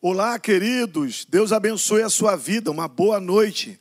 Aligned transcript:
Olá, 0.00 0.38
queridos. 0.38 1.26
Deus 1.28 1.50
abençoe 1.50 2.02
a 2.02 2.08
sua 2.08 2.36
vida. 2.36 2.70
Uma 2.70 2.86
boa 2.86 3.18
noite. 3.18 3.80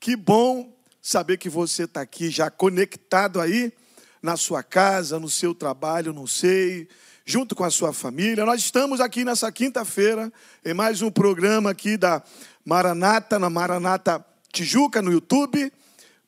Que 0.00 0.16
bom 0.16 0.76
saber 1.00 1.36
que 1.36 1.48
você 1.48 1.84
está 1.84 2.00
aqui 2.00 2.30
já 2.30 2.50
conectado 2.50 3.40
aí 3.40 3.72
na 4.20 4.36
sua 4.36 4.64
casa, 4.64 5.20
no 5.20 5.28
seu 5.28 5.54
trabalho, 5.54 6.12
não 6.12 6.26
sei, 6.26 6.88
junto 7.24 7.54
com 7.54 7.62
a 7.62 7.70
sua 7.70 7.92
família. 7.92 8.44
Nós 8.44 8.60
estamos 8.60 9.00
aqui 9.00 9.24
nessa 9.24 9.52
quinta-feira 9.52 10.32
em 10.64 10.74
mais 10.74 11.00
um 11.00 11.12
programa 11.12 11.70
aqui 11.70 11.96
da 11.96 12.20
Maranata, 12.64 13.38
na 13.38 13.48
Maranata 13.48 14.26
Tijuca, 14.52 15.00
no 15.00 15.12
YouTube. 15.12 15.72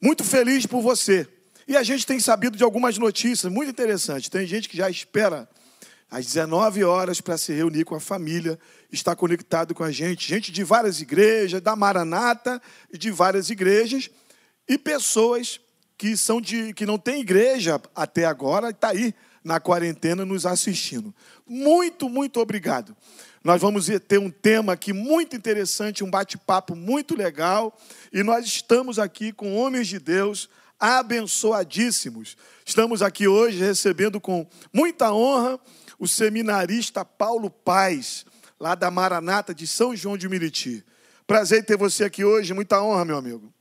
Muito 0.00 0.22
feliz 0.22 0.64
por 0.64 0.80
você. 0.80 1.26
E 1.66 1.76
a 1.76 1.82
gente 1.82 2.06
tem 2.06 2.20
sabido 2.20 2.56
de 2.56 2.62
algumas 2.62 2.98
notícias 2.98 3.52
muito 3.52 3.68
interessantes. 3.68 4.28
Tem 4.28 4.46
gente 4.46 4.68
que 4.68 4.76
já 4.76 4.88
espera 4.88 5.48
às 6.08 6.26
19 6.26 6.84
horas 6.84 7.20
para 7.20 7.36
se 7.36 7.52
reunir 7.52 7.84
com 7.84 7.96
a 7.96 8.00
família, 8.00 8.56
está 8.94 9.14
conectado 9.14 9.74
com 9.74 9.84
a 9.84 9.90
gente, 9.90 10.28
gente 10.28 10.52
de 10.52 10.64
várias 10.64 11.00
igrejas, 11.00 11.60
da 11.60 11.74
Maranata 11.76 12.60
e 12.92 12.96
de 12.96 13.10
várias 13.10 13.50
igrejas, 13.50 14.10
e 14.68 14.78
pessoas 14.78 15.60
que 15.96 16.16
são 16.16 16.40
de 16.40 16.72
que 16.72 16.86
não 16.86 16.98
tem 16.98 17.20
igreja 17.20 17.80
até 17.94 18.24
agora, 18.24 18.70
está 18.70 18.88
aí 18.88 19.14
na 19.42 19.60
quarentena 19.60 20.24
nos 20.24 20.46
assistindo. 20.46 21.14
Muito, 21.46 22.08
muito 22.08 22.40
obrigado. 22.40 22.96
Nós 23.42 23.60
vamos 23.60 23.88
ter 24.08 24.18
um 24.18 24.30
tema 24.30 24.72
aqui 24.72 24.92
muito 24.92 25.36
interessante, 25.36 26.02
um 26.02 26.10
bate-papo 26.10 26.74
muito 26.74 27.14
legal, 27.14 27.78
e 28.10 28.22
nós 28.22 28.46
estamos 28.46 28.98
aqui 28.98 29.32
com 29.32 29.54
homens 29.54 29.86
de 29.86 29.98
Deus 29.98 30.48
abençoadíssimos. 30.80 32.36
Estamos 32.64 33.02
aqui 33.02 33.28
hoje 33.28 33.58
recebendo 33.58 34.20
com 34.20 34.46
muita 34.72 35.12
honra 35.12 35.60
o 35.98 36.08
seminarista 36.08 37.04
Paulo 37.04 37.50
Paz, 37.50 38.24
lá 38.64 38.74
da 38.74 38.90
Maranata 38.90 39.54
de 39.54 39.66
São 39.66 39.94
João 39.94 40.16
de 40.16 40.26
Meriti. 40.26 40.82
Prazer 41.26 41.60
em 41.60 41.62
ter 41.62 41.76
você 41.76 42.02
aqui 42.02 42.24
hoje, 42.24 42.54
muita 42.54 42.82
honra, 42.82 43.04
meu 43.04 43.18
amigo. 43.18 43.52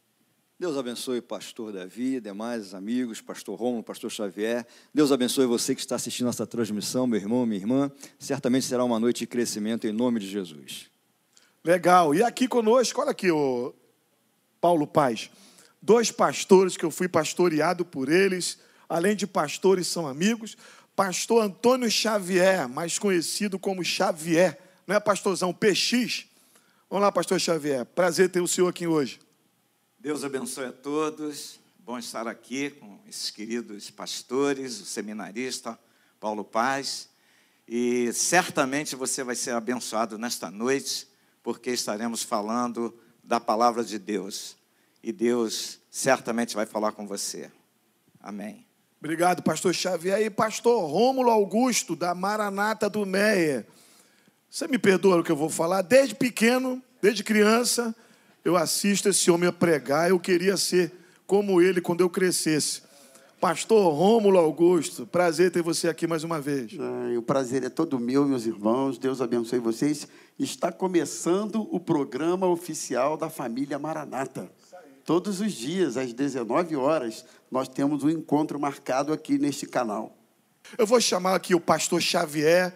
Deus 0.58 0.78
abençoe 0.78 1.22
pastor 1.22 1.74
Davi, 1.74 2.22
demais 2.22 2.74
amigos, 2.74 3.20
pastor 3.20 3.60
Romulo, 3.60 3.84
pastor 3.84 4.10
Xavier. 4.10 4.66
Deus 4.94 5.12
abençoe 5.12 5.46
você 5.46 5.76
que 5.76 5.82
está 5.82 5.98
assistindo 5.98 6.30
essa 6.30 6.48
transmissão, 6.48 7.06
meu 7.06 7.20
irmão, 7.20 7.46
minha 7.46 7.60
irmã. 7.60 7.92
Certamente 8.18 8.66
será 8.66 8.82
uma 8.82 8.98
noite 8.98 9.20
de 9.20 9.28
crescimento 9.28 9.86
em 9.86 9.92
nome 9.92 10.22
de 10.22 10.30
Jesus. 10.30 10.90
Legal. 11.66 12.16
E 12.16 12.24
aqui 12.24 12.48
conosco, 12.48 13.02
olha 13.02 13.12
aqui, 13.12 13.30
o 13.30 13.76
Paulo 14.62 14.88
Paz. 14.88 15.30
Dois 15.82 16.12
pastores 16.12 16.78
que 16.78 16.86
eu 16.86 16.92
fui 16.92 17.10
pastoreado 17.10 17.84
por 17.84 18.08
eles, 18.08 18.58
além 18.88 19.18
de 19.18 19.28
pastores, 19.28 19.86
são 19.86 20.08
amigos 20.08 20.56
pastor 20.96 21.44
Antônio 21.44 21.92
Xavier, 21.92 22.70
mais 22.70 22.98
conhecido 22.98 23.60
como 23.60 23.84
Xavier, 23.84 24.58
não 24.86 24.96
é 24.96 25.00
pastorzão 25.00 25.54
PX? 25.54 26.26
Vamos 26.90 27.04
lá, 27.04 27.12
pastor 27.12 27.40
Xavier, 27.40 27.86
prazer 27.86 28.30
ter 28.30 28.42
o 28.42 28.48
senhor 28.48 28.68
aqui 28.68 28.86
hoje. 28.86 29.20
Deus 29.98 30.24
abençoe 30.24 30.66
a 30.66 30.72
todos, 30.72 31.60
bom 31.80 31.98
estar 31.98 32.28
aqui 32.28 32.70
com 32.70 33.00
esses 33.08 33.32
queridos 33.32 33.90
pastores, 33.90 34.82
o 34.82 34.86
seminarista 34.86 35.80
Paulo 36.20 36.44
Paz, 36.44 37.10
e 37.68 38.12
certamente 38.14 38.96
você 38.96 39.24
vai 39.24 39.36
ser 39.36 39.52
abençoado 39.52 40.18
nesta 40.18 40.52
noite, 40.52 41.08
porque 41.42 41.72
estaremos 41.72 42.22
falando 42.22 42.94
da 43.24 43.40
palavra 43.40 43.84
de 43.84 43.98
Deus, 43.98 44.58
e 45.02 45.12
Deus 45.12 45.80
certamente 45.90 46.56
vai 46.56 46.66
falar 46.66 46.92
com 46.92 47.08
você. 47.08 47.52
Amém. 48.20 48.66
Obrigado, 49.00 49.44
pastor 49.44 49.74
Xavier. 49.74 50.22
E 50.22 50.30
pastor 50.30 50.90
Rômulo 50.90 51.30
Augusto, 51.30 51.94
da 51.94 52.16
Maranata 52.16 52.90
do 52.90 53.06
Meia. 53.06 53.68
Você 54.54 54.68
me 54.68 54.78
perdoa 54.78 55.20
o 55.20 55.24
que 55.24 55.32
eu 55.32 55.36
vou 55.36 55.50
falar? 55.50 55.82
Desde 55.82 56.14
pequeno, 56.14 56.80
desde 57.02 57.24
criança, 57.24 57.96
eu 58.46 58.56
assisto 58.56 59.10
esse 59.10 59.32
homem 59.32 59.50
a 59.50 59.52
pregar. 59.52 60.12
Eu 60.12 60.20
queria 60.20 60.56
ser 60.58 60.94
como 61.26 61.60
ele 61.60 61.82
quando 61.82 62.02
eu 62.02 62.10
crescesse. 62.10 62.84
Pastor 63.42 63.92
Rômulo 63.92 64.38
Augusto, 64.38 65.08
prazer 65.08 65.50
ter 65.50 65.64
você 65.64 65.90
aqui 65.90 66.06
mais 66.06 66.24
uma 66.24 66.40
vez. 66.40 66.72
o 67.18 67.22
prazer 67.24 67.64
é 67.64 67.70
todo 67.70 68.00
meu, 68.00 68.28
meus 68.28 68.46
irmãos. 68.46 69.00
Deus 69.00 69.22
abençoe 69.22 69.58
vocês. 69.58 70.08
Está 70.38 70.72
começando 70.72 71.68
o 71.72 71.80
programa 71.80 72.46
oficial 72.46 73.18
da 73.18 73.32
família 73.32 73.80
Maranata. 73.80 74.52
Todos 75.04 75.42
os 75.42 75.52
dias, 75.52 75.98
às 75.98 76.14
19 76.14 76.76
horas, 76.76 77.26
nós 77.50 77.68
temos 77.68 78.04
um 78.04 78.10
encontro 78.12 78.60
marcado 78.60 79.12
aqui 79.12 79.40
neste 79.40 79.66
canal. 79.66 80.16
Eu 80.78 80.86
vou 80.86 81.02
chamar 81.02 81.34
aqui 81.34 81.56
o 81.56 81.60
pastor 81.60 82.00
Xavier 82.00 82.72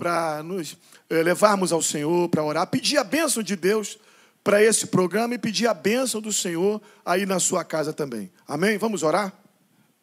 para 0.00 0.42
nos 0.42 0.78
eh, 1.10 1.22
levarmos 1.22 1.72
ao 1.72 1.82
Senhor, 1.82 2.26
para 2.30 2.42
orar, 2.42 2.66
pedir 2.66 2.96
a 2.96 3.04
bênção 3.04 3.42
de 3.42 3.54
Deus 3.54 3.98
para 4.42 4.64
esse 4.64 4.86
programa 4.86 5.34
e 5.34 5.38
pedir 5.38 5.66
a 5.66 5.74
bênção 5.74 6.22
do 6.22 6.32
Senhor 6.32 6.80
aí 7.04 7.26
na 7.26 7.38
sua 7.38 7.62
casa 7.64 7.92
também. 7.92 8.32
Amém? 8.48 8.78
Vamos 8.78 9.02
orar? 9.02 9.30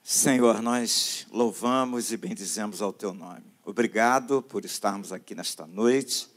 Senhor, 0.04 0.62
nós 0.62 1.26
louvamos 1.32 2.12
e 2.12 2.18
bendizemos 2.18 2.80
ao 2.80 2.94
teu 2.94 3.12
nome. 3.12 3.42
Obrigado 3.66 4.44
por 4.44 4.64
estarmos 4.64 5.12
aqui 5.12 5.34
nesta 5.34 5.66
noite, 5.66 6.30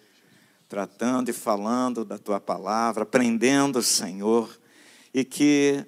tratando 0.67 1.29
e 1.29 1.35
falando 1.35 2.03
da 2.03 2.17
tua 2.17 2.41
palavra, 2.41 3.03
aprendendo, 3.03 3.83
Senhor, 3.83 4.59
e 5.13 5.23
que 5.23 5.85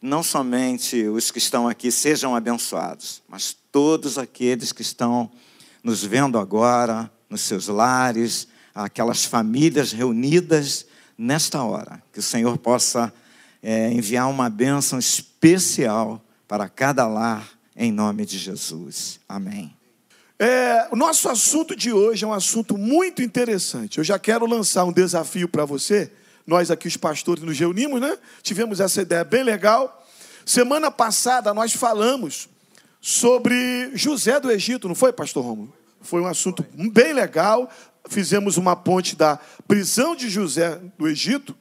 não 0.00 0.24
somente 0.24 1.04
os 1.06 1.30
que 1.30 1.38
estão 1.38 1.68
aqui 1.68 1.92
sejam 1.92 2.34
abençoados, 2.34 3.22
mas 3.28 3.56
todos 3.70 4.18
aqueles 4.18 4.72
que 4.72 4.82
estão 4.82 5.30
nos 5.82 6.04
vendo 6.04 6.38
agora, 6.38 7.10
nos 7.28 7.42
seus 7.42 7.68
lares, 7.68 8.48
aquelas 8.74 9.24
famílias 9.24 9.92
reunidas 9.92 10.86
nesta 11.16 11.62
hora. 11.62 12.02
Que 12.12 12.18
o 12.18 12.22
Senhor 12.22 12.56
possa 12.58 13.12
é, 13.62 13.90
enviar 13.92 14.28
uma 14.28 14.48
bênção 14.48 14.98
especial 14.98 16.22
para 16.46 16.68
cada 16.68 17.06
lar, 17.06 17.48
em 17.76 17.90
nome 17.90 18.26
de 18.26 18.38
Jesus. 18.38 19.18
Amém. 19.28 19.74
É, 20.38 20.88
o 20.90 20.96
nosso 20.96 21.28
assunto 21.28 21.76
de 21.76 21.92
hoje 21.92 22.24
é 22.24 22.28
um 22.28 22.32
assunto 22.32 22.76
muito 22.76 23.22
interessante. 23.22 23.98
Eu 23.98 24.04
já 24.04 24.18
quero 24.18 24.44
lançar 24.46 24.84
um 24.84 24.92
desafio 24.92 25.48
para 25.48 25.64
você 25.64 26.10
nós 26.46 26.70
aqui, 26.70 26.88
os 26.88 26.96
pastores, 26.96 27.42
nos 27.42 27.58
reunimos, 27.58 28.00
né? 28.00 28.18
Tivemos 28.42 28.80
essa 28.80 29.02
ideia 29.02 29.24
bem 29.24 29.44
legal. 29.44 30.04
Semana 30.44 30.90
passada 30.90 31.54
nós 31.54 31.72
falamos 31.72 32.48
sobre 33.04 33.90
José 33.96 34.38
do 34.38 34.48
Egito, 34.48 34.86
não 34.86 34.94
foi, 34.94 35.12
pastor 35.12 35.44
Romulo? 35.44 35.74
Foi 36.00 36.22
um 36.22 36.26
assunto 36.26 36.64
bem 36.92 37.12
legal. 37.12 37.68
Fizemos 38.08 38.56
uma 38.56 38.76
ponte 38.76 39.16
da 39.16 39.40
prisão 39.66 40.14
de 40.14 40.30
José 40.30 40.80
do 40.96 41.08
Egito. 41.08 41.54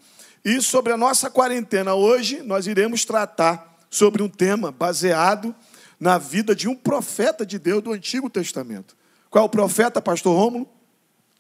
E 0.46 0.62
sobre 0.62 0.94
a 0.94 0.98
nossa 0.98 1.32
quarentena 1.32 1.96
hoje, 1.96 2.44
nós 2.44 2.68
iremos 2.68 3.06
tratar 3.06 3.76
sobre 3.90 4.22
um 4.22 4.30
tema 4.30 4.72
baseado 4.72 5.54
na 6.00 6.20
vida 6.20 6.56
de 6.56 6.68
um 6.68 6.76
profeta 6.76 7.44
de 7.44 7.58
Deus 7.58 7.82
do 7.82 7.92
Antigo 7.92 8.30
Testamento. 8.30 8.96
Qual 9.30 9.44
é 9.44 9.46
o 9.46 9.50
profeta, 9.50 10.00
pastor 10.00 10.36
Rômulo? 10.38 10.70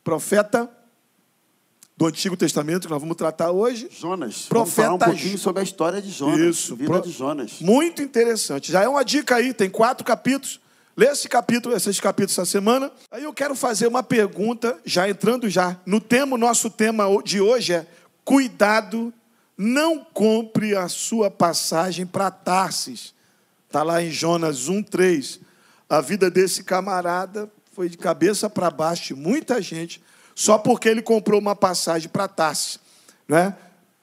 Profeta 0.04 0.70
do 2.02 2.08
Antigo 2.08 2.36
Testamento 2.36 2.88
que 2.88 2.90
nós 2.92 3.00
vamos 3.00 3.16
tratar 3.16 3.52
hoje. 3.52 3.88
Jonas. 3.92 4.48
Profeta 4.48 4.50
vamos 4.50 4.74
falar 4.74 4.94
um 4.96 4.98
pouquinho 4.98 5.38
sobre 5.38 5.60
a 5.60 5.64
história 5.64 6.02
de 6.02 6.10
Jonas. 6.10 6.40
Isso. 6.40 6.76
Vida 6.76 6.94
Pro... 6.94 7.02
de 7.02 7.12
Jonas. 7.12 7.60
Muito 7.62 8.02
interessante. 8.02 8.72
Já 8.72 8.82
é 8.82 8.88
uma 8.88 9.06
dica 9.06 9.36
aí, 9.36 9.54
tem 9.54 9.70
quatro 9.70 10.04
capítulos. 10.04 10.60
Lê 10.98 11.06
esse 11.06 11.30
capítulo, 11.30 11.76
esses 11.76 12.00
capítulos 12.00 12.32
essa 12.40 12.46
semana. 12.46 12.92
Aí 13.12 13.24
eu 13.24 13.32
quero 13.32 13.54
fazer 13.54 13.86
uma 13.86 14.02
pergunta, 14.02 14.80
já 14.84 15.08
entrando 15.08 15.48
já 15.48 15.80
no 15.86 16.02
tema, 16.02 16.36
nosso 16.40 16.72
tema 16.72 17.06
de 17.24 17.40
hoje 17.40 17.74
é 17.74 17.86
cuidado, 18.26 19.14
não 19.56 20.04
compre 20.04 20.76
a 20.76 20.88
sua 20.88 21.30
passagem 21.30 22.08
para 22.08 22.32
Tarsis. 22.32 23.14
Está 23.68 23.84
lá 23.84 24.02
em 24.02 24.10
Jonas 24.10 24.68
1,3. 24.68 25.40
A 25.88 26.02
vida 26.02 26.32
desse 26.32 26.64
camarada 26.64 27.48
foi 27.74 27.88
de 27.88 27.98
cabeça 27.98 28.50
para 28.50 28.72
baixo, 28.72 29.16
muita 29.16 29.62
gente 29.62 30.02
só 30.36 30.58
porque 30.58 30.90
ele 30.90 31.02
comprou 31.02 31.40
uma 31.40 31.56
passagem 31.56 32.10
para 32.10 32.28
Tarsis. 32.28 32.80
Né? 33.28 33.56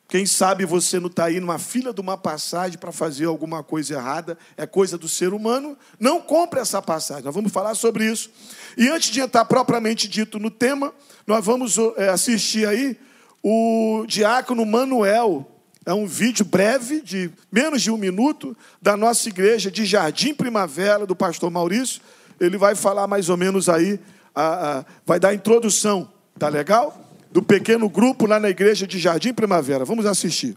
Quem 0.08 0.24
sabe 0.24 0.64
você 0.64 0.98
não 0.98 1.08
está 1.08 1.26
aí 1.26 1.38
numa 1.38 1.58
fila 1.58 1.92
de 1.92 2.00
uma 2.00 2.16
passagem 2.16 2.78
para 2.78 2.90
fazer 2.90 3.26
alguma 3.26 3.62
coisa 3.62 3.92
errada, 3.92 4.38
é 4.56 4.66
coisa 4.66 4.96
do 4.96 5.06
ser 5.06 5.34
humano. 5.34 5.76
Não 6.00 6.18
compre 6.18 6.60
essa 6.60 6.80
passagem, 6.80 7.24
nós 7.24 7.34
vamos 7.34 7.52
falar 7.52 7.74
sobre 7.74 8.10
isso. 8.10 8.30
E 8.74 8.88
antes 8.88 9.10
de 9.10 9.20
entrar 9.20 9.44
propriamente 9.44 10.08
dito 10.08 10.38
no 10.38 10.50
tema, 10.50 10.94
nós 11.26 11.44
vamos 11.44 11.76
é, 11.98 12.08
assistir 12.08 12.66
aí 12.66 12.98
o 13.42 14.06
diácono 14.08 14.64
Manuel. 14.64 15.46
É 15.84 15.92
um 15.92 16.06
vídeo 16.06 16.44
breve, 16.44 17.02
de 17.02 17.30
menos 17.52 17.82
de 17.82 17.90
um 17.90 17.98
minuto, 17.98 18.56
da 18.80 18.96
nossa 18.96 19.28
igreja 19.28 19.70
de 19.70 19.84
Jardim 19.84 20.32
Primavera, 20.32 21.06
do 21.06 21.14
pastor 21.14 21.50
Maurício. 21.50 22.00
Ele 22.40 22.56
vai 22.56 22.74
falar 22.74 23.06
mais 23.06 23.28
ou 23.28 23.36
menos 23.36 23.68
aí, 23.68 24.00
a, 24.34 24.78
a, 24.78 24.84
vai 25.04 25.20
dar 25.20 25.28
a 25.28 25.34
introdução 25.34 26.10
Tá 26.38 26.48
legal? 26.48 27.04
Do 27.32 27.42
pequeno 27.42 27.88
grupo 27.88 28.24
lá 28.24 28.38
na 28.38 28.48
igreja 28.48 28.86
de 28.86 28.98
Jardim 28.98 29.34
Primavera. 29.34 29.84
Vamos 29.84 30.06
assistir. 30.06 30.56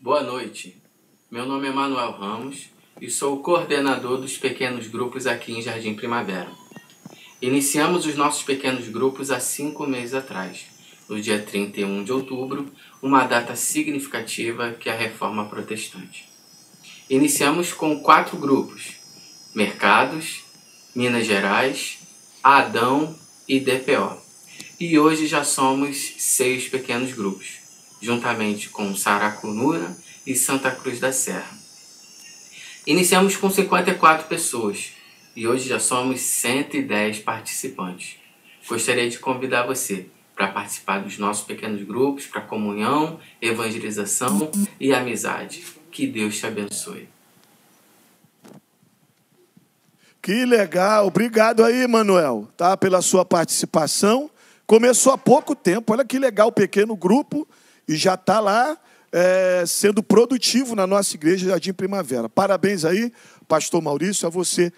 Boa 0.00 0.22
noite. 0.22 0.80
Meu 1.30 1.44
nome 1.44 1.68
é 1.68 1.70
Manuel 1.70 2.12
Ramos 2.12 2.70
e 2.98 3.10
sou 3.10 3.34
o 3.34 3.42
coordenador 3.42 4.18
dos 4.18 4.38
pequenos 4.38 4.86
grupos 4.86 5.26
aqui 5.26 5.52
em 5.52 5.60
Jardim 5.60 5.94
Primavera. 5.94 6.48
Iniciamos 7.42 8.06
os 8.06 8.16
nossos 8.16 8.42
pequenos 8.42 8.88
grupos 8.88 9.30
há 9.30 9.38
cinco 9.38 9.86
meses 9.86 10.14
atrás, 10.14 10.64
no 11.06 11.20
dia 11.20 11.40
31 11.40 12.02
de 12.04 12.12
outubro, 12.12 12.72
uma 13.02 13.24
data 13.26 13.54
significativa 13.54 14.72
que 14.72 14.88
é 14.88 14.92
a 14.92 14.96
Reforma 14.96 15.44
Protestante. 15.44 16.26
Iniciamos 17.10 17.74
com 17.74 18.00
quatro 18.00 18.38
grupos: 18.38 18.94
Mercados, 19.54 20.44
Minas 20.94 21.26
Gerais, 21.26 21.97
Adão 22.50 23.14
e 23.46 23.60
DPO. 23.60 24.16
E 24.80 24.98
hoje 24.98 25.26
já 25.26 25.44
somos 25.44 26.14
seis 26.16 26.66
pequenos 26.66 27.12
grupos, 27.12 27.58
juntamente 28.00 28.70
com 28.70 28.96
Saracunura 28.96 29.94
e 30.26 30.34
Santa 30.34 30.70
Cruz 30.70 30.98
da 30.98 31.12
Serra. 31.12 31.58
Iniciamos 32.86 33.36
com 33.36 33.50
54 33.50 34.28
pessoas 34.28 34.92
e 35.36 35.46
hoje 35.46 35.68
já 35.68 35.78
somos 35.78 36.22
110 36.22 37.18
participantes. 37.18 38.16
Gostaria 38.66 39.10
de 39.10 39.18
convidar 39.18 39.66
você 39.66 40.06
para 40.34 40.48
participar 40.48 41.00
dos 41.00 41.18
nossos 41.18 41.44
pequenos 41.44 41.82
grupos, 41.82 42.24
para 42.24 42.40
comunhão, 42.40 43.20
evangelização 43.42 44.50
e 44.80 44.94
amizade. 44.94 45.62
Que 45.90 46.06
Deus 46.06 46.38
te 46.38 46.46
abençoe. 46.46 47.10
Que 50.28 50.44
legal, 50.44 51.06
obrigado 51.06 51.64
aí, 51.64 51.86
Manuel, 51.86 52.46
tá, 52.54 52.76
pela 52.76 53.00
sua 53.00 53.24
participação. 53.24 54.30
Começou 54.66 55.14
há 55.14 55.16
pouco 55.16 55.56
tempo, 55.56 55.90
olha 55.90 56.04
que 56.04 56.18
legal, 56.18 56.52
pequeno 56.52 56.94
grupo, 56.94 57.48
e 57.88 57.96
já 57.96 58.12
está 58.12 58.38
lá 58.38 58.76
é, 59.10 59.64
sendo 59.66 60.02
produtivo 60.02 60.74
na 60.74 60.86
nossa 60.86 61.16
igreja 61.16 61.48
Jardim 61.48 61.72
Primavera. 61.72 62.28
Parabéns 62.28 62.84
aí, 62.84 63.10
Pastor 63.48 63.80
Maurício, 63.80 64.26
a 64.26 64.30
você 64.30 64.70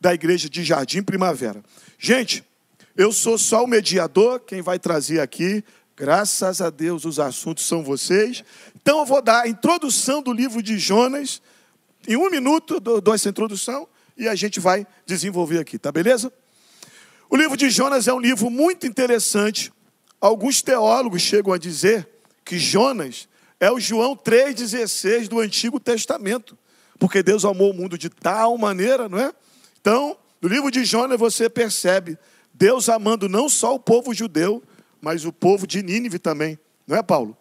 da 0.00 0.14
igreja 0.14 0.48
de 0.48 0.64
Jardim 0.64 1.02
Primavera. 1.02 1.62
Gente, 1.98 2.42
eu 2.96 3.12
sou 3.12 3.36
só 3.36 3.62
o 3.62 3.68
mediador, 3.68 4.40
quem 4.40 4.62
vai 4.62 4.78
trazer 4.78 5.20
aqui, 5.20 5.62
graças 5.94 6.62
a 6.62 6.70
Deus, 6.70 7.04
os 7.04 7.20
assuntos 7.20 7.66
são 7.66 7.84
vocês. 7.84 8.42
Então 8.74 9.00
eu 9.00 9.04
vou 9.04 9.20
dar 9.20 9.42
a 9.42 9.48
introdução 9.48 10.22
do 10.22 10.32
livro 10.32 10.62
de 10.62 10.78
Jonas. 10.78 11.42
Em 12.08 12.16
um 12.16 12.30
minuto 12.30 12.80
dou 12.80 13.14
essa 13.14 13.28
introdução 13.28 13.86
e 14.16 14.28
a 14.28 14.34
gente 14.34 14.60
vai 14.60 14.86
desenvolver 15.06 15.58
aqui, 15.58 15.78
tá 15.78 15.90
beleza? 15.90 16.32
O 17.28 17.36
livro 17.36 17.56
de 17.56 17.70
Jonas 17.70 18.06
é 18.06 18.12
um 18.12 18.20
livro 18.20 18.48
muito 18.50 18.86
interessante. 18.86 19.72
Alguns 20.20 20.62
teólogos 20.62 21.22
chegam 21.22 21.52
a 21.52 21.58
dizer 21.58 22.08
que 22.44 22.58
Jonas 22.58 23.28
é 23.58 23.70
o 23.70 23.80
João 23.80 24.16
3,16 24.16 25.28
do 25.28 25.40
Antigo 25.40 25.80
Testamento, 25.80 26.56
porque 26.98 27.22
Deus 27.22 27.44
amou 27.44 27.70
o 27.70 27.74
mundo 27.74 27.98
de 27.98 28.08
tal 28.08 28.56
maneira, 28.56 29.08
não 29.08 29.18
é? 29.18 29.32
Então, 29.80 30.16
no 30.40 30.48
livro 30.48 30.70
de 30.70 30.84
Jonas 30.84 31.18
você 31.18 31.48
percebe 31.48 32.18
Deus 32.52 32.88
amando 32.88 33.28
não 33.28 33.48
só 33.48 33.74
o 33.74 33.80
povo 33.80 34.14
judeu, 34.14 34.62
mas 35.00 35.24
o 35.24 35.32
povo 35.32 35.66
de 35.66 35.82
Nínive 35.82 36.18
também, 36.18 36.58
não 36.86 36.96
é, 36.96 37.02
Paulo? 37.02 37.36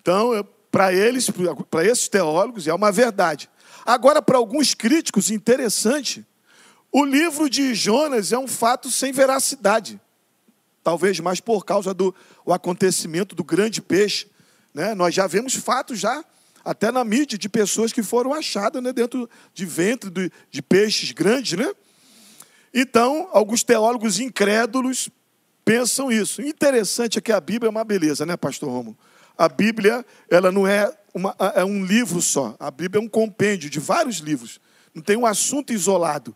Então, 0.00 0.32
para 0.70 0.92
eles, 0.92 1.30
para 1.70 1.84
esses 1.84 2.08
teólogos, 2.08 2.66
é 2.66 2.74
uma 2.74 2.90
verdade. 2.90 3.48
Agora, 3.88 4.20
para 4.20 4.36
alguns 4.36 4.74
críticos, 4.74 5.30
interessante, 5.30 6.22
o 6.92 7.06
livro 7.06 7.48
de 7.48 7.74
Jonas 7.74 8.32
é 8.32 8.38
um 8.38 8.46
fato 8.46 8.90
sem 8.90 9.12
veracidade. 9.12 9.98
Talvez 10.84 11.18
mais 11.20 11.40
por 11.40 11.64
causa 11.64 11.94
do 11.94 12.14
acontecimento 12.46 13.34
do 13.34 13.42
grande 13.42 13.80
peixe. 13.80 14.26
Né? 14.74 14.94
Nós 14.94 15.14
já 15.14 15.26
vemos 15.26 15.54
fatos 15.54 15.98
já, 15.98 16.22
até 16.62 16.92
na 16.92 17.02
mídia, 17.02 17.38
de 17.38 17.48
pessoas 17.48 17.90
que 17.90 18.02
foram 18.02 18.34
achadas 18.34 18.82
né, 18.82 18.92
dentro 18.92 19.26
de 19.54 19.64
ventre 19.64 20.10
de, 20.10 20.30
de 20.50 20.60
peixes 20.60 21.12
grandes. 21.12 21.58
Né? 21.58 21.72
Então, 22.74 23.30
alguns 23.32 23.62
teólogos 23.62 24.20
incrédulos 24.20 25.08
pensam 25.64 26.12
isso. 26.12 26.42
Interessante 26.42 27.16
é 27.16 27.22
que 27.22 27.32
a 27.32 27.40
Bíblia 27.40 27.68
é 27.68 27.70
uma 27.70 27.84
beleza, 27.84 28.26
né, 28.26 28.36
pastor 28.36 28.68
Romo? 28.68 28.98
A 29.38 29.48
Bíblia, 29.48 30.04
ela 30.28 30.52
não 30.52 30.66
é, 30.66 30.94
uma, 31.18 31.36
é 31.54 31.64
um 31.64 31.84
livro 31.84 32.22
só. 32.22 32.54
A 32.58 32.70
Bíblia 32.70 33.02
é 33.02 33.04
um 33.04 33.08
compêndio 33.08 33.68
de 33.68 33.80
vários 33.80 34.18
livros. 34.18 34.60
Não 34.94 35.02
tem 35.02 35.16
um 35.16 35.26
assunto 35.26 35.72
isolado. 35.72 36.34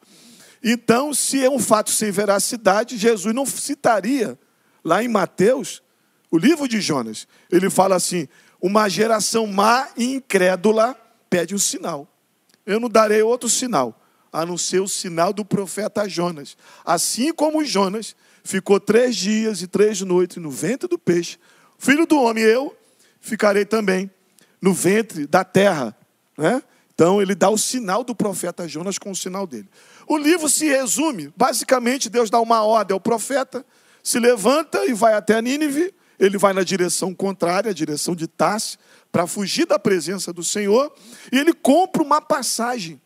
Então, 0.62 1.14
se 1.14 1.44
é 1.44 1.48
um 1.48 1.58
fato 1.58 1.90
sem 1.90 2.10
veracidade, 2.10 2.96
Jesus 2.96 3.34
não 3.34 3.46
citaria 3.46 4.38
lá 4.84 5.02
em 5.02 5.08
Mateus 5.08 5.82
o 6.30 6.38
livro 6.38 6.68
de 6.68 6.80
Jonas. 6.80 7.26
Ele 7.50 7.70
fala 7.70 7.96
assim: 7.96 8.28
uma 8.60 8.88
geração 8.88 9.46
má 9.46 9.88
e 9.96 10.14
incrédula 10.14 10.96
pede 11.30 11.54
um 11.54 11.58
sinal. 11.58 12.08
Eu 12.64 12.78
não 12.78 12.88
darei 12.88 13.22
outro 13.22 13.48
sinal, 13.48 14.00
a 14.32 14.44
não 14.44 14.58
ser 14.58 14.80
o 14.80 14.88
sinal 14.88 15.32
do 15.32 15.44
profeta 15.44 16.08
Jonas. 16.08 16.56
Assim 16.84 17.32
como 17.32 17.64
Jonas 17.64 18.14
ficou 18.44 18.78
três 18.78 19.16
dias 19.16 19.62
e 19.62 19.66
três 19.66 20.00
noites 20.00 20.36
no 20.36 20.50
ventre 20.50 20.88
do 20.88 20.98
peixe, 20.98 21.38
filho 21.78 22.06
do 22.06 22.20
homem, 22.20 22.44
eu 22.44 22.76
ficarei 23.20 23.64
também 23.64 24.10
no 24.62 24.72
ventre 24.72 25.26
da 25.26 25.44
terra. 25.44 25.94
Né? 26.38 26.62
Então 26.94 27.20
ele 27.20 27.34
dá 27.34 27.50
o 27.50 27.58
sinal 27.58 28.04
do 28.04 28.14
profeta 28.14 28.68
Jonas 28.68 28.96
com 28.96 29.10
o 29.10 29.16
sinal 29.16 29.46
dele. 29.46 29.68
O 30.06 30.16
livro 30.16 30.48
se 30.48 30.66
resume, 30.66 31.32
basicamente, 31.36 32.08
Deus 32.08 32.30
dá 32.30 32.40
uma 32.40 32.62
ordem 32.62 32.94
ao 32.94 33.00
profeta, 33.00 33.66
se 34.02 34.18
levanta 34.18 34.84
e 34.86 34.94
vai 34.94 35.14
até 35.14 35.40
Nínive, 35.42 35.92
ele 36.18 36.38
vai 36.38 36.52
na 36.52 36.62
direção 36.62 37.12
contrária, 37.12 37.70
a 37.70 37.74
direção 37.74 38.14
de 38.14 38.28
Tarse, 38.28 38.78
para 39.10 39.26
fugir 39.26 39.66
da 39.66 39.78
presença 39.78 40.32
do 40.32 40.42
Senhor, 40.42 40.94
e 41.30 41.38
ele 41.38 41.52
compra 41.52 42.02
uma 42.02 42.20
passagem 42.20 43.00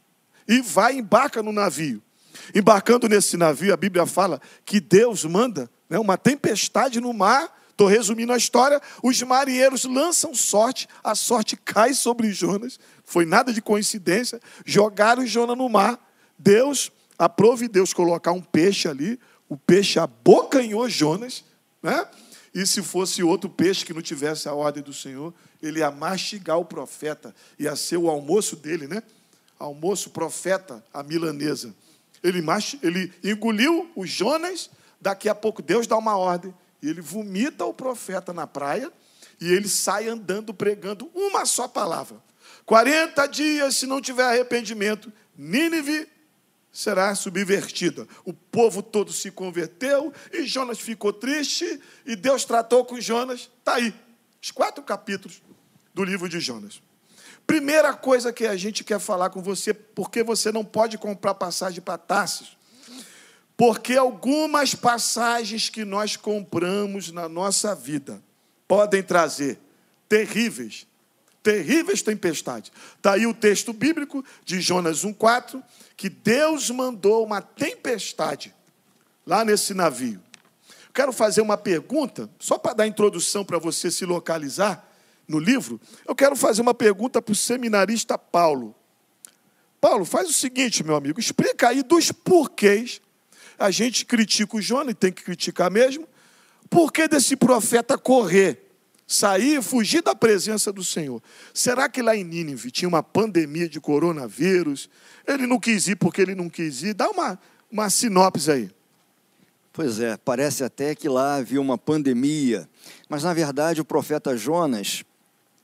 e 0.46 0.60
vai 0.60 0.96
embarca 0.96 1.42
no 1.42 1.52
navio. 1.52 2.02
Embarcando 2.54 3.08
nesse 3.08 3.36
navio, 3.36 3.72
a 3.72 3.76
Bíblia 3.76 4.06
fala 4.06 4.40
que 4.64 4.80
Deus 4.80 5.24
manda 5.24 5.68
né, 5.88 5.98
uma 5.98 6.16
tempestade 6.16 7.00
no 7.00 7.12
mar. 7.12 7.52
Estou 7.76 7.88
resumindo 7.88 8.32
a 8.32 8.38
história. 8.38 8.80
Os 9.02 9.20
marinheiros 9.20 9.84
lançam 9.84 10.34
sorte, 10.34 10.88
a 11.04 11.14
sorte 11.14 11.58
cai 11.58 11.92
sobre 11.92 12.32
Jonas. 12.32 12.80
Foi 13.04 13.26
nada 13.26 13.52
de 13.52 13.60
coincidência. 13.60 14.40
Jogaram 14.64 15.26
Jonas 15.26 15.58
no 15.58 15.68
mar. 15.68 16.00
Deus, 16.38 16.90
aprove 17.18 17.68
Deus 17.68 17.92
colocar 17.92 18.32
um 18.32 18.40
peixe 18.40 18.88
ali. 18.88 19.20
O 19.46 19.58
peixe 19.58 19.98
abocanhou 19.98 20.88
Jonas. 20.88 21.44
Né? 21.82 22.08
E 22.54 22.66
se 22.66 22.80
fosse 22.80 23.22
outro 23.22 23.50
peixe 23.50 23.84
que 23.84 23.92
não 23.92 24.00
tivesse 24.00 24.48
a 24.48 24.54
ordem 24.54 24.82
do 24.82 24.94
Senhor, 24.94 25.34
ele 25.62 25.80
ia 25.80 25.90
mastigar 25.90 26.58
o 26.58 26.64
profeta, 26.64 27.34
ia 27.58 27.76
ser 27.76 27.98
o 27.98 28.08
almoço 28.08 28.56
dele, 28.56 28.86
né? 28.88 29.02
Almoço 29.58 30.08
profeta, 30.08 30.82
a 30.94 31.02
milanesa. 31.02 31.74
Ele, 32.22 32.42
ele 32.82 33.12
engoliu 33.22 33.90
o 33.94 34.06
Jonas, 34.06 34.70
daqui 34.98 35.28
a 35.28 35.34
pouco 35.34 35.60
Deus 35.60 35.86
dá 35.86 35.98
uma 35.98 36.16
ordem, 36.16 36.54
ele 36.88 37.00
vomita 37.00 37.64
o 37.64 37.74
profeta 37.74 38.32
na 38.32 38.46
praia, 38.46 38.92
e 39.40 39.52
ele 39.52 39.68
sai 39.68 40.08
andando 40.08 40.54
pregando 40.54 41.10
uma 41.14 41.44
só 41.44 41.68
palavra. 41.68 42.16
40 42.64 43.26
dias, 43.26 43.76
se 43.76 43.86
não 43.86 44.00
tiver 44.00 44.24
arrependimento, 44.24 45.12
Nínive 45.36 46.08
será 46.72 47.14
subvertida. 47.14 48.06
O 48.24 48.32
povo 48.32 48.82
todo 48.82 49.12
se 49.12 49.30
converteu 49.30 50.12
e 50.32 50.44
Jonas 50.44 50.78
ficou 50.78 51.12
triste 51.12 51.80
e 52.04 52.14
Deus 52.16 52.44
tratou 52.44 52.84
com 52.84 53.00
Jonas. 53.00 53.50
Está 53.58 53.74
aí, 53.74 53.94
os 54.42 54.50
quatro 54.50 54.82
capítulos 54.82 55.42
do 55.94 56.04
livro 56.04 56.28
de 56.28 56.40
Jonas. 56.40 56.82
Primeira 57.46 57.94
coisa 57.94 58.32
que 58.32 58.46
a 58.46 58.56
gente 58.56 58.82
quer 58.82 58.98
falar 58.98 59.30
com 59.30 59.40
você, 59.40 59.72
porque 59.72 60.22
você 60.22 60.50
não 60.50 60.64
pode 60.64 60.98
comprar 60.98 61.34
passagem 61.34 61.80
para 61.80 61.96
Tarsis. 61.96 62.55
Porque 63.56 63.96
algumas 63.96 64.74
passagens 64.74 65.68
que 65.68 65.84
nós 65.84 66.16
compramos 66.16 67.10
na 67.10 67.28
nossa 67.28 67.74
vida 67.74 68.22
podem 68.68 69.02
trazer 69.02 69.58
terríveis 70.08 70.86
terríveis 71.46 72.02
tempestades. 72.02 72.72
Está 72.96 73.12
aí 73.12 73.24
o 73.24 73.32
texto 73.32 73.72
bíblico 73.72 74.24
de 74.44 74.60
Jonas 74.60 75.04
1,4, 75.04 75.62
que 75.96 76.08
Deus 76.08 76.70
mandou 76.70 77.24
uma 77.24 77.40
tempestade 77.40 78.52
lá 79.24 79.44
nesse 79.44 79.72
navio. 79.72 80.20
Quero 80.92 81.12
fazer 81.12 81.42
uma 81.42 81.56
pergunta, 81.56 82.28
só 82.40 82.58
para 82.58 82.72
dar 82.72 82.86
introdução 82.88 83.44
para 83.44 83.60
você 83.60 83.92
se 83.92 84.04
localizar 84.04 84.90
no 85.28 85.38
livro. 85.38 85.80
Eu 86.04 86.16
quero 86.16 86.34
fazer 86.34 86.62
uma 86.62 86.74
pergunta 86.74 87.22
para 87.22 87.30
o 87.30 87.36
seminarista 87.36 88.18
Paulo. 88.18 88.74
Paulo, 89.80 90.04
faz 90.04 90.28
o 90.28 90.32
seguinte, 90.32 90.82
meu 90.82 90.96
amigo, 90.96 91.20
explica 91.20 91.68
aí 91.68 91.84
dos 91.84 92.10
porquês. 92.10 93.00
A 93.58 93.70
gente 93.70 94.04
critica 94.04 94.56
o 94.56 94.62
Jonas, 94.62 94.94
tem 94.98 95.12
que 95.12 95.22
criticar 95.22 95.70
mesmo. 95.70 96.06
Por 96.68 96.92
que 96.92 97.08
desse 97.08 97.36
profeta 97.36 97.96
correr? 97.96 98.66
sair, 99.06 99.62
fugir 99.62 100.02
da 100.02 100.14
presença 100.14 100.72
do 100.72 100.82
Senhor. 100.82 101.22
Será 101.54 101.88
que 101.88 102.02
lá 102.02 102.16
em 102.16 102.24
Nínive 102.24 102.70
tinha 102.70 102.88
uma 102.88 103.02
pandemia 103.02 103.68
de 103.68 103.80
coronavírus? 103.80 104.90
Ele 105.26 105.46
não 105.46 105.60
quis 105.60 105.86
ir 105.86 105.96
porque 105.96 106.20
ele 106.20 106.34
não 106.34 106.48
quis 106.48 106.82
ir? 106.82 106.94
Dá 106.94 107.08
uma, 107.08 107.38
uma 107.70 107.88
sinopse 107.88 108.50
aí. 108.50 108.70
Pois 109.72 110.00
é, 110.00 110.16
parece 110.16 110.64
até 110.64 110.94
que 110.94 111.08
lá 111.08 111.36
havia 111.36 111.60
uma 111.60 111.76
pandemia, 111.76 112.68
mas 113.08 113.22
na 113.22 113.34
verdade 113.34 113.80
o 113.80 113.84
profeta 113.84 114.34
Jonas, 114.34 115.04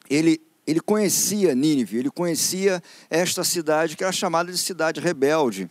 ele, 0.09 0.39
ele 0.67 0.81
conhecia 0.81 1.55
Nínive, 1.55 1.97
ele 1.97 2.11
conhecia 2.11 2.83
esta 3.09 3.43
cidade 3.43 3.97
que 3.97 4.05
era 4.05 4.13
chamada 4.13 4.53
de 4.53 4.59
cidade 4.59 5.01
rebelde. 5.01 5.69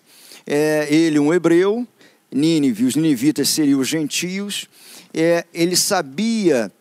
É, 0.47 0.87
ele, 0.91 1.19
um 1.19 1.31
hebreu, 1.31 1.87
Nínive, 2.31 2.85
os 2.85 2.95
ninivitas 2.95 3.49
seriam 3.49 3.79
os 3.79 3.87
gentios. 3.87 4.67
É, 5.13 5.45
ele 5.53 5.75
sabia 5.75 6.71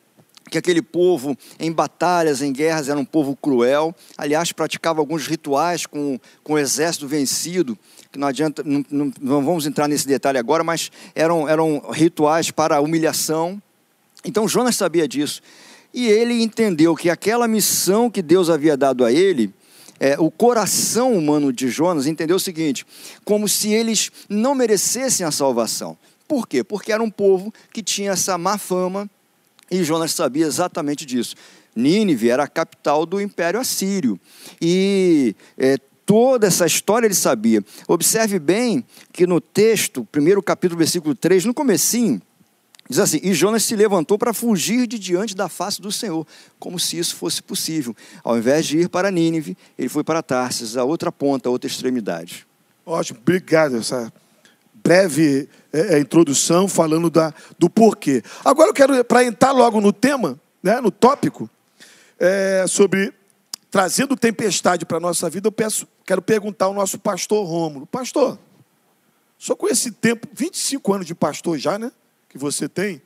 que 0.50 0.58
aquele 0.58 0.82
povo, 0.82 1.36
em 1.58 1.70
batalhas, 1.70 2.42
em 2.42 2.52
guerras, 2.52 2.88
era 2.88 2.98
um 2.98 3.04
povo 3.04 3.36
cruel. 3.36 3.94
Aliás, 4.18 4.52
praticava 4.52 5.00
alguns 5.00 5.26
rituais 5.26 5.86
com, 5.86 6.18
com 6.42 6.54
o 6.54 6.58
exército 6.58 7.06
vencido, 7.06 7.78
que 8.10 8.18
não 8.18 8.26
adianta, 8.28 8.62
não, 8.64 8.84
não, 8.90 9.12
não 9.20 9.44
vamos 9.44 9.64
entrar 9.64 9.86
nesse 9.88 10.06
detalhe 10.06 10.38
agora, 10.38 10.64
mas 10.64 10.90
eram, 11.14 11.48
eram 11.48 11.78
rituais 11.92 12.50
para 12.50 12.80
humilhação. 12.80 13.62
Então 14.24 14.48
Jonas 14.48 14.76
sabia 14.76 15.06
disso. 15.06 15.40
E 15.94 16.06
ele 16.06 16.42
entendeu 16.42 16.94
que 16.94 17.08
aquela 17.08 17.48
missão 17.48 18.10
que 18.10 18.22
Deus 18.22 18.50
havia 18.50 18.76
dado 18.76 19.04
a 19.04 19.12
ele, 19.12 19.52
é, 20.00 20.18
o 20.18 20.30
coração 20.30 21.12
humano 21.12 21.52
de 21.52 21.68
Jonas 21.68 22.06
entendeu 22.06 22.36
o 22.36 22.40
seguinte: 22.40 22.86
como 23.22 23.46
se 23.46 23.70
eles 23.70 24.10
não 24.28 24.54
merecessem 24.54 25.26
a 25.26 25.30
salvação. 25.30 25.96
Por 26.26 26.48
quê? 26.48 26.64
Porque 26.64 26.90
era 26.90 27.02
um 27.02 27.10
povo 27.10 27.52
que 27.72 27.82
tinha 27.82 28.12
essa 28.12 28.38
má 28.38 28.56
fama, 28.56 29.08
e 29.70 29.84
Jonas 29.84 30.12
sabia 30.12 30.46
exatamente 30.46 31.04
disso. 31.04 31.36
Nínive 31.76 32.30
era 32.30 32.44
a 32.44 32.48
capital 32.48 33.04
do 33.04 33.20
Império 33.20 33.60
Assírio. 33.60 34.18
E 34.60 35.36
é, 35.56 35.76
toda 36.06 36.46
essa 36.46 36.66
história 36.66 37.06
ele 37.06 37.14
sabia. 37.14 37.62
Observe 37.86 38.38
bem 38.38 38.84
que 39.12 39.26
no 39.26 39.40
texto, 39.40 40.04
primeiro 40.10 40.42
capítulo, 40.42 40.78
versículo 40.78 41.14
3, 41.14 41.44
no 41.44 41.54
comecinho, 41.54 42.20
diz 42.90 42.98
assim, 42.98 43.20
e 43.22 43.32
Jonas 43.32 43.62
se 43.62 43.76
levantou 43.76 44.18
para 44.18 44.34
fugir 44.34 44.84
de 44.84 44.98
diante 44.98 45.36
da 45.36 45.48
face 45.48 45.80
do 45.80 45.92
Senhor, 45.92 46.26
como 46.58 46.76
se 46.76 46.98
isso 46.98 47.14
fosse 47.14 47.40
possível. 47.40 47.94
Ao 48.24 48.36
invés 48.36 48.66
de 48.66 48.78
ir 48.78 48.88
para 48.88 49.12
Nínive, 49.12 49.56
ele 49.78 49.88
foi 49.88 50.02
para 50.02 50.20
Tarsis, 50.24 50.76
a 50.76 50.82
outra 50.82 51.12
ponta, 51.12 51.48
a 51.48 51.52
outra 51.52 51.70
extremidade. 51.70 52.44
Ótimo, 52.84 53.20
obrigado. 53.22 53.76
Essa 53.76 54.12
breve 54.74 55.48
é, 55.72 55.94
é, 55.94 56.00
introdução 56.00 56.66
falando 56.66 57.08
da, 57.08 57.32
do 57.56 57.70
porquê. 57.70 58.24
Agora 58.44 58.70
eu 58.70 58.74
quero, 58.74 59.04
para 59.04 59.22
entrar 59.22 59.52
logo 59.52 59.80
no 59.80 59.92
tema, 59.92 60.36
né, 60.60 60.80
no 60.80 60.90
tópico, 60.90 61.48
é, 62.18 62.64
sobre 62.66 63.14
trazendo 63.70 64.16
tempestade 64.16 64.84
para 64.84 64.96
a 64.96 65.00
nossa 65.00 65.30
vida, 65.30 65.46
eu 65.46 65.52
peço, 65.52 65.86
quero 66.04 66.20
perguntar 66.20 66.64
ao 66.64 66.74
nosso 66.74 66.98
pastor 66.98 67.46
Rômulo. 67.46 67.86
Pastor, 67.86 68.36
só 69.38 69.54
com 69.54 69.68
esse 69.68 69.92
tempo, 69.92 70.26
25 70.34 70.92
anos 70.92 71.06
de 71.06 71.14
pastor 71.14 71.56
já, 71.56 71.78
né? 71.78 71.92
Que 72.30 72.38
você 72.38 72.66
tem. 72.68 73.02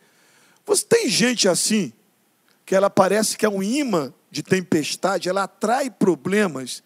Você 0.65 0.85
tem 0.85 1.09
gente 1.09 1.49
assim, 1.49 1.93
que 2.65 2.75
ela 2.75 2.89
parece 2.89 3.37
que 3.37 3.45
é 3.45 3.49
um 3.49 3.63
imã 3.63 4.15
de 4.31 4.43
tempestade, 4.43 5.29
ela 5.29 5.43
atrai 5.45 5.91
problemas 5.91 6.83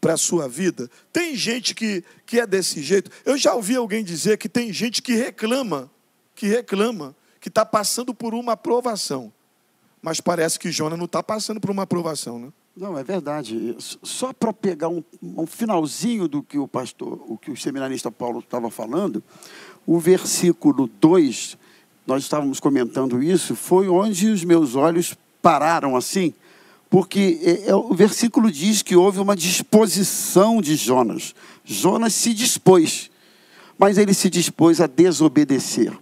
para 0.00 0.14
a 0.14 0.16
sua 0.16 0.48
vida. 0.48 0.90
Tem 1.12 1.36
gente 1.36 1.74
que, 1.74 2.02
que 2.26 2.40
é 2.40 2.46
desse 2.46 2.82
jeito. 2.82 3.10
Eu 3.24 3.36
já 3.36 3.54
ouvi 3.54 3.76
alguém 3.76 4.02
dizer 4.02 4.38
que 4.38 4.48
tem 4.48 4.72
gente 4.72 5.02
que 5.02 5.14
reclama, 5.14 5.90
que 6.34 6.46
reclama, 6.46 7.14
que 7.40 7.48
está 7.48 7.64
passando 7.64 8.14
por 8.14 8.34
uma 8.34 8.52
aprovação. 8.52 9.32
Mas 10.02 10.20
parece 10.20 10.58
que 10.58 10.72
Jonas 10.72 10.98
não 10.98 11.04
está 11.04 11.22
passando 11.22 11.60
por 11.60 11.70
uma 11.70 11.82
aprovação, 11.82 12.38
né? 12.38 12.52
Não, 12.74 12.96
é 12.96 13.04
verdade. 13.04 13.76
Só 13.78 14.32
para 14.32 14.52
pegar 14.52 14.88
um, 14.88 15.02
um, 15.22 15.46
finalzinho 15.46 16.26
do 16.26 16.42
que 16.42 16.56
o 16.56 16.68
pastor, 16.68 17.20
o 17.26 17.36
que 17.36 17.50
o 17.50 17.56
seminarista 17.56 18.10
Paulo 18.10 18.38
estava 18.38 18.70
falando, 18.70 19.22
o 19.92 19.98
versículo 19.98 20.88
2, 21.00 21.56
nós 22.06 22.22
estávamos 22.22 22.60
comentando 22.60 23.22
isso, 23.22 23.56
foi 23.56 23.88
onde 23.88 24.28
os 24.28 24.44
meus 24.44 24.76
olhos 24.76 25.14
pararam 25.42 25.96
assim 25.96 26.32
porque 26.90 27.38
é, 27.44 27.70
é, 27.70 27.74
o 27.74 27.94
versículo 27.94 28.50
diz 28.50 28.82
que 28.82 28.96
houve 28.96 29.20
uma 29.20 29.36
disposição 29.36 30.60
de 30.60 30.74
Jonas. 30.74 31.36
Jonas 31.64 32.12
se 32.12 32.34
dispôs, 32.34 33.08
mas 33.78 33.96
ele 33.96 34.12
se 34.12 34.28
dispôs 34.28 34.80
a 34.80 34.88
desobedecer. 34.88 35.96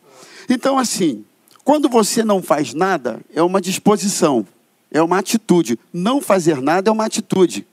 Então, 0.48 0.78
assim, 0.78 1.26
quando 1.62 1.90
você 1.90 2.24
não 2.24 2.42
faz 2.42 2.72
nada, 2.72 3.20
é 3.34 3.42
uma 3.42 3.60
disposição, 3.60 4.46
é 4.90 5.02
uma 5.02 5.18
atitude. 5.18 5.78
Não 5.92 6.22
fazer 6.22 6.62
nada 6.62 6.88
é 6.88 6.92
uma 6.92 7.04
atitude. 7.04 7.66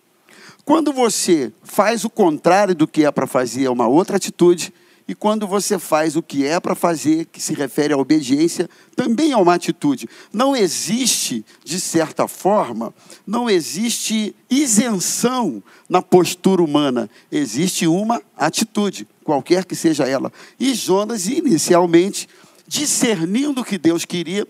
Quando 0.65 0.91
você 0.91 1.53
faz 1.63 2.03
o 2.03 2.09
contrário 2.09 2.75
do 2.75 2.85
que 2.85 3.05
é 3.05 3.11
para 3.11 3.25
fazer, 3.25 3.63
é 3.63 3.69
uma 3.69 3.87
outra 3.87 4.17
atitude. 4.17 4.73
E 5.07 5.13
quando 5.13 5.47
você 5.47 5.77
faz 5.77 6.15
o 6.15 6.23
que 6.23 6.45
é 6.45 6.59
para 6.59 6.73
fazer, 6.73 7.25
que 7.25 7.39
se 7.39 7.53
refere 7.53 7.93
à 7.93 7.97
obediência, 7.97 8.67
também 8.95 9.33
é 9.33 9.37
uma 9.37 9.53
atitude. 9.53 10.09
Não 10.33 10.55
existe, 10.55 11.45
de 11.63 11.79
certa 11.79 12.27
forma, 12.27 12.91
não 13.25 13.47
existe 13.47 14.35
isenção 14.49 15.61
na 15.87 16.01
postura 16.01 16.63
humana. 16.63 17.07
Existe 17.31 17.85
uma 17.85 18.19
atitude, 18.35 19.07
qualquer 19.23 19.65
que 19.65 19.75
seja 19.75 20.05
ela. 20.05 20.33
E 20.59 20.73
Jonas, 20.73 21.27
inicialmente, 21.27 22.27
discernindo 22.67 23.61
o 23.61 23.65
que 23.65 23.77
Deus 23.77 24.05
queria, 24.05 24.47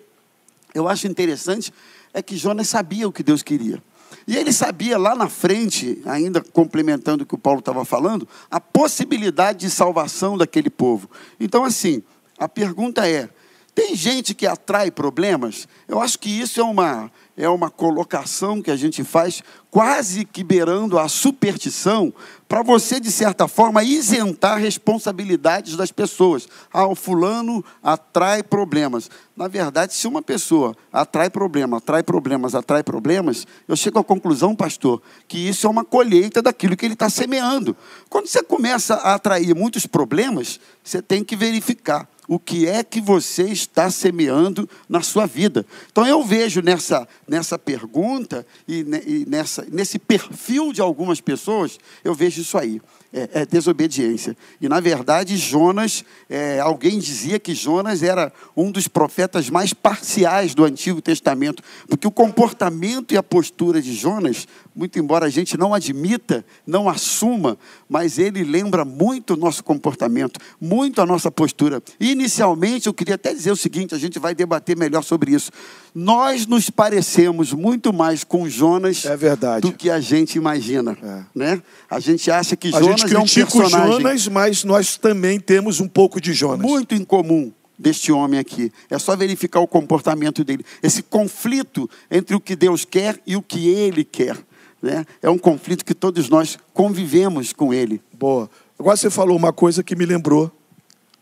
eu 0.73 0.87
acho 0.87 1.05
interessante, 1.05 1.73
é 2.13 2.21
que 2.21 2.37
Jonas 2.37 2.69
sabia 2.69 3.07
o 3.07 3.11
que 3.11 3.23
Deus 3.23 3.43
queria. 3.43 3.83
E 4.27 4.35
ele 4.35 4.51
sabia 4.51 4.97
lá 4.97 5.15
na 5.15 5.29
frente, 5.29 6.01
ainda 6.05 6.41
complementando 6.41 7.23
o 7.23 7.27
que 7.27 7.35
o 7.35 7.37
Paulo 7.37 7.59
estava 7.59 7.85
falando, 7.85 8.27
a 8.49 8.59
possibilidade 8.59 9.59
de 9.59 9.69
salvação 9.69 10.37
daquele 10.37 10.69
povo. 10.69 11.09
Então, 11.39 11.63
assim, 11.63 12.01
a 12.37 12.49
pergunta 12.49 13.07
é: 13.07 13.29
tem 13.75 13.95
gente 13.95 14.33
que 14.33 14.47
atrai 14.47 14.89
problemas? 14.89 15.67
Eu 15.87 16.01
acho 16.01 16.17
que 16.17 16.29
isso 16.29 16.59
é 16.59 16.63
uma, 16.63 17.11
é 17.37 17.49
uma 17.49 17.69
colocação 17.69 18.61
que 18.61 18.71
a 18.71 18.75
gente 18.75 19.03
faz 19.03 19.43
quase 19.69 20.23
que 20.23 20.41
beirando 20.41 20.97
a 20.97 21.09
superstição, 21.09 22.13
para 22.47 22.63
você, 22.63 22.97
de 22.97 23.11
certa 23.11 23.45
forma, 23.45 23.83
isentar 23.83 24.57
responsabilidades 24.57 25.75
das 25.75 25.91
pessoas. 25.91 26.47
Ah, 26.71 26.87
o 26.87 26.95
fulano 26.95 27.65
atrai 27.83 28.41
problemas. 28.41 29.09
Na 29.35 29.49
verdade, 29.49 29.93
se 29.93 30.07
uma 30.07 30.21
pessoa 30.21 30.73
atrai 30.93 31.29
problema, 31.29 31.77
atrai 31.77 32.03
problemas, 32.03 32.55
atrai 32.55 32.83
problemas, 32.83 33.45
eu 33.67 33.75
chego 33.75 33.99
à 33.99 34.03
conclusão, 34.03 34.55
pastor, 34.55 35.01
que 35.27 35.37
isso 35.37 35.67
é 35.67 35.69
uma 35.69 35.83
colheita 35.83 36.41
daquilo 36.41 36.77
que 36.77 36.85
ele 36.85 36.93
está 36.93 37.09
semeando. 37.09 37.75
Quando 38.09 38.27
você 38.27 38.41
começa 38.41 38.95
a 38.95 39.15
atrair 39.15 39.53
muitos 39.53 39.85
problemas, 39.85 40.57
você 40.81 41.01
tem 41.01 41.21
que 41.21 41.35
verificar 41.35 42.07
o 42.27 42.39
que 42.39 42.67
é 42.67 42.83
que 42.83 42.99
você 43.01 43.43
está 43.43 43.89
semeando 43.89 44.69
na 44.87 45.01
sua 45.01 45.25
vida. 45.25 45.65
Então 45.91 46.05
eu 46.05 46.23
vejo 46.23 46.61
nessa, 46.61 47.07
nessa 47.27 47.57
pergunta 47.57 48.45
e, 48.67 48.79
e 49.05 49.25
nessa, 49.27 49.65
nesse 49.71 49.99
perfil 49.99 50.71
de 50.71 50.81
algumas 50.81 51.21
pessoas, 51.21 51.79
eu 52.03 52.13
vejo 52.13 52.41
isso 52.41 52.57
aí 52.57 52.81
é, 53.15 53.41
é 53.41 53.45
desobediência. 53.45 54.35
E, 54.59 54.67
na 54.67 54.81
verdade, 54.81 55.37
Jonas, 55.37 56.03
é, 56.29 56.59
alguém 56.59 56.99
dizia 56.99 57.39
que 57.39 57.55
Jonas 57.55 58.03
era 58.03 58.31
um 58.55 58.69
dos 58.69 58.89
profetas 58.89 59.49
mais 59.49 59.73
parciais 59.73 60.53
do 60.53 60.65
Antigo 60.65 61.01
Testamento, 61.01 61.63
porque 61.87 62.05
o 62.05 62.11
comportamento 62.11 63.13
e 63.13 63.17
a 63.17 63.23
postura 63.23 63.81
de 63.81 63.93
Jonas, 63.93 64.45
muito 64.75 64.99
embora 64.99 65.25
a 65.25 65.29
gente 65.29 65.57
não 65.57 65.73
admita, 65.73 66.45
não 66.67 66.89
assuma, 66.89 67.57
mas 67.87 68.19
ele 68.19 68.43
lembra 68.43 68.83
muito 68.83 69.33
o 69.33 69.37
nosso 69.37 69.63
comportamento, 69.63 70.39
muito 70.59 71.01
a 71.01 71.05
nossa 71.05 71.31
postura. 71.31 71.81
inicialmente, 71.99 72.87
eu 72.87 72.93
queria 72.93 73.15
até 73.15 73.33
dizer 73.33 73.51
o 73.51 73.55
seguinte: 73.55 73.95
a 73.95 73.97
gente 73.97 74.19
vai 74.19 74.35
debater 74.35 74.75
melhor 74.75 75.03
sobre 75.03 75.31
isso. 75.31 75.49
Nós 75.93 76.45
nos 76.45 76.69
parecemos 76.69 77.53
muito 77.53 77.93
mais 77.93 78.25
com 78.25 78.49
Jonas 78.49 79.05
é 79.05 79.59
do 79.61 79.71
que 79.71 79.89
a 79.89 80.01
gente 80.01 80.37
imagina. 80.37 80.97
É. 81.01 81.23
Né? 81.33 81.61
A 81.89 82.01
gente 82.01 82.29
acha 82.29 82.57
que 82.57 82.67
a 82.67 82.79
Jonas 82.79 83.01
gente 83.01 83.15
é 83.15 83.19
um 83.19 83.25
personagem. 83.25 83.91
Jonas, 83.93 84.27
mas 84.27 84.63
nós 84.65 84.97
também 84.97 85.39
temos 85.39 85.79
um 85.79 85.87
pouco 85.87 86.19
de 86.19 86.33
Jonas. 86.33 86.59
Muito 86.59 86.93
em 86.93 87.05
comum 87.05 87.53
deste 87.79 88.11
homem 88.11 88.39
aqui. 88.39 88.71
É 88.89 88.99
só 88.99 89.15
verificar 89.15 89.61
o 89.61 89.67
comportamento 89.67 90.43
dele. 90.43 90.65
Esse 90.83 91.01
conflito 91.01 91.89
entre 92.11 92.35
o 92.35 92.41
que 92.41 92.55
Deus 92.57 92.83
quer 92.83 93.21
e 93.25 93.37
o 93.37 93.41
que 93.41 93.69
ele 93.69 94.03
quer. 94.03 94.37
Né? 94.85 95.03
É 95.19 95.27
um 95.27 95.37
conflito 95.37 95.83
que 95.83 95.95
todos 95.95 96.29
nós 96.29 96.59
convivemos 96.71 97.51
com 97.51 97.73
ele. 97.73 97.99
Boa. 98.13 98.47
Agora 98.77 98.95
você 98.95 99.09
falou 99.09 99.35
uma 99.35 99.51
coisa 99.51 99.83
que 99.83 99.95
me 99.95 100.05
lembrou. 100.05 100.51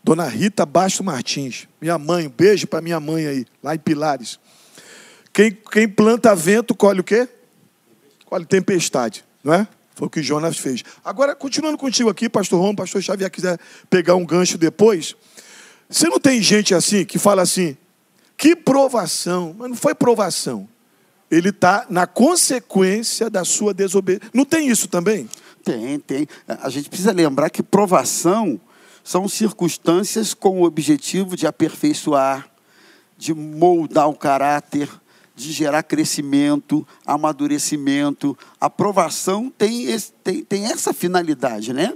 Dona 0.04 0.28
Rita 0.28 0.66
Basto 0.66 1.02
Martins, 1.02 1.66
minha 1.80 1.96
mãe, 1.96 2.26
um 2.26 2.30
beijo 2.30 2.66
para 2.66 2.82
minha 2.82 3.00
mãe 3.00 3.26
aí, 3.26 3.46
lá 3.62 3.74
em 3.74 3.78
Pilares. 3.78 4.38
Quem, 5.32 5.50
quem 5.50 5.88
planta 5.88 6.34
vento 6.34 6.74
colhe 6.74 7.00
o 7.00 7.02
quê? 7.02 7.26
Colhe 8.26 8.44
tempestade, 8.44 9.24
não 9.42 9.54
é? 9.54 9.66
Foi 9.94 10.08
o 10.08 10.10
que 10.10 10.22
Jonas 10.22 10.58
fez. 10.58 10.84
Agora, 11.02 11.34
continuando 11.34 11.78
contigo 11.78 12.10
aqui, 12.10 12.28
pastor 12.28 12.60
Romo, 12.60 12.76
pastor 12.76 13.02
Xavier, 13.02 13.30
quiser 13.30 13.58
pegar 13.88 14.14
um 14.14 14.26
gancho 14.26 14.58
depois. 14.58 15.16
Você 15.88 16.06
não 16.06 16.20
tem 16.20 16.42
gente 16.42 16.74
assim 16.74 17.02
que 17.06 17.18
fala 17.18 17.40
assim, 17.40 17.74
que 18.36 18.54
provação, 18.54 19.56
mas 19.58 19.70
não 19.70 19.76
foi 19.76 19.94
provação. 19.94 20.68
Ele 21.30 21.48
está 21.48 21.86
na 21.88 22.06
consequência 22.06 23.28
da 23.28 23.44
sua 23.44 23.74
desobediência. 23.74 24.30
Não 24.32 24.44
tem 24.44 24.68
isso 24.68 24.88
também? 24.88 25.28
Tem, 25.64 25.98
tem. 25.98 26.28
A 26.46 26.68
gente 26.68 26.88
precisa 26.88 27.12
lembrar 27.12 27.50
que 27.50 27.62
provação 27.62 28.60
são 29.02 29.28
circunstâncias 29.28 30.34
com 30.34 30.60
o 30.60 30.64
objetivo 30.64 31.36
de 31.36 31.46
aperfeiçoar, 31.46 32.48
de 33.16 33.34
moldar 33.34 34.08
o 34.08 34.14
caráter, 34.14 34.88
de 35.36 35.52
gerar 35.52 35.82
crescimento, 35.82 36.86
amadurecimento. 37.04 38.38
A 38.60 38.70
provação 38.70 39.52
tem, 39.56 39.84
esse, 39.86 40.12
tem, 40.22 40.44
tem 40.44 40.66
essa 40.66 40.92
finalidade, 40.92 41.72
né? 41.72 41.94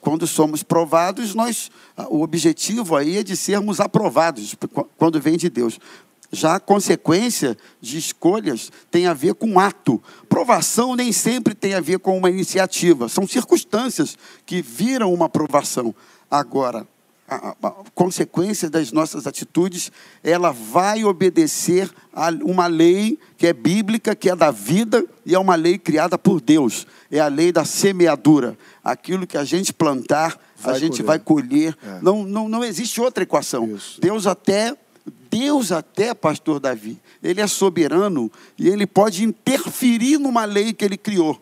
Quando 0.00 0.26
somos 0.26 0.62
provados, 0.62 1.34
nós, 1.34 1.70
o 2.10 2.22
objetivo 2.22 2.94
aí 2.94 3.16
é 3.16 3.22
de 3.22 3.36
sermos 3.36 3.80
aprovados, 3.80 4.54
quando 4.96 5.20
vem 5.20 5.36
de 5.36 5.48
Deus. 5.48 5.80
Já 6.30 6.56
a 6.56 6.60
consequência 6.60 7.56
de 7.80 7.96
escolhas 7.96 8.70
tem 8.90 9.06
a 9.06 9.14
ver 9.14 9.34
com 9.34 9.58
ato. 9.58 10.02
Provação 10.28 10.94
nem 10.94 11.10
sempre 11.10 11.54
tem 11.54 11.74
a 11.74 11.80
ver 11.80 11.98
com 11.98 12.16
uma 12.16 12.30
iniciativa. 12.30 13.08
São 13.08 13.26
circunstâncias 13.26 14.16
que 14.44 14.60
viram 14.60 15.12
uma 15.12 15.28
provação. 15.28 15.94
Agora, 16.30 16.86
a, 17.28 17.54
consequência 17.94 18.70
das 18.70 18.90
nossas 18.90 19.26
atitudes, 19.26 19.92
ela 20.22 20.50
vai 20.50 21.04
obedecer 21.04 21.90
a 22.12 22.30
uma 22.42 22.66
lei 22.66 23.18
que 23.36 23.46
é 23.46 23.52
bíblica, 23.52 24.16
que 24.16 24.30
é 24.30 24.34
da 24.34 24.50
vida 24.50 25.04
e 25.26 25.34
é 25.34 25.38
uma 25.38 25.54
lei 25.54 25.78
criada 25.78 26.16
por 26.18 26.40
Deus. 26.40 26.86
É 27.10 27.20
a 27.20 27.28
lei 27.28 27.52
da 27.52 27.64
semeadura. 27.64 28.56
Aquilo 28.82 29.26
que 29.26 29.36
a 29.36 29.44
gente 29.44 29.72
plantar, 29.72 30.38
vai 30.56 30.74
a 30.74 30.78
gente 30.78 31.02
colher. 31.02 31.06
vai 31.06 31.18
colher. 31.18 31.78
É. 31.82 31.98
Não, 32.02 32.24
não, 32.24 32.48
não 32.48 32.64
existe 32.64 33.00
outra 33.00 33.22
equação. 33.22 33.76
Isso. 33.76 34.00
Deus 34.00 34.26
até 34.26 34.74
Deus 35.30 35.72
até, 35.72 36.14
pastor 36.14 36.60
Davi, 36.60 36.98
ele 37.22 37.40
é 37.40 37.46
soberano 37.46 38.30
e 38.58 38.68
ele 38.68 38.86
pode 38.86 39.24
interferir 39.24 40.18
numa 40.18 40.44
lei 40.44 40.72
que 40.72 40.84
ele 40.84 40.96
criou. 40.96 41.40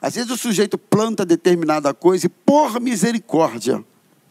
Às 0.00 0.14
vezes 0.14 0.30
o 0.30 0.36
sujeito 0.36 0.76
planta 0.78 1.24
determinada 1.24 1.92
coisa 1.94 2.26
e 2.26 2.28
por 2.28 2.80
misericórdia, 2.80 3.84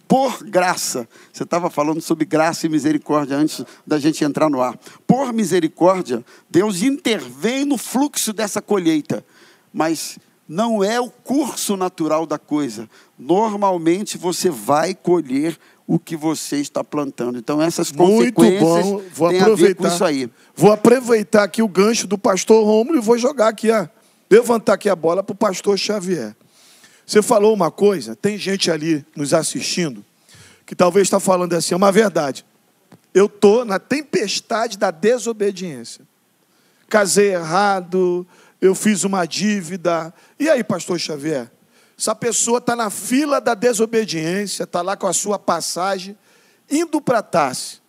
por 0.07 0.43
graça. 0.43 1.07
Você 1.33 1.43
estava 1.43 1.69
falando 1.69 2.01
sobre 2.01 2.25
graça 2.25 2.65
e 2.65 2.69
misericórdia 2.69 3.37
antes 3.37 3.63
da 3.85 3.97
gente 3.99 4.23
entrar 4.23 4.49
no 4.49 4.61
ar. 4.61 4.77
Por 5.07 5.33
misericórdia, 5.33 6.23
Deus 6.49 6.81
intervém 6.81 7.65
no 7.65 7.77
fluxo 7.77 8.31
dessa 8.31 8.61
colheita. 8.61 9.25
Mas 9.73 10.17
não 10.47 10.83
é 10.83 10.99
o 11.01 11.09
curso 11.09 11.75
natural 11.75 12.25
da 12.25 12.37
coisa. 12.37 12.87
Normalmente 13.17 14.17
você 14.17 14.49
vai 14.49 14.93
colher 14.93 15.57
o 15.87 15.99
que 15.99 16.15
você 16.15 16.57
está 16.57 16.83
plantando. 16.83 17.37
Então 17.37 17.61
essas 17.61 17.91
Muito 17.91 18.33
consequências 18.33 18.85
bom. 18.85 19.03
Vou 19.13 19.27
aproveitar, 19.27 19.87
isso 19.87 20.03
aí. 20.03 20.29
Vou 20.55 20.71
aproveitar 20.71 21.43
aqui 21.43 21.61
o 21.61 21.67
gancho 21.67 22.07
do 22.07 22.17
pastor 22.17 22.65
Romulo 22.65 22.97
e 22.97 23.01
vou 23.01 23.17
jogar 23.17 23.49
aqui 23.49 23.71
a 23.71 23.89
levantar 24.29 24.73
aqui 24.73 24.89
a 24.89 24.95
bola 24.95 25.21
para 25.23 25.33
o 25.33 25.37
pastor 25.37 25.77
Xavier. 25.77 26.35
Você 27.05 27.21
falou 27.21 27.53
uma 27.53 27.69
coisa, 27.69 28.15
tem 28.15 28.37
gente 28.37 28.71
ali 28.71 29.05
nos 29.15 29.33
assistindo 29.33 30.03
que 30.65 30.75
talvez 30.75 31.05
está 31.05 31.19
falando 31.19 31.53
assim, 31.53 31.73
é 31.73 31.77
uma 31.77 31.91
verdade. 31.91 32.43
Eu 33.13 33.27
estou 33.27 33.63
na 33.63 33.77
tempestade 33.77 34.77
da 34.77 34.89
desobediência. 34.89 36.03
Casei 36.89 37.33
errado, 37.33 38.25
eu 38.59 38.73
fiz 38.73 39.03
uma 39.03 39.25
dívida. 39.25 40.13
E 40.39 40.49
aí, 40.49 40.63
pastor 40.63 40.99
Xavier? 40.99 41.51
Essa 41.97 42.13
pessoa 42.13 42.57
está 42.59 42.75
na 42.75 42.89
fila 42.89 43.39
da 43.39 43.53
desobediência, 43.53 44.63
está 44.63 44.81
lá 44.81 44.97
com 44.97 45.07
a 45.07 45.13
sua 45.13 45.39
passagem, 45.39 46.17
indo 46.69 46.99
para 47.01 47.21
Tarse. 47.21 47.79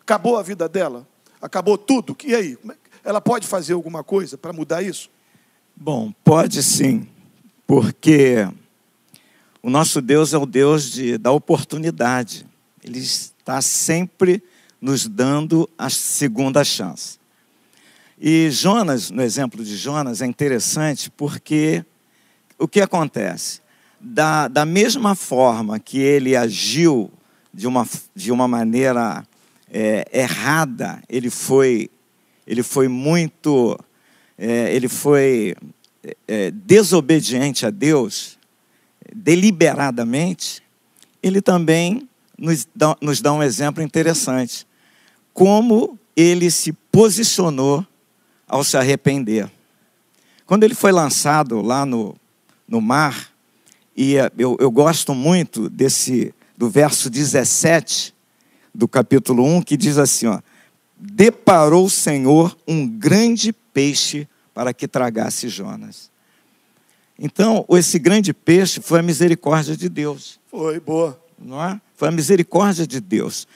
Acabou 0.00 0.36
a 0.36 0.42
vida 0.42 0.68
dela? 0.68 1.06
Acabou 1.40 1.78
tudo? 1.78 2.16
E 2.24 2.34
aí? 2.34 2.58
É 2.68 2.82
ela 3.04 3.20
pode 3.20 3.46
fazer 3.46 3.72
alguma 3.72 4.04
coisa 4.04 4.38
para 4.38 4.52
mudar 4.52 4.82
isso? 4.82 5.10
Bom, 5.74 6.12
pode 6.24 6.62
sim, 6.62 7.08
porque 7.66 8.48
o 9.62 9.70
nosso 9.70 10.00
Deus 10.00 10.32
é 10.32 10.38
o 10.38 10.46
Deus 10.46 10.90
de, 10.90 11.18
da 11.18 11.32
oportunidade. 11.32 12.46
Ele 12.82 12.98
está 12.98 13.60
sempre 13.60 14.42
nos 14.80 15.06
dando 15.06 15.68
a 15.76 15.88
segunda 15.90 16.62
chance. 16.64 17.18
E 18.20 18.50
Jonas, 18.50 19.10
no 19.10 19.22
exemplo 19.22 19.64
de 19.64 19.76
Jonas, 19.76 20.22
é 20.22 20.26
interessante 20.26 21.10
porque 21.10 21.84
o 22.62 22.68
que 22.68 22.80
acontece? 22.80 23.60
Da, 24.00 24.46
da 24.46 24.64
mesma 24.64 25.16
forma 25.16 25.80
que 25.80 25.98
ele 25.98 26.36
agiu 26.36 27.10
de 27.52 27.66
uma, 27.66 27.86
de 28.14 28.30
uma 28.30 28.46
maneira 28.46 29.26
é, 29.68 30.06
errada, 30.12 31.02
ele 31.08 31.28
foi, 31.28 31.90
ele 32.46 32.62
foi 32.62 32.86
muito, 32.86 33.76
é, 34.38 34.72
ele 34.74 34.88
foi 34.88 35.56
é, 36.28 36.52
desobediente 36.52 37.66
a 37.66 37.70
Deus, 37.70 38.38
deliberadamente, 39.12 40.62
ele 41.20 41.42
também 41.42 42.08
nos 42.38 42.66
dá, 42.74 42.96
nos 43.00 43.20
dá 43.20 43.32
um 43.32 43.42
exemplo 43.42 43.82
interessante. 43.82 44.66
Como 45.34 45.98
ele 46.14 46.48
se 46.50 46.72
posicionou 46.72 47.84
ao 48.46 48.62
se 48.62 48.76
arrepender. 48.76 49.50
Quando 50.46 50.64
ele 50.64 50.74
foi 50.74 50.92
lançado 50.92 51.62
lá 51.62 51.86
no, 51.86 52.14
no 52.66 52.80
mar. 52.80 53.30
E 53.96 54.16
eh, 54.16 54.30
eu, 54.38 54.56
eu 54.60 54.70
gosto 54.70 55.14
muito 55.14 55.68
desse 55.68 56.34
do 56.56 56.68
verso 56.70 57.10
17 57.10 58.14
do 58.74 58.86
capítulo 58.86 59.44
1, 59.44 59.62
que 59.62 59.76
diz 59.76 59.98
assim: 59.98 60.26
ó, 60.26 60.40
Deparou 60.96 61.86
o 61.86 61.90
Senhor 61.90 62.56
um 62.66 62.86
grande 62.86 63.52
peixe 63.52 64.28
para 64.54 64.72
que 64.72 64.86
tragasse 64.86 65.48
Jonas. 65.48 66.10
Então, 67.18 67.64
esse 67.70 67.98
grande 67.98 68.32
peixe 68.32 68.80
foi 68.80 69.00
a 69.00 69.02
misericórdia 69.02 69.76
de 69.76 69.88
Deus. 69.88 70.38
Foi, 70.48 70.78
boa. 70.78 71.20
Não 71.38 71.62
é? 71.62 71.80
Foi 71.96 72.08
a 72.08 72.12
misericórdia 72.12 72.86
de 72.86 73.00
Deus. 73.00 73.48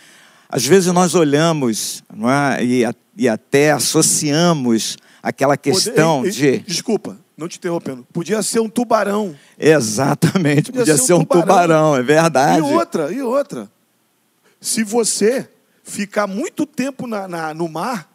Às 0.49 0.65
vezes 0.65 0.93
nós 0.93 1.15
olhamos 1.15 2.03
não 2.13 2.31
é? 2.31 2.65
e, 2.65 2.83
e 3.17 3.29
até 3.29 3.73
associamos 3.73 4.97
aquela 5.23 5.57
questão 5.57 6.19
Poder, 6.19 6.29
e, 6.29 6.33
de. 6.33 6.59
Desculpa, 6.59 7.17
não 7.37 7.49
te 7.49 7.59
interrompendo, 7.59 8.07
podia 8.13 8.43
ser 8.43 8.61
um 8.61 8.69
tubarão. 8.69 9.37
Exatamente, 9.59 10.73
podia, 10.73 10.81
podia 10.81 10.97
ser, 10.97 11.05
ser, 11.05 11.13
um 11.15 11.25
tubarão. 11.25 11.43
tubarão, 11.43 11.97
é 11.97 12.03
verdade. 12.03 12.59
E 12.59 12.63
outra, 12.63 13.13
e 13.13 13.23
outra. 13.23 13.71
Se 14.61 14.83
você 14.83 15.49
ficar 15.85 16.27
muito 16.27 16.65
tempo 16.65 17.07
na, 17.07 17.29
na, 17.29 17.55
no 17.55 17.69
mar, 17.69 18.11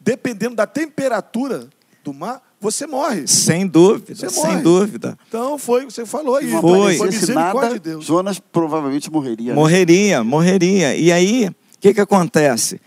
dependendo 0.00 0.56
da 0.56 0.66
temperatura 0.66 1.68
do 2.02 2.12
mar, 2.12 2.42
você 2.60 2.86
morre. 2.86 3.26
Sem 3.26 3.66
dúvida, 3.66 4.14
você 4.14 4.30
sem 4.30 4.42
morre. 4.42 4.62
dúvida. 4.62 5.18
Então 5.28 5.58
foi, 5.58 5.84
você 5.84 6.06
falou 6.06 6.36
aí. 6.36 6.50
Foi. 6.50 6.96
foi 6.96 7.06
misericórdia 7.08 7.60
nada, 7.62 7.74
de 7.74 7.80
Deus. 7.80 8.04
Jonas 8.04 8.38
provavelmente 8.38 9.10
morreria. 9.10 9.50
Né? 9.50 9.54
Morreria, 9.54 10.18
né? 10.18 10.22
morreria. 10.24 10.96
E 10.96 11.12
aí, 11.12 11.48
o 11.48 11.54
que, 11.80 11.92
que 11.92 12.00
acontece? 12.00 12.80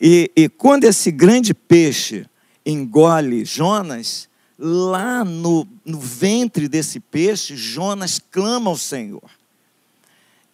E, 0.00 0.30
e 0.34 0.48
quando 0.48 0.84
esse 0.84 1.10
grande 1.10 1.52
peixe 1.52 2.26
engole 2.64 3.44
Jonas, 3.44 4.28
lá 4.58 5.24
no, 5.24 5.66
no 5.84 6.00
ventre 6.00 6.68
desse 6.68 6.98
peixe, 6.98 7.56
Jonas 7.56 8.18
clama 8.18 8.70
ao 8.70 8.76
Senhor. 8.76 9.30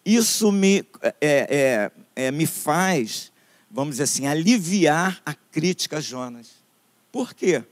Isso 0.05 0.51
me, 0.51 0.85
é, 1.01 1.11
é, 1.19 1.91
é, 2.15 2.31
me 2.31 2.45
faz, 2.45 3.31
vamos 3.71 3.93
dizer 3.93 4.03
assim, 4.03 4.27
aliviar 4.27 5.19
a 5.25 5.33
crítica 5.33 5.97
a 5.97 6.01
Jonas. 6.01 6.51
Por 7.11 7.33
quê? 7.33 7.63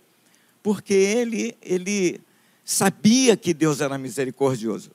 Porque 0.63 0.93
ele, 0.93 1.55
ele 1.61 2.19
sabia 2.65 3.37
que 3.37 3.53
Deus 3.53 3.81
era 3.81 3.97
misericordioso. 3.97 4.89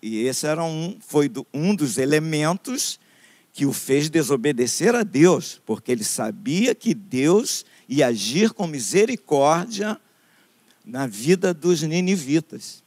E 0.00 0.26
esse 0.26 0.46
era 0.46 0.62
um, 0.62 0.98
foi 1.00 1.32
um 1.52 1.74
dos 1.74 1.98
elementos 1.98 3.00
que 3.52 3.66
o 3.66 3.72
fez 3.72 4.10
desobedecer 4.10 4.94
a 4.94 5.02
Deus, 5.02 5.60
porque 5.64 5.90
ele 5.90 6.04
sabia 6.04 6.74
que 6.74 6.92
Deus 6.92 7.64
ia 7.88 8.08
agir 8.08 8.52
com 8.52 8.66
misericórdia 8.66 9.98
na 10.84 11.06
vida 11.06 11.54
dos 11.54 11.82
ninivitas. 11.82 12.82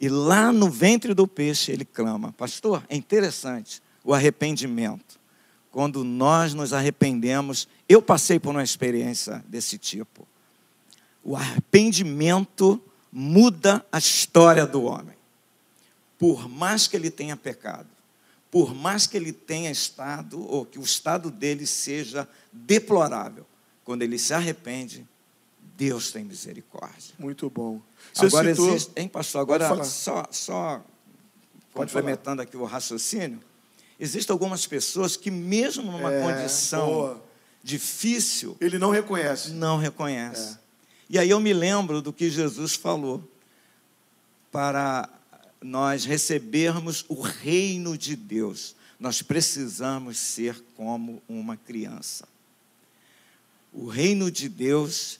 E 0.00 0.08
lá 0.08 0.50
no 0.50 0.70
ventre 0.70 1.14
do 1.14 1.28
peixe 1.28 1.70
ele 1.70 1.84
clama: 1.84 2.32
Pastor, 2.32 2.84
é 2.88 2.96
interessante 2.96 3.82
o 4.02 4.14
arrependimento. 4.14 5.20
Quando 5.70 6.04
nós 6.04 6.52
nos 6.54 6.72
arrependemos, 6.72 7.68
eu 7.88 8.02
passei 8.02 8.38
por 8.38 8.50
uma 8.50 8.62
experiência 8.62 9.42
desse 9.48 9.78
tipo. 9.78 10.26
O 11.22 11.36
arrependimento 11.36 12.82
muda 13.12 13.84
a 13.90 13.98
história 13.98 14.66
do 14.66 14.82
homem. 14.82 15.16
Por 16.18 16.48
mais 16.48 16.86
que 16.86 16.96
ele 16.96 17.10
tenha 17.10 17.36
pecado, 17.36 17.88
por 18.50 18.74
mais 18.74 19.06
que 19.06 19.16
ele 19.16 19.32
tenha 19.32 19.70
estado, 19.70 20.40
ou 20.46 20.66
que 20.66 20.78
o 20.78 20.82
estado 20.82 21.30
dele 21.30 21.66
seja 21.66 22.28
deplorável, 22.52 23.46
quando 23.82 24.02
ele 24.02 24.18
se 24.18 24.34
arrepende, 24.34 25.06
Deus 25.76 26.12
tem 26.12 26.24
misericórdia. 26.24 27.14
Muito 27.18 27.48
bom. 27.50 27.80
Você 28.12 28.26
Agora 28.26 28.54
citou... 28.54 28.68
existe, 28.70 28.92
hein, 28.96 29.08
pastor? 29.08 29.40
Agora, 29.40 29.84
só, 29.84 30.26
só 30.30 30.84
complementando 31.72 32.42
aqui 32.42 32.56
o 32.56 32.64
raciocínio, 32.64 33.42
existem 33.98 34.32
algumas 34.32 34.66
pessoas 34.66 35.16
que, 35.16 35.30
mesmo 35.30 35.90
numa 35.90 36.12
é, 36.12 36.20
condição 36.22 36.86
boa. 36.86 37.24
difícil, 37.62 38.56
ele 38.60 38.78
não 38.78 38.90
reconhece. 38.90 39.50
Não 39.50 39.78
reconhece. 39.78 40.54
É. 40.54 40.58
E 41.10 41.18
aí 41.18 41.30
eu 41.30 41.40
me 41.40 41.52
lembro 41.52 42.00
do 42.00 42.12
que 42.12 42.30
Jesus 42.30 42.74
falou 42.74 43.28
para 44.50 45.08
nós 45.60 46.04
recebermos 46.04 47.04
o 47.08 47.20
reino 47.20 47.96
de 47.96 48.16
Deus. 48.16 48.74
Nós 48.98 49.22
precisamos 49.22 50.18
ser 50.18 50.62
como 50.76 51.22
uma 51.28 51.56
criança. 51.56 52.28
o 53.72 53.86
reino 53.86 54.30
de 54.30 54.48
Deus 54.48 55.18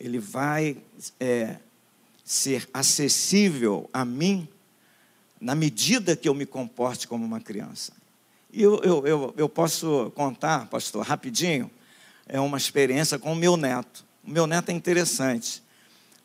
ele 0.00 0.18
vai 0.18 0.78
é, 1.20 1.56
ser 2.24 2.68
acessível 2.72 3.88
a 3.92 4.04
mim 4.04 4.48
na 5.38 5.54
medida 5.54 6.16
que 6.16 6.28
eu 6.28 6.34
me 6.34 6.46
comporte 6.46 7.06
como 7.06 7.24
uma 7.24 7.40
criança. 7.40 7.92
E 8.52 8.62
eu, 8.62 8.80
eu, 8.82 9.06
eu, 9.06 9.34
eu 9.36 9.48
posso 9.48 10.10
contar, 10.14 10.66
pastor, 10.66 11.04
rapidinho, 11.04 11.70
é 12.26 12.40
uma 12.40 12.56
experiência 12.56 13.18
com 13.18 13.32
o 13.32 13.36
meu 13.36 13.56
neto. 13.56 14.04
O 14.24 14.30
meu 14.30 14.46
neto 14.46 14.70
é 14.70 14.72
interessante, 14.72 15.62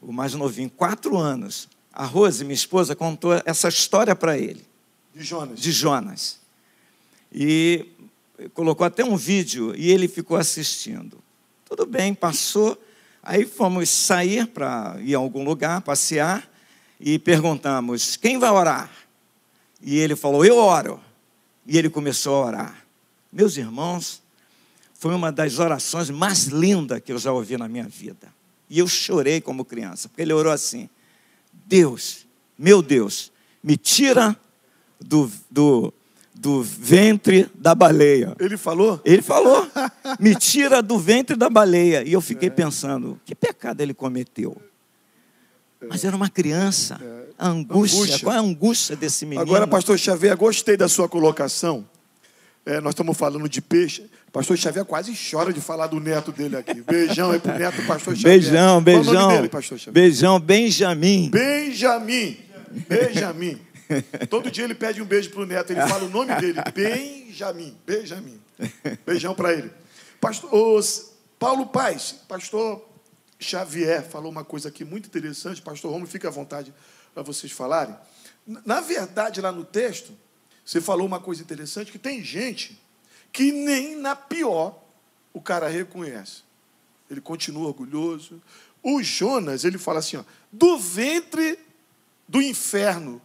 o 0.01 0.11
mais 0.11 0.33
novinho, 0.33 0.69
quatro 0.69 1.17
anos. 1.17 1.67
A 1.91 2.05
Rose, 2.05 2.43
minha 2.43 2.55
esposa, 2.55 2.95
contou 2.95 3.33
essa 3.45 3.67
história 3.67 4.15
para 4.15 4.37
ele. 4.37 4.65
De 5.13 5.23
Jonas. 5.23 5.59
De 5.59 5.71
Jonas. 5.71 6.39
E 7.31 7.87
colocou 8.53 8.85
até 8.85 9.03
um 9.03 9.15
vídeo 9.15 9.73
e 9.75 9.89
ele 9.89 10.07
ficou 10.07 10.35
assistindo. 10.35 11.23
Tudo 11.65 11.85
bem, 11.85 12.13
passou. 12.13 12.77
Aí 13.25 13.43
fomos 13.43 13.89
sair 13.89 14.45
para 14.45 14.97
ir 15.01 15.15
a 15.15 15.17
algum 15.17 15.43
lugar, 15.43 15.81
passear, 15.81 16.47
e 16.99 17.17
perguntamos: 17.17 18.15
quem 18.15 18.37
vai 18.37 18.51
orar? 18.51 18.91
E 19.81 19.97
ele 19.97 20.15
falou: 20.15 20.45
eu 20.45 20.57
oro. 20.57 21.01
E 21.65 21.75
ele 21.75 21.89
começou 21.89 22.35
a 22.35 22.45
orar. 22.45 22.85
Meus 23.33 23.57
irmãos, 23.57 24.21
foi 24.93 25.15
uma 25.15 25.31
das 25.31 25.57
orações 25.57 26.11
mais 26.11 26.45
lindas 26.45 27.01
que 27.03 27.11
eu 27.11 27.17
já 27.17 27.31
ouvi 27.33 27.57
na 27.57 27.67
minha 27.67 27.87
vida. 27.87 28.31
E 28.69 28.77
eu 28.77 28.87
chorei 28.87 29.41
como 29.41 29.65
criança, 29.65 30.07
porque 30.07 30.21
ele 30.21 30.31
orou 30.31 30.53
assim: 30.53 30.87
Deus, 31.51 32.27
meu 32.55 32.83
Deus, 32.83 33.31
me 33.63 33.75
tira 33.75 34.39
do, 34.99 35.31
do, 35.49 35.91
do 36.35 36.61
ventre 36.61 37.49
da 37.55 37.73
baleia. 37.73 38.35
Ele 38.39 38.57
falou? 38.57 39.01
Ele 39.03 39.21
falou. 39.21 39.67
Me 40.19 40.35
tira 40.35 40.81
do 40.81 40.99
ventre 40.99 41.35
da 41.35 41.49
baleia. 41.49 42.03
E 42.03 42.13
eu 42.13 42.21
fiquei 42.21 42.49
é. 42.49 42.51
pensando, 42.51 43.19
que 43.25 43.33
pecado 43.33 43.81
ele 43.81 43.93
cometeu? 43.93 44.55
Mas 45.89 46.03
era 46.03 46.15
uma 46.15 46.29
criança. 46.29 46.99
É. 47.01 47.25
A 47.37 47.49
angústia. 47.49 47.99
angústia. 47.99 48.19
Qual 48.19 48.35
é 48.35 48.37
a 48.37 48.41
angústia 48.41 48.95
desse 48.95 49.25
menino? 49.25 49.41
Agora, 49.41 49.67
pastor 49.67 49.97
Xavier, 49.97 50.35
gostei 50.37 50.77
da 50.77 50.87
sua 50.87 51.07
colocação. 51.07 51.85
É, 52.65 52.81
nós 52.81 52.91
estamos 52.91 53.15
falando 53.15 53.47
de 53.47 53.61
peixe. 53.61 54.09
Pastor 54.31 54.57
Xavier 54.57 54.83
quase 54.85 55.13
chora 55.13 55.53
de 55.53 55.61
falar 55.61 55.87
do 55.87 55.99
neto 55.99 56.31
dele 56.31 56.57
aqui. 56.57 56.81
Beijão 56.81 57.31
aí 57.31 57.39
pro 57.39 57.57
neto 57.57 57.81
pastor 57.85 58.15
Xavier. 58.15 58.39
Beijão, 58.39 58.81
beijão. 58.81 59.03
Qual 59.03 59.15
o 59.15 59.19
nome 59.19 59.35
dele, 59.35 59.49
pastor 59.49 59.77
Xavier? 59.77 59.93
Beijão, 59.93 60.39
Benjamin. 60.39 61.29
Benjamin. 61.29 62.37
Benjamin. 62.89 63.57
Todo 64.29 64.51
dia 64.51 64.63
ele 64.63 64.75
pede 64.75 65.01
um 65.01 65.05
beijo 65.05 65.29
para 65.29 65.41
o 65.41 65.45
neto, 65.45 65.71
ele 65.71 65.81
fala 65.87 66.05
o 66.05 66.09
nome 66.09 66.33
dele, 66.35 66.59
Benjamin, 66.73 67.77
Benjamin. 67.85 68.41
Beijão 69.05 69.35
para 69.35 69.53
ele. 69.53 69.71
Pastor, 70.19 70.53
os, 70.53 71.11
Paulo 71.37 71.67
Paz, 71.67 72.15
pastor 72.27 72.83
Xavier 73.39 74.03
falou 74.03 74.31
uma 74.31 74.43
coisa 74.43 74.69
aqui 74.69 74.85
muito 74.85 75.07
interessante, 75.07 75.61
pastor 75.61 75.91
Romo, 75.91 76.07
fica 76.07 76.27
à 76.27 76.31
vontade 76.31 76.73
para 77.13 77.23
vocês 77.23 77.51
falarem. 77.51 77.95
Na 78.65 78.81
verdade, 78.81 79.41
lá 79.41 79.51
no 79.51 79.65
texto, 79.65 80.13
você 80.63 80.81
falou 80.81 81.05
uma 81.05 81.19
coisa 81.19 81.41
interessante, 81.41 81.91
que 81.91 81.99
tem 81.99 82.23
gente 82.23 82.81
que 83.31 83.51
nem 83.51 83.95
na 83.95 84.15
pior 84.15 84.81
o 85.33 85.41
cara 85.41 85.67
reconhece. 85.67 86.43
Ele 87.09 87.21
continua 87.21 87.67
orgulhoso. 87.67 88.41
O 88.81 89.03
Jonas, 89.03 89.65
ele 89.65 89.77
fala 89.77 89.99
assim, 89.99 90.17
ó, 90.17 90.23
do 90.51 90.77
ventre 90.79 91.59
do 92.27 92.41
inferno 92.41 93.21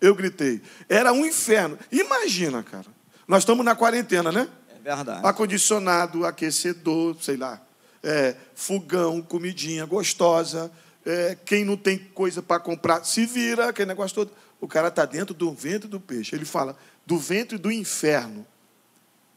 eu 0.00 0.14
gritei. 0.14 0.60
Era 0.88 1.12
um 1.12 1.24
inferno. 1.24 1.78
Imagina, 1.90 2.62
cara. 2.62 2.86
Nós 3.26 3.42
estamos 3.42 3.64
na 3.64 3.74
quarentena, 3.74 4.30
né? 4.30 4.48
É 4.70 4.94
verdade. 4.94 5.26
Acondicionado, 5.26 6.26
aquecedor, 6.26 7.16
sei 7.20 7.36
lá. 7.36 7.60
É, 8.02 8.36
fogão, 8.54 9.22
comidinha 9.22 9.84
gostosa. 9.86 10.70
É, 11.06 11.36
quem 11.44 11.64
não 11.64 11.76
tem 11.76 11.98
coisa 11.98 12.42
para 12.42 12.60
comprar, 12.60 13.04
se 13.04 13.26
vira, 13.26 13.68
aquele 13.68 13.86
negócio 13.86 14.14
todo. 14.14 14.32
O 14.60 14.68
cara 14.68 14.88
está 14.88 15.04
dentro 15.04 15.34
do 15.34 15.52
ventre 15.52 15.88
do 15.88 16.00
peixe. 16.00 16.34
Ele 16.34 16.44
fala, 16.44 16.76
do 17.04 17.18
ventre 17.18 17.58
do 17.58 17.70
inferno. 17.70 18.46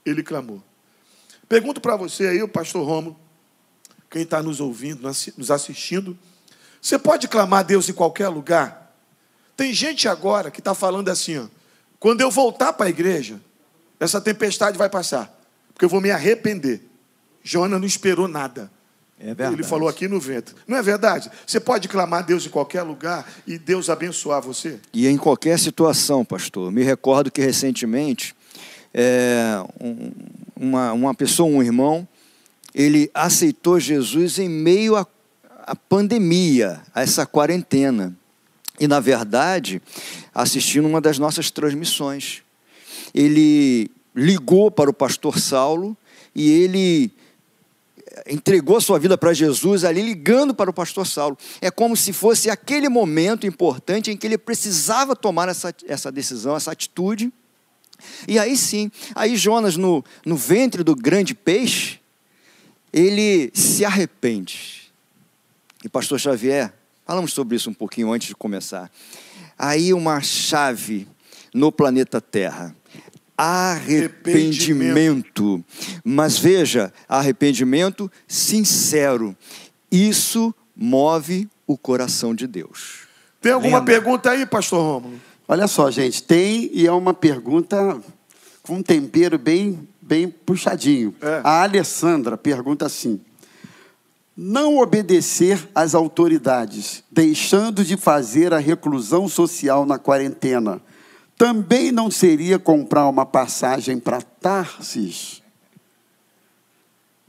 Ele 0.06 0.24
clamou. 0.24 0.64
Pergunto 1.50 1.80
para 1.80 1.96
você 1.96 2.28
aí, 2.28 2.44
o 2.44 2.48
pastor 2.48 2.86
Romo, 2.86 3.18
quem 4.10 4.24
está 4.24 4.42
nos 4.42 4.60
ouvindo, 4.60 5.02
nos 5.04 5.52
assistindo. 5.52 6.18
Você 6.82 6.98
pode 6.98 7.28
clamar 7.28 7.60
a 7.62 7.64
Deus 7.64 7.90
em 7.90 7.94
qualquer 7.94 8.30
lugar? 8.30 8.87
Tem 9.58 9.74
gente 9.74 10.08
agora 10.08 10.52
que 10.52 10.60
está 10.60 10.76
falando 10.76 11.10
assim: 11.10 11.40
ó, 11.40 11.48
quando 12.00 12.22
eu 12.22 12.30
voltar 12.30 12.74
para 12.74 12.86
a 12.86 12.90
igreja, 12.90 13.42
essa 14.00 14.22
tempestade 14.22 14.78
vai 14.78 14.88
passar, 14.88 15.36
porque 15.74 15.84
eu 15.84 15.90
vou 15.90 16.00
me 16.00 16.12
arrepender. 16.12 16.84
Jonas 17.44 17.82
não 17.82 17.88
esperou 17.88 18.28
nada. 18.28 18.72
É 19.20 19.32
Ele 19.52 19.64
falou 19.64 19.90
aqui 19.90 20.08
no 20.08 20.20
vento. 20.20 20.56
Não 20.68 20.78
é 20.78 20.82
verdade? 20.84 21.32
Você 21.46 21.60
pode 21.60 21.88
clamar 21.88 22.20
a 22.20 22.22
Deus 22.22 22.46
em 22.46 22.50
qualquer 22.50 22.84
lugar 22.84 23.28
e 23.48 23.58
Deus 23.58 23.90
abençoar 23.90 24.44
você? 24.44 24.80
E 24.94 25.08
em 25.08 25.18
qualquer 25.18 25.58
situação, 25.58 26.24
pastor. 26.24 26.72
Me 26.72 26.84
recordo 26.84 27.32
que 27.32 27.42
recentemente, 27.42 28.36
é, 28.94 29.60
um, 29.82 30.12
uma, 30.56 30.94
uma 30.94 31.16
pessoa, 31.16 31.50
um 31.50 31.64
irmão, 31.64 32.08
ele 32.76 33.10
aceitou 33.12 33.80
Jesus 33.80 34.38
em 34.38 34.48
meio 34.48 34.96
à 34.96 35.76
pandemia, 35.76 36.80
a 36.94 37.02
essa 37.02 37.26
quarentena 37.26 38.16
e, 38.80 38.88
na 38.88 39.00
verdade, 39.00 39.82
assistindo 40.34 40.88
uma 40.88 41.02
das 41.02 41.18
nossas 41.18 41.50
transmissões. 41.52 42.44
Ele 43.14 43.90
ligou 44.16 44.70
para 44.70 44.90
o 44.90 44.94
pastor 44.94 45.40
Saulo 45.40 45.96
e 46.34 46.50
ele 46.50 47.12
entregou 48.28 48.78
a 48.78 48.82
sua 48.82 49.00
vida 49.00 49.18
para 49.18 49.34
Jesus 49.34 49.84
ali 49.84 50.02
ligando 50.02 50.54
para 50.54 50.70
o 50.70 50.74
pastor 50.74 51.06
Saulo. 51.06 51.38
É 51.62 51.70
como 51.70 51.96
se 51.96 52.14
fosse 52.14 52.50
aquele 52.50 52.90
momento 52.90 53.46
importante 53.46 54.12
em 54.12 54.18
que 54.18 54.26
ele 54.28 54.38
precisava 54.38 55.16
tomar 55.16 55.50
essa, 55.50 55.74
essa 55.88 56.12
decisão, 56.12 56.56
essa 56.56 56.72
atitude. 56.72 57.32
E 58.28 58.38
aí 58.38 58.56
sim, 58.56 58.92
aí 59.16 59.36
Jonas, 59.36 59.76
no, 59.76 60.04
no 60.26 60.36
ventre 60.36 60.84
do 60.84 60.96
grande 60.96 61.34
peixe, 61.34 62.00
ele 62.94 63.52
se 63.54 63.84
arrepende. 63.84 64.92
E 65.84 65.90
pastor 65.90 66.20
Xavier, 66.20 66.74
Falamos 67.08 67.32
sobre 67.32 67.56
isso 67.56 67.70
um 67.70 67.74
pouquinho 67.74 68.12
antes 68.12 68.28
de 68.28 68.36
começar. 68.36 68.92
Aí 69.58 69.94
uma 69.94 70.20
chave 70.20 71.08
no 71.54 71.72
planeta 71.72 72.20
Terra. 72.20 72.76
Arrependimento. 73.38 75.64
Mas 76.04 76.38
veja, 76.38 76.92
arrependimento 77.08 78.12
sincero. 78.28 79.34
Isso 79.90 80.54
move 80.76 81.48
o 81.66 81.78
coração 81.78 82.36
de 82.36 82.46
Deus. 82.46 83.08
Tem 83.40 83.54
alguma 83.54 83.80
Lembra? 83.80 83.94
pergunta 83.94 84.32
aí, 84.32 84.46
pastor 84.46 84.82
Romulo? 84.82 85.18
Olha 85.48 85.70
só, 85.70 85.90
gente, 85.90 86.22
tem 86.22 86.70
e 86.74 86.86
é 86.86 86.92
uma 86.92 87.14
pergunta 87.14 87.98
com 88.62 88.76
um 88.76 88.84
tempero 88.84 89.40
bem, 89.40 89.88
bem 90.02 90.28
puxadinho. 90.28 91.16
É. 91.22 91.40
A 91.42 91.64
Alessandra 91.64 92.38
pergunta 92.38 92.86
assim: 92.86 93.22
não 94.38 94.78
obedecer 94.78 95.68
às 95.74 95.96
autoridades, 95.96 97.04
deixando 97.12 97.84
de 97.84 97.98
fazer 97.98 98.54
a 98.54 98.60
reclusão 98.60 99.28
social 99.28 99.84
na 99.84 99.98
quarentena, 99.98 100.80
também 101.36 101.92
não 101.92 102.12
seria 102.12 102.60
comprar 102.60 103.08
uma 103.08 103.26
passagem 103.26 104.00
para 104.00 104.22
Tarsis? 104.22 105.42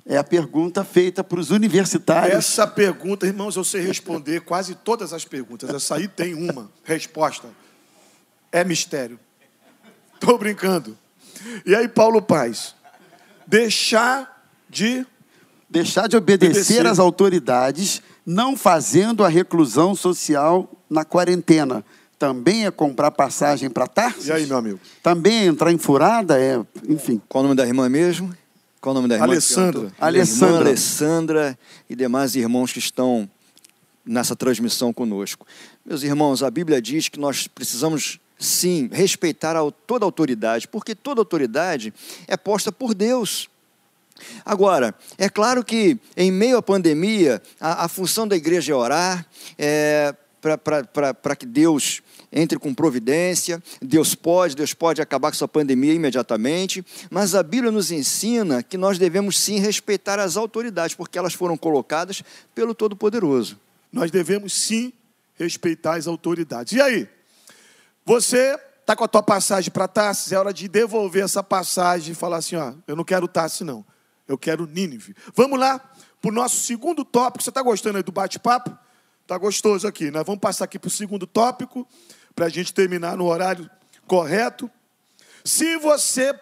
É 0.05 0.19
a 0.19 0.25
pergunta 0.25 0.85
feita 0.85 1.25
para 1.25 1.41
os 1.41 1.51
universitários. 1.51 2.35
Essa 2.35 2.67
pergunta, 2.67 3.27
irmãos, 3.27 3.57
eu 3.57 3.65
sei 3.65 3.83
responder 3.83 4.41
quase 4.41 4.75
todas 4.75 5.13
as 5.13 5.25
perguntas. 5.25 5.69
Essa 5.69 5.97
aí 5.97 6.09
tem 6.09 6.35
uma 6.35 6.71
resposta. 6.85 7.49
É 8.51 8.65
mistério. 8.65 9.19
Estou 10.15 10.39
brincando. 10.39 10.97
E 11.65 11.75
aí, 11.75 11.89
Paulo 11.89 12.21
Paz, 12.23 12.75
deixar 13.47 14.51
de 14.69 15.07
deixar 15.69 16.09
de 16.09 16.17
obedecer, 16.17 16.51
obedecer 16.51 16.87
às 16.87 16.99
autoridades, 16.99 18.03
não 18.25 18.57
fazendo 18.57 19.25
a 19.25 19.29
reclusão 19.29 19.95
social 19.95 20.71
na 20.89 21.05
quarentena. 21.05 21.85
Também 22.19 22.67
é 22.67 22.71
comprar 22.71 23.11
passagem 23.13 23.71
para 23.71 23.87
Tarsis? 23.87 24.27
E 24.27 24.33
aí, 24.33 24.47
meu 24.47 24.57
amigo? 24.57 24.81
Também 25.03 25.43
é 25.43 25.45
entrar 25.47 25.73
em 25.73 25.79
furada? 25.79 26.41
É, 26.41 26.61
enfim. 26.89 27.21
Qual 27.29 27.45
o 27.45 27.47
nome 27.47 27.57
da 27.57 27.67
irmã 27.67 27.89
mesmo? 27.89 28.35
Qual 28.81 28.93
o 28.93 28.95
nome 28.95 29.09
da 29.09 29.15
irmã? 29.15 29.27
Alessandra. 29.27 29.93
Alessandra. 30.01 30.49
Irmã 30.49 30.61
Alessandra 30.61 31.59
e 31.89 31.95
demais 31.95 32.35
irmãos 32.35 32.73
que 32.73 32.81
estão 32.81 33.29
nessa 34.05 34.35
transmissão 34.35 34.93
conosco. 34.93 35.47
Meus 35.85 36.03
irmãos, 36.03 36.43
a 36.43 36.51
Bíblia 36.51 36.83
diz 36.83 37.09
que 37.09 37.21
nós 37.21 37.47
precisamos 37.47 38.19
sim 38.39 38.89
respeitar 38.93 39.55
toda 39.87 40.05
autoridade, 40.05 40.67
porque 40.67 40.95
toda 40.95 41.21
autoridade 41.21 41.93
é 42.27 42.37
posta 42.37 42.73
por 42.73 42.95
Deus. 42.95 43.49
Agora, 44.45 44.95
é 45.17 45.29
claro 45.29 45.65
que 45.65 45.99
em 46.17 46.31
meio 46.31 46.57
à 46.57 46.63
pandemia, 46.63 47.43
a, 47.61 47.85
a 47.85 47.89
função 47.89 48.27
da 48.27 48.37
igreja 48.37 48.73
é 48.73 48.77
orar, 48.77 49.27
é, 49.59 50.15
para 50.41 51.37
que 51.37 51.47
Deus 51.47 52.03
entre 52.31 52.59
com 52.59 52.75
providência, 52.75 53.63
Deus 53.81 54.15
pode, 54.15 54.55
Deus 54.55 54.75
pode 54.75 55.01
acabar 55.01 55.31
com 55.31 55.35
essa 55.35 55.49
pandemia 55.49 55.95
imediatamente, 55.95 56.85
mas 57.11 57.35
a 57.35 57.43
Bíblia 57.43 57.73
nos 57.73 57.91
ensina 57.91 58.63
que 58.63 58.77
nós 58.77 58.99
devemos 58.99 59.39
sim 59.39 59.59
respeitar 59.59 60.19
as 60.19 60.37
autoridades, 60.37 60.95
porque 60.95 61.19
elas 61.19 61.35
foram 61.35 61.57
colocadas 61.57 62.23
pelo 62.55 62.75
Todo-Poderoso. 62.75 63.59
Nós 63.93 64.11
devemos 64.11 64.53
sim 64.53 64.93
respeitar 65.39 65.97
as 65.97 66.07
autoridades. 66.07 66.75
E 66.75 66.81
aí? 66.81 67.09
Você 68.05 68.59
está 68.81 68.95
com 68.97 69.05
a 69.05 69.09
tua 69.09 69.23
passagem 69.23 69.71
para 69.71 69.89
Tarsis, 69.89 70.33
é 70.33 70.39
hora 70.39 70.53
de 70.53 70.69
devolver 70.69 71.25
essa 71.25 71.43
passagem 71.43 72.13
e 72.13 72.15
falar 72.15 72.39
assim: 72.39 72.57
ó, 72.57 72.73
eu 72.87 72.97
não 72.97 73.05
quero 73.05 73.29
Tarsis, 73.29 73.61
não. 73.61 73.85
Eu 74.29 74.37
quero 74.39 74.67
Nínive. 74.67 75.17
Vamos 75.35 75.59
lá 75.59 75.79
para 76.21 76.31
o 76.31 76.33
nosso 76.33 76.57
segundo 76.57 77.05
tópico. 77.05 77.43
Você 77.43 77.51
está 77.51 77.63
gostando 77.63 77.97
aí 77.97 78.03
do 78.03 78.13
bate-papo? 78.13 78.77
Está 79.23 79.39
gostoso 79.39 79.89
aqui, 79.89 80.11
né? 80.11 80.23
Vamos 80.23 80.41
passar 80.41 80.65
aqui 80.65 80.79
para 80.79 80.89
o 80.89 80.91
segundo 80.91 81.27
tópico 81.27 81.89
para 82.35 82.47
a 82.47 82.49
gente 82.49 82.73
terminar 82.73 83.17
no 83.17 83.27
horário 83.27 83.69
correto. 84.07 84.71
Se 85.45 85.77
você 85.79 86.33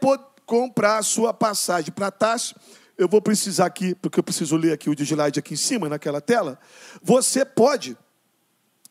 comprar 0.44 0.98
a 0.98 1.02
sua 1.02 1.32
passagem 1.32 1.92
para 1.92 2.10
Tarso, 2.10 2.54
eu 2.98 3.08
vou 3.08 3.20
precisar 3.20 3.66
aqui, 3.66 3.94
porque 3.94 4.18
eu 4.18 4.24
preciso 4.24 4.56
ler 4.56 4.72
aqui 4.72 4.88
o 4.88 4.94
slide 4.94 5.38
aqui 5.38 5.54
em 5.54 5.56
cima, 5.56 5.88
naquela 5.88 6.20
tela. 6.20 6.58
Você 7.02 7.44
pode 7.44 7.96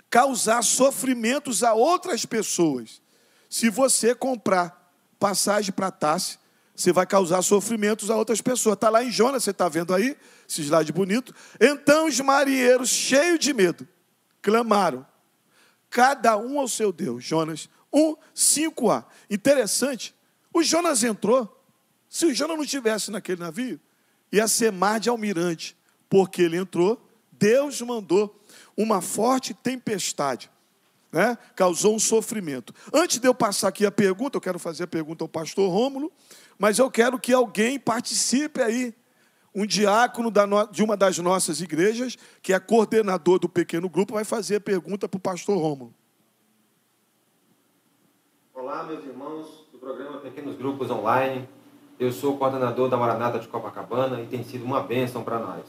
causar 0.10 0.64
sofrimentos 0.64 1.64
a 1.64 1.74
outras 1.74 2.26
pessoas. 2.26 3.02
Se 3.50 3.70
você 3.70 4.14
comprar 4.14 4.92
passagem 5.20 5.72
para 5.72 5.92
Tarso, 5.92 6.38
você 6.76 6.92
vai 6.92 7.06
causar 7.06 7.42
sofrimentos 7.42 8.10
a 8.10 8.18
outras 8.18 8.42
pessoas. 8.42 8.76
Está 8.76 8.90
lá 8.90 9.04
em 9.04 9.10
Jonas, 9.10 9.44
você 9.44 9.52
está 9.52 9.70
vendo 9.70 9.94
aí, 9.94 10.18
esse 10.48 10.62
slide 10.62 10.92
bonito. 10.92 11.34
Então 11.60 12.08
os 12.08 12.20
marinheiros, 12.20 12.90
cheios 12.90 13.40
de 13.40 13.54
medo, 13.54 13.88
clamaram 14.42 15.06
cada 15.90 16.38
um 16.38 16.60
ao 16.60 16.68
seu 16.68 16.92
Deus. 16.92 17.24
Jonas 17.24 17.70
1, 17.94 18.16
5a. 18.36 19.06
Interessante, 19.30 20.14
o 20.54 20.62
Jonas 20.62 21.04
entrou. 21.04 21.52
Se 22.10 22.26
o 22.26 22.34
Jonas 22.34 22.58
não 22.58 22.64
estivesse 22.64 23.10
naquele 23.10 23.42
navio, 23.42 23.80
ia 24.32 24.48
ser 24.48 24.72
mar 24.72 25.00
de 25.00 25.10
almirante, 25.10 25.78
porque 26.10 26.42
ele 26.42 26.58
entrou, 26.58 27.02
Deus 27.32 27.82
mandou 27.82 28.44
uma 28.76 29.02
forte 29.02 29.54
tempestade, 29.54 30.50
né? 31.12 31.38
causou 31.56 31.96
um 31.96 32.00
sofrimento. 32.00 32.74
Antes 32.94 33.20
de 33.20 33.28
eu 33.28 33.34
passar 33.34 33.70
aqui 33.70 33.86
a 33.86 33.92
pergunta, 33.92 34.38
eu 34.38 34.42
quero 34.42 34.60
fazer 34.60 34.84
a 34.84 34.88
pergunta 34.88 35.24
ao 35.24 35.30
pastor 35.30 35.70
Rômulo, 35.70 36.12
mas 36.58 36.80
eu 36.80 36.90
quero 36.90 37.20
que 37.20 37.34
alguém 37.34 37.80
participe 37.80 38.62
aí 38.62 38.94
um 39.54 39.66
diácono 39.66 40.32
de 40.72 40.84
uma 40.84 40.98
das 40.98 41.18
nossas 41.18 41.62
igrejas, 41.62 42.18
que 42.42 42.52
é 42.52 42.60
coordenador 42.60 43.40
do 43.40 43.48
pequeno 43.48 43.88
grupo, 43.88 44.14
vai 44.14 44.26
fazer 44.26 44.58
a 44.58 44.62
pergunta 44.62 45.08
para 45.08 45.18
o 45.18 45.22
pastor 45.22 45.58
Rômulo. 45.58 45.94
Olá, 48.54 48.84
meus 48.84 49.06
irmãos 49.06 49.66
do 49.72 49.78
programa 49.78 50.18
Pequenos 50.18 50.58
Grupos 50.58 50.90
Online. 50.90 51.48
Eu 51.98 52.12
sou 52.12 52.38
coordenador 52.38 52.90
da 52.90 52.98
Maranata 52.98 53.40
de 53.40 53.48
Copacabana 53.48 54.22
e 54.22 54.26
tem 54.26 54.44
sido 54.44 54.66
uma 54.66 54.82
bênção 54.82 55.24
para 55.24 55.40
nós. 55.40 55.64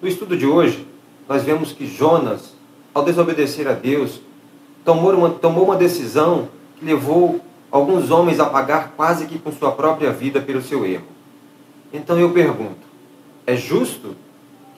No 0.00 0.06
estudo 0.06 0.36
de 0.36 0.46
hoje, 0.46 0.86
nós 1.28 1.42
vemos 1.42 1.72
que 1.72 1.86
Jonas, 1.86 2.54
ao 2.94 3.04
desobedecer 3.04 3.66
a 3.66 3.72
Deus, 3.72 4.20
tomou 4.84 5.12
uma, 5.12 5.30
tomou 5.30 5.64
uma 5.64 5.76
decisão 5.76 6.48
que 6.76 6.84
levou 6.84 7.40
alguns 7.70 8.10
homens 8.10 8.40
a 8.40 8.46
pagar 8.46 8.92
quase 8.96 9.26
que 9.26 9.38
com 9.38 9.52
sua 9.52 9.72
própria 9.72 10.12
vida 10.12 10.40
pelo 10.40 10.62
seu 10.62 10.84
erro. 10.84 11.06
Então 11.92 12.18
eu 12.18 12.30
pergunto: 12.32 12.86
é 13.46 13.56
justo 13.56 14.16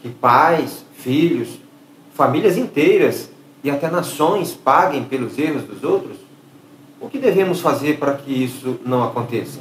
que 0.01 0.09
pais, 0.09 0.85
filhos, 0.95 1.59
famílias 2.15 2.57
inteiras 2.57 3.31
e 3.63 3.71
até 3.71 3.91
nações 3.91 4.53
paguem 4.53 5.05
pelos 5.05 5.39
erros 5.39 5.65
dos 5.65 5.83
outros? 5.85 6.17
O 7.01 7.09
que 7.09 7.19
devemos 7.19 7.61
fazer 7.61 7.99
para 7.99 8.15
que 8.15 8.33
isso 8.33 8.79
não 8.85 9.03
aconteça? 9.03 9.61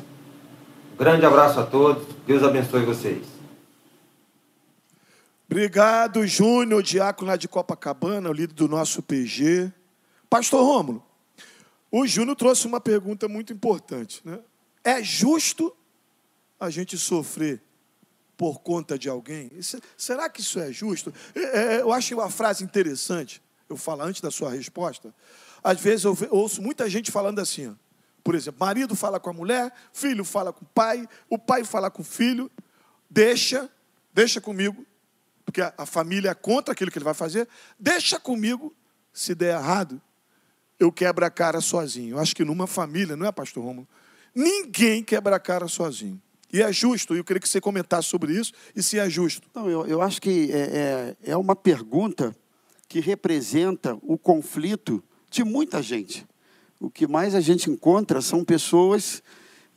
Um 0.94 0.98
grande 0.98 1.26
abraço 1.26 1.60
a 1.60 1.64
todos, 1.64 2.04
Deus 2.28 2.44
abençoe 2.44 2.86
vocês. 2.86 3.32
Obrigado, 5.50 6.26
Júnior, 6.26 6.82
diácono 6.82 7.38
de 7.38 7.48
Copacabana, 7.48 8.30
o 8.30 8.34
líder 8.34 8.54
do 8.54 8.70
nosso 8.70 9.02
PG. 9.02 9.72
Pastor 10.30 10.64
Rômulo, 10.64 11.04
o 11.92 12.08
Júnior 12.08 12.38
trouxe 12.38 12.66
uma 12.66 12.80
pergunta 12.80 13.28
muito 13.28 13.52
importante. 13.52 14.22
Né? 14.24 14.40
É 14.84 15.04
justo 15.04 15.76
a 16.58 16.70
gente 16.70 16.98
sofrer 16.98 17.62
por 18.38 18.62
conta 18.62 18.98
de 18.98 19.10
alguém? 19.10 19.52
será 19.98 20.30
que 20.30 20.42
isso 20.42 20.60
é 20.60 20.72
justo? 20.72 21.14
É, 21.36 21.42
é, 21.42 21.82
eu 21.82 21.92
acho 21.92 22.16
uma 22.16 22.30
frase 22.30 22.64
interessante, 22.64 23.42
eu 23.70 23.76
falo 23.76 24.04
antes 24.04 24.22
da 24.22 24.32
sua 24.32 24.50
resposta. 24.50 25.14
Às 25.64 25.80
vezes 25.80 26.06
eu 26.06 26.18
ouço 26.32 26.62
muita 26.62 26.90
gente 26.90 27.12
falando 27.12 27.40
assim, 27.40 27.68
ó. 27.68 27.74
por 28.24 28.34
exemplo, 28.34 28.60
marido 28.60 28.96
fala 28.96 29.20
com 29.20 29.30
a 29.30 29.34
mulher, 29.34 29.72
filho 29.94 30.24
fala 30.24 30.52
com 30.52 30.64
o 30.64 30.68
pai, 30.70 31.08
o 31.30 31.38
pai 31.38 31.64
fala 31.64 31.92
com 31.92 32.02
o 32.02 32.06
filho, 32.06 32.50
deixa, 33.10 33.70
deixa 34.14 34.42
comigo, 34.42 34.86
porque 35.46 35.62
a, 35.62 35.74
a 35.78 35.86
família 35.86 36.30
é 36.32 36.34
contra 36.34 36.72
aquilo 36.72 36.90
que 36.90 36.98
ele 36.98 37.06
vai 37.06 37.14
fazer, 37.14 37.48
deixa 37.78 38.20
comigo, 38.20 38.74
se 39.14 39.36
der 39.36 39.56
errado, 39.56 40.02
eu 40.82 40.92
quebro 40.92 41.24
a 41.24 41.30
cara 41.30 41.62
sozinho. 41.62 42.16
Eu 42.16 42.20
acho 42.20 42.36
que 42.36 42.44
numa 42.44 42.66
família, 42.66 43.16
não 43.16 43.28
é, 43.28 43.32
pastor 43.32 43.64
Romulo? 43.64 43.88
Ninguém 44.34 45.04
quebra 45.04 45.36
a 45.36 45.40
cara 45.40 45.68
sozinho. 45.68 46.20
E 46.52 46.60
é 46.60 46.74
justo, 46.74 47.16
eu 47.16 47.24
queria 47.24 47.40
que 47.40 47.48
você 47.48 47.62
comentasse 47.62 48.10
sobre 48.10 48.34
isso, 48.34 48.52
e 48.76 48.82
se 48.82 48.98
é 48.98 49.08
justo. 49.08 49.48
Não, 49.54 49.70
eu, 49.70 49.86
eu 49.86 50.02
acho 50.02 50.20
que 50.20 50.52
é, 50.52 51.16
é, 51.24 51.32
é 51.32 51.38
uma 51.38 51.56
pergunta 51.56 52.36
que 52.90 53.00
representa 53.00 53.96
o 54.02 54.18
conflito 54.18 55.04
de 55.30 55.44
muita 55.44 55.84
gente. 55.84 56.26
O 56.80 56.90
que 56.90 57.06
mais 57.06 57.36
a 57.36 57.40
gente 57.40 57.70
encontra 57.70 58.20
são 58.20 58.44
pessoas 58.44 59.22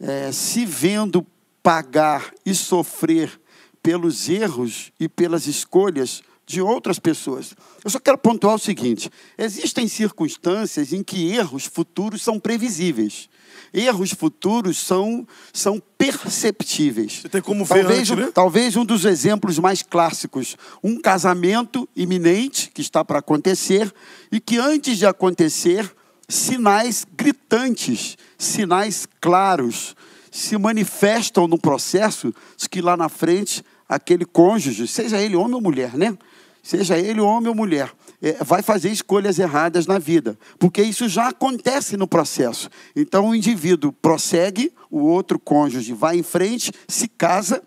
é, 0.01 0.33
se 0.33 0.65
vendo 0.65 1.25
pagar 1.63 2.33
e 2.47 2.55
sofrer 2.55 3.39
pelos 3.83 4.31
erros 4.31 4.91
e 4.99 5.07
pelas 5.07 5.47
escolhas 5.47 6.23
de 6.47 6.61
outras 6.61 6.99
pessoas. 6.99 7.55
Eu 7.85 7.91
só 7.91 7.99
quero 7.99 8.19
pontuar 8.19 8.55
o 8.55 8.59
seguinte: 8.59 9.11
existem 9.39 9.89
circunstâncias 9.89 10.93
em 10.93 11.03
que 11.03 11.33
erros 11.33 11.65
futuros 11.65 12.23
são 12.23 12.39
previsíveis 12.39 13.29
erros 13.75 14.13
futuros 14.13 14.79
são, 14.79 15.27
são 15.53 15.83
perceptíveis. 15.99 17.21
Você 17.23 17.29
tem 17.29 17.43
como 17.43 17.65
ver 17.65 17.81
talvez, 17.81 18.11
antes, 18.11 18.25
né? 18.25 18.31
talvez 18.33 18.77
um 18.77 18.85
dos 18.85 19.05
exemplos 19.05 19.59
mais 19.59 19.83
clássicos, 19.83 20.57
um 20.83 21.01
casamento 21.01 21.89
iminente 21.97 22.71
que 22.73 22.81
está 22.81 23.05
para 23.05 23.19
acontecer 23.19 23.93
e 24.31 24.39
que 24.39 24.59
antes 24.59 24.97
de 24.97 25.07
acontecer, 25.07 25.93
sinais 26.29 27.05
gritantes, 27.17 28.17
sinais 28.39 29.07
claros 29.21 29.97
se 30.31 30.57
manifestam 30.57 31.47
no 31.47 31.59
processo 31.59 32.35
de 32.57 32.69
que 32.69 32.81
lá 32.81 32.97
na 32.97 33.09
frente 33.09 33.63
aquele 33.89 34.25
cônjuge, 34.25 34.89
seja 34.89 35.21
ele 35.21 35.37
homem 35.37 35.55
ou 35.55 35.61
mulher, 35.61 35.97
né? 35.97 36.17
Seja 36.65 36.99
ele 36.99 37.21
homem 37.21 37.51
ou 37.51 37.55
mulher, 37.55 37.93
é, 38.23 38.43
vai 38.43 38.63
fazer 38.63 38.91
escolhas 38.91 39.39
erradas 39.39 39.87
na 39.87 39.99
vida, 39.99 40.39
porque 40.59 40.83
isso 40.83 41.07
já 41.11 41.29
acontece 41.29 41.95
no 41.95 42.09
processo. 42.09 42.71
Então 42.97 43.29
o 43.29 43.35
indivíduo 43.35 43.93
prossegue, 43.93 44.73
o 44.91 45.01
outro 45.01 45.39
cônjuge 45.39 45.93
vai 45.93 46.17
em 46.17 46.23
frente, 46.23 46.73
se 46.89 47.07
casa, 47.07 47.63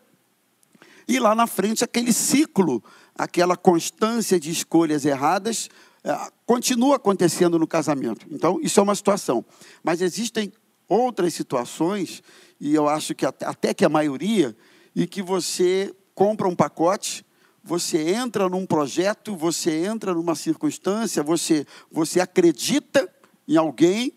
e 1.07 1.19
lá 1.19 1.35
na 1.35 1.45
frente 1.45 1.83
aquele 1.83 2.11
ciclo, 2.11 2.83
aquela 3.15 3.55
constância 3.55 4.39
de 4.39 4.49
escolhas 4.49 5.05
erradas, 5.05 5.69
é, 6.03 6.17
continua 6.43 6.95
acontecendo 6.95 7.59
no 7.59 7.67
casamento. 7.67 8.25
Então 8.31 8.59
isso 8.63 8.79
é 8.79 8.83
uma 8.83 8.95
situação. 8.95 9.45
Mas 9.83 10.01
existem 10.01 10.51
outras 10.89 11.35
situações, 11.35 12.23
e 12.59 12.73
eu 12.73 12.89
acho 12.89 13.13
que 13.13 13.27
até 13.27 13.75
que 13.75 13.85
a 13.85 13.89
maioria, 13.89 14.57
e 14.95 15.05
que 15.05 15.21
você 15.21 15.93
compra 16.15 16.47
um 16.47 16.55
pacote 16.55 17.23
você 17.67 18.13
entra 18.13 18.47
num 18.47 18.65
projeto, 18.65 19.35
você 19.35 19.85
entra 19.85 20.13
numa 20.13 20.35
circunstância, 20.35 21.21
você, 21.21 21.67
você 21.91 22.21
acredita 22.21 23.09
em 23.45 23.57
alguém 23.57 24.13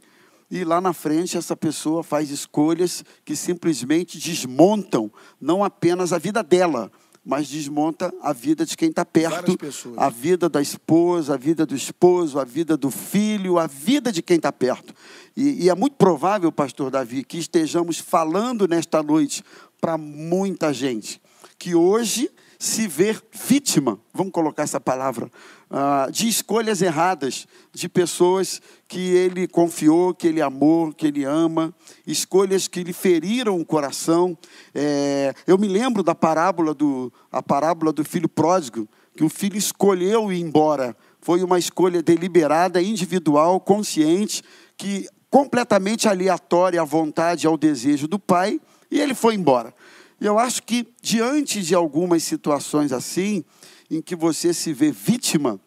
e 0.48 0.62
lá 0.62 0.80
na 0.80 0.92
frente 0.92 1.36
essa 1.36 1.56
pessoa 1.56 2.04
faz 2.04 2.30
escolhas 2.30 3.04
que 3.24 3.34
simplesmente 3.34 4.18
desmontam 4.18 5.10
não 5.40 5.64
apenas 5.64 6.12
a 6.12 6.18
vida 6.18 6.44
dela, 6.44 6.92
mas 7.24 7.48
desmonta 7.48 8.14
a 8.22 8.32
vida 8.32 8.64
de 8.64 8.76
quem 8.76 8.90
está 8.90 9.04
perto, 9.04 9.56
a 9.96 10.08
vida 10.08 10.48
da 10.48 10.62
esposa, 10.62 11.34
a 11.34 11.36
vida 11.36 11.66
do 11.66 11.74
esposo, 11.74 12.38
a 12.38 12.44
vida 12.44 12.76
do 12.76 12.90
filho, 12.90 13.58
a 13.58 13.66
vida 13.66 14.12
de 14.12 14.22
quem 14.22 14.36
está 14.36 14.52
perto. 14.52 14.94
E, 15.36 15.64
e 15.64 15.68
é 15.68 15.74
muito 15.74 15.96
provável, 15.96 16.52
pastor 16.52 16.88
Davi, 16.88 17.24
que 17.24 17.36
estejamos 17.36 17.98
falando 17.98 18.68
nesta 18.68 19.02
noite 19.02 19.42
para 19.80 19.98
muita 19.98 20.72
gente 20.72 21.20
que 21.60 21.74
hoje 21.74 22.30
se 22.60 22.86
ver 22.86 23.22
vítima, 23.32 23.98
vamos 24.12 24.32
colocar 24.32 24.64
essa 24.64 24.78
palavra, 24.78 25.30
uh, 25.70 26.12
de 26.12 26.28
escolhas 26.28 26.82
erradas, 26.82 27.46
de 27.72 27.88
pessoas 27.88 28.60
que 28.86 29.00
ele 29.00 29.48
confiou, 29.48 30.12
que 30.12 30.26
ele 30.26 30.42
amou, 30.42 30.92
que 30.92 31.06
ele 31.06 31.24
ama, 31.24 31.74
escolhas 32.06 32.68
que 32.68 32.84
lhe 32.84 32.92
feriram 32.92 33.58
o 33.58 33.64
coração. 33.64 34.36
É, 34.74 35.34
eu 35.46 35.56
me 35.56 35.66
lembro 35.68 36.02
da 36.02 36.14
parábola 36.14 36.74
do, 36.74 37.10
a 37.32 37.42
parábola 37.42 37.94
do 37.94 38.04
filho 38.04 38.28
pródigo, 38.28 38.86
que 39.16 39.24
o 39.24 39.30
filho 39.30 39.56
escolheu 39.56 40.30
ir 40.30 40.40
embora 40.40 40.94
foi 41.22 41.42
uma 41.42 41.58
escolha 41.58 42.02
deliberada, 42.02 42.80
individual, 42.80 43.60
consciente, 43.60 44.42
que 44.76 45.08
completamente 45.30 46.08
aleatória 46.08 46.80
à 46.80 46.84
vontade, 46.84 47.46
ao 47.46 47.56
desejo 47.56 48.08
do 48.08 48.18
pai, 48.18 48.60
e 48.90 49.00
ele 49.00 49.14
foi 49.14 49.34
embora. 49.34 49.72
E 50.20 50.26
eu 50.26 50.38
acho 50.38 50.62
que 50.62 50.86
diante 51.00 51.62
de 51.62 51.74
algumas 51.74 52.22
situações 52.22 52.92
assim, 52.92 53.44
em 53.90 54.02
que 54.02 54.14
você 54.14 54.52
se 54.52 54.72
vê 54.72 54.92
vítima 54.92 55.58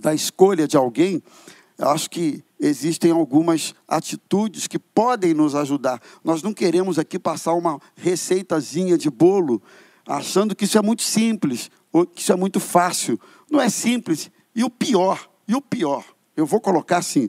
da 0.00 0.14
escolha 0.14 0.66
de 0.66 0.76
alguém, 0.76 1.22
eu 1.76 1.88
acho 1.88 2.08
que 2.08 2.42
existem 2.58 3.10
algumas 3.10 3.74
atitudes 3.86 4.66
que 4.66 4.78
podem 4.78 5.34
nos 5.34 5.54
ajudar. 5.54 6.00
Nós 6.22 6.42
não 6.42 6.54
queremos 6.54 6.98
aqui 6.98 7.18
passar 7.18 7.52
uma 7.54 7.80
receitazinha 7.94 8.96
de 8.96 9.10
bolo 9.10 9.62
achando 10.06 10.54
que 10.54 10.64
isso 10.64 10.78
é 10.78 10.82
muito 10.82 11.02
simples, 11.02 11.70
ou 11.92 12.06
que 12.06 12.20
isso 12.20 12.32
é 12.32 12.36
muito 12.36 12.60
fácil. 12.60 13.18
Não 13.50 13.60
é 13.60 13.68
simples. 13.68 14.30
E 14.54 14.64
o 14.64 14.70
pior, 14.70 15.28
e 15.48 15.54
o 15.54 15.60
pior, 15.60 16.04
eu 16.36 16.46
vou 16.46 16.60
colocar 16.60 16.98
assim, 16.98 17.28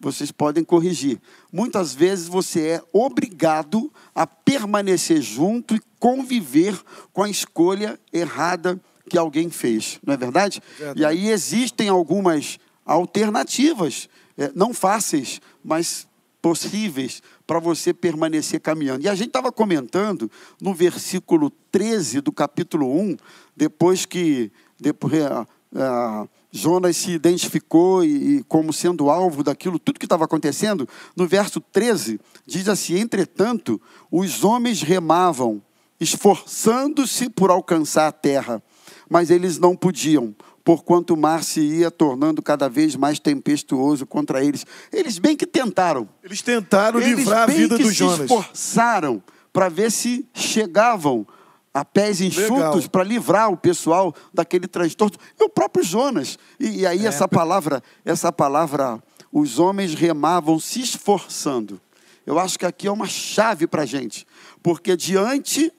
vocês 0.00 0.30
podem 0.30 0.62
corrigir. 0.64 1.20
Muitas 1.52 1.94
vezes 1.94 2.28
você 2.28 2.68
é 2.68 2.82
obrigado 2.92 3.92
a 4.14 4.26
permanecer 4.26 5.20
junto 5.22 5.74
e 5.74 5.80
conviver 5.98 6.78
com 7.12 7.22
a 7.22 7.30
escolha 7.30 7.98
errada 8.12 8.80
que 9.08 9.18
alguém 9.18 9.50
fez, 9.50 9.98
não 10.04 10.14
é 10.14 10.16
verdade? 10.16 10.62
É. 10.80 10.92
E 10.96 11.04
aí 11.04 11.28
existem 11.28 11.88
algumas 11.88 12.58
alternativas, 12.84 14.08
é, 14.36 14.50
não 14.54 14.72
fáceis, 14.72 15.40
mas 15.62 16.06
possíveis 16.40 17.22
para 17.46 17.58
você 17.58 17.94
permanecer 17.94 18.60
caminhando. 18.60 19.04
E 19.04 19.08
a 19.08 19.14
gente 19.14 19.28
estava 19.28 19.50
comentando 19.50 20.30
no 20.60 20.74
versículo 20.74 21.50
13 21.70 22.20
do 22.20 22.32
capítulo 22.32 22.94
1, 23.00 23.16
depois 23.56 24.04
que 24.04 24.52
depois, 24.78 25.14
é, 25.14 26.28
Jonas 26.56 26.96
se 26.96 27.10
identificou 27.10 28.04
e, 28.04 28.36
e, 28.36 28.42
como 28.44 28.72
sendo 28.72 29.10
alvo 29.10 29.42
daquilo, 29.42 29.76
tudo 29.76 29.98
que 29.98 30.06
estava 30.06 30.24
acontecendo, 30.24 30.88
no 31.16 31.26
verso 31.26 31.60
13, 31.60 32.20
diz 32.46 32.68
assim: 32.68 32.96
Entretanto, 32.96 33.82
os 34.08 34.44
homens 34.44 34.80
remavam, 34.80 35.60
esforçando-se 35.98 37.28
por 37.28 37.50
alcançar 37.50 38.06
a 38.06 38.12
terra, 38.12 38.62
mas 39.10 39.30
eles 39.30 39.58
não 39.58 39.74
podiam, 39.74 40.32
porquanto 40.62 41.14
o 41.14 41.16
mar 41.16 41.42
se 41.42 41.60
ia 41.60 41.90
tornando 41.90 42.40
cada 42.40 42.68
vez 42.68 42.94
mais 42.94 43.18
tempestuoso 43.18 44.06
contra 44.06 44.44
eles. 44.44 44.64
Eles 44.92 45.18
bem 45.18 45.36
que 45.36 45.48
tentaram. 45.48 46.08
Eles 46.22 46.40
tentaram 46.40 47.00
eles 47.00 47.18
livrar 47.18 47.42
a 47.42 47.46
vida 47.52 47.76
do 47.76 47.90
Jonas. 47.90 48.20
Eles 48.20 48.30
se 48.30 48.34
esforçaram 48.36 49.20
para 49.52 49.68
ver 49.68 49.90
se 49.90 50.24
chegavam 50.32 51.26
a 51.74 51.84
pés 51.84 52.20
enxutos 52.20 52.86
para 52.86 53.02
livrar 53.02 53.50
o 53.50 53.56
pessoal 53.56 54.14
daquele 54.32 54.68
transtorno. 54.68 55.18
E 55.38 55.42
o 55.42 55.48
próprio 55.48 55.84
Jonas. 55.84 56.38
E, 56.58 56.82
e 56.82 56.86
aí 56.86 57.04
é. 57.04 57.08
essa 57.08 57.26
palavra, 57.26 57.82
essa 58.04 58.32
palavra, 58.32 59.02
os 59.32 59.58
homens 59.58 59.92
remavam 59.92 60.60
se 60.60 60.80
esforçando. 60.80 61.80
Eu 62.24 62.38
acho 62.38 62.56
que 62.56 62.64
aqui 62.64 62.86
é 62.86 62.92
uma 62.92 63.08
chave 63.08 63.66
para 63.66 63.82
a 63.82 63.86
gente, 63.86 64.24
porque 64.62 64.96
diante 64.96 65.72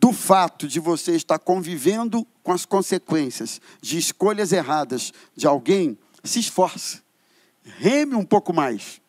do 0.00 0.12
fato 0.12 0.66
de 0.66 0.80
você 0.80 1.12
estar 1.12 1.38
convivendo 1.38 2.26
com 2.42 2.52
as 2.52 2.66
consequências 2.66 3.60
de 3.80 3.96
escolhas 3.96 4.52
erradas 4.52 5.12
de 5.36 5.46
alguém, 5.46 5.96
se 6.24 6.40
esforce, 6.40 7.00
reme 7.62 8.14
um 8.14 8.24
pouco 8.24 8.52
mais, 8.52 9.00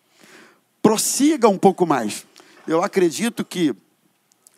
prossiga 0.82 1.50
um 1.50 1.58
pouco 1.58 1.86
mais. 1.86 2.26
Eu 2.68 2.84
acredito 2.84 3.44
que 3.44 3.76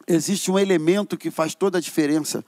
existe 0.08 0.52
um 0.52 0.60
elemento 0.60 1.18
que 1.18 1.32
faz 1.32 1.56
toda 1.56 1.78
a 1.78 1.82
diferença 1.82 2.44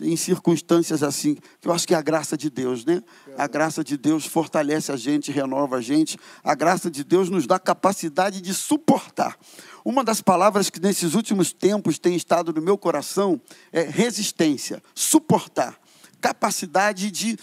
em 0.00 0.16
circunstâncias 0.16 1.02
assim, 1.02 1.36
eu 1.62 1.72
acho 1.72 1.86
que 1.86 1.94
é 1.94 1.96
a 1.96 2.02
graça 2.02 2.36
de 2.36 2.48
Deus, 2.48 2.84
né? 2.84 3.02
A 3.36 3.46
graça 3.46 3.84
de 3.84 3.98
Deus 3.98 4.24
fortalece 4.24 4.90
a 4.90 4.96
gente, 4.96 5.30
renova 5.30 5.76
a 5.76 5.80
gente. 5.80 6.18
A 6.42 6.54
graça 6.54 6.90
de 6.90 7.04
Deus 7.04 7.28
nos 7.28 7.46
dá 7.46 7.58
capacidade 7.58 8.40
de 8.40 8.54
suportar. 8.54 9.38
Uma 9.84 10.02
das 10.02 10.22
palavras 10.22 10.70
que 10.70 10.80
nesses 10.80 11.14
últimos 11.14 11.52
tempos 11.52 11.98
tem 11.98 12.16
estado 12.16 12.52
no 12.52 12.62
meu 12.62 12.78
coração 12.78 13.40
é 13.70 13.82
resistência, 13.82 14.82
suportar, 14.94 15.78
capacidade 16.20 17.10
de 17.10 17.38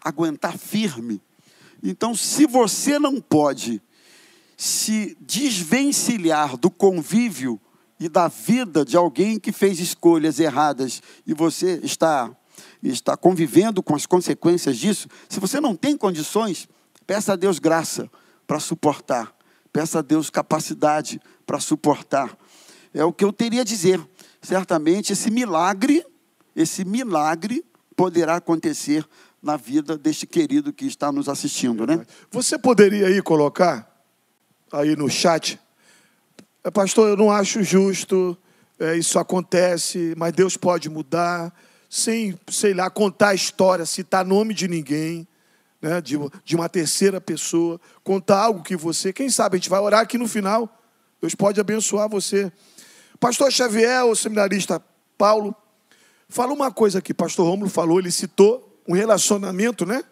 aguentar 0.00 0.58
firme. 0.58 1.22
Então, 1.80 2.14
se 2.14 2.44
você 2.44 2.98
não 2.98 3.20
pode 3.20 3.80
se 4.56 5.16
desvencilhar 5.20 6.56
do 6.56 6.68
convívio 6.68 7.60
e 7.98 8.08
da 8.08 8.28
vida 8.28 8.84
de 8.84 8.96
alguém 8.96 9.38
que 9.38 9.52
fez 9.52 9.80
escolhas 9.80 10.38
erradas 10.38 11.02
e 11.26 11.34
você 11.34 11.80
está 11.82 12.30
está 12.82 13.16
convivendo 13.16 13.82
com 13.82 13.94
as 13.94 14.06
consequências 14.06 14.76
disso, 14.76 15.08
se 15.28 15.40
você 15.40 15.60
não 15.60 15.74
tem 15.74 15.96
condições, 15.96 16.68
peça 17.06 17.32
a 17.32 17.36
Deus 17.36 17.58
graça 17.58 18.10
para 18.46 18.60
suportar. 18.60 19.34
Peça 19.72 19.98
a 19.98 20.02
Deus 20.02 20.30
capacidade 20.30 21.20
para 21.46 21.60
suportar. 21.60 22.36
É 22.94 23.04
o 23.04 23.12
que 23.12 23.24
eu 23.24 23.32
teria 23.32 23.60
a 23.60 23.64
dizer. 23.64 24.00
Certamente 24.40 25.12
esse 25.12 25.30
milagre, 25.30 26.04
esse 26.56 26.84
milagre 26.84 27.64
poderá 27.94 28.36
acontecer 28.36 29.06
na 29.42 29.56
vida 29.56 29.96
deste 29.96 30.26
querido 30.26 30.72
que 30.72 30.86
está 30.86 31.12
nos 31.12 31.28
assistindo, 31.28 31.86
né? 31.86 32.04
Você 32.30 32.58
poderia 32.58 33.06
aí 33.06 33.22
colocar 33.22 33.88
aí 34.72 34.96
no 34.96 35.08
chat 35.08 35.60
pastor, 36.70 37.08
eu 37.08 37.16
não 37.16 37.30
acho 37.30 37.62
justo, 37.62 38.36
é, 38.78 38.96
isso 38.96 39.18
acontece, 39.18 40.14
mas 40.16 40.32
Deus 40.32 40.56
pode 40.56 40.88
mudar, 40.88 41.52
sem, 41.88 42.38
sei 42.48 42.74
lá, 42.74 42.90
contar 42.90 43.28
a 43.28 43.34
história, 43.34 43.86
citar 43.86 44.24
nome 44.24 44.54
de 44.54 44.68
ninguém, 44.68 45.26
né, 45.80 46.00
de, 46.00 46.16
de 46.44 46.56
uma 46.56 46.68
terceira 46.68 47.20
pessoa, 47.20 47.80
contar 48.02 48.38
algo 48.38 48.62
que 48.62 48.76
você, 48.76 49.12
quem 49.12 49.30
sabe 49.30 49.56
a 49.56 49.58
gente 49.58 49.70
vai 49.70 49.80
orar 49.80 50.00
aqui 50.00 50.18
no 50.18 50.28
final, 50.28 50.68
Deus 51.20 51.34
pode 51.34 51.60
abençoar 51.60 52.08
você. 52.08 52.52
Pastor 53.18 53.50
Xavier, 53.50 54.04
o 54.04 54.14
seminarista 54.14 54.82
Paulo, 55.16 55.54
fala 56.28 56.52
uma 56.52 56.70
coisa 56.70 56.98
aqui, 57.00 57.12
pastor 57.12 57.46
Rômulo 57.46 57.70
falou, 57.70 57.98
ele 57.98 58.10
citou 58.10 58.80
um 58.86 58.94
relacionamento, 58.94 59.84
né? 59.84 60.04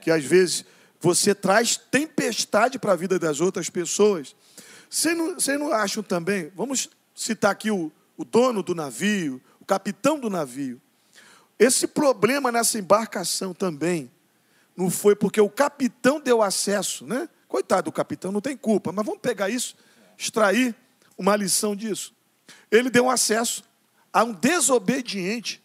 Que 0.00 0.10
às 0.10 0.24
vezes 0.24 0.64
você 1.00 1.34
traz 1.34 1.76
tempestade 1.76 2.78
para 2.78 2.92
a 2.92 2.96
vida 2.96 3.18
das 3.18 3.40
outras 3.40 3.70
pessoas. 3.70 4.34
Vocês 4.88 5.16
não, 5.16 5.66
não 5.66 5.72
acham 5.72 6.02
também? 6.02 6.50
Vamos 6.54 6.88
citar 7.14 7.50
aqui 7.50 7.70
o, 7.70 7.92
o 8.16 8.24
dono 8.24 8.62
do 8.62 8.74
navio, 8.74 9.40
o 9.60 9.64
capitão 9.64 10.18
do 10.18 10.30
navio. 10.30 10.80
Esse 11.58 11.86
problema 11.86 12.52
nessa 12.52 12.78
embarcação 12.78 13.52
também 13.52 14.10
não 14.76 14.90
foi 14.90 15.16
porque 15.16 15.40
o 15.40 15.50
capitão 15.50 16.20
deu 16.20 16.40
acesso, 16.40 17.04
né? 17.04 17.28
Coitado 17.48 17.86
do 17.86 17.92
capitão, 17.92 18.30
não 18.30 18.40
tem 18.40 18.56
culpa, 18.56 18.92
mas 18.92 19.04
vamos 19.04 19.20
pegar 19.20 19.48
isso, 19.48 19.74
extrair 20.16 20.74
uma 21.16 21.34
lição 21.34 21.74
disso. 21.74 22.14
Ele 22.70 22.88
deu 22.88 23.10
acesso 23.10 23.64
a 24.12 24.22
um 24.22 24.32
desobediente 24.32 25.62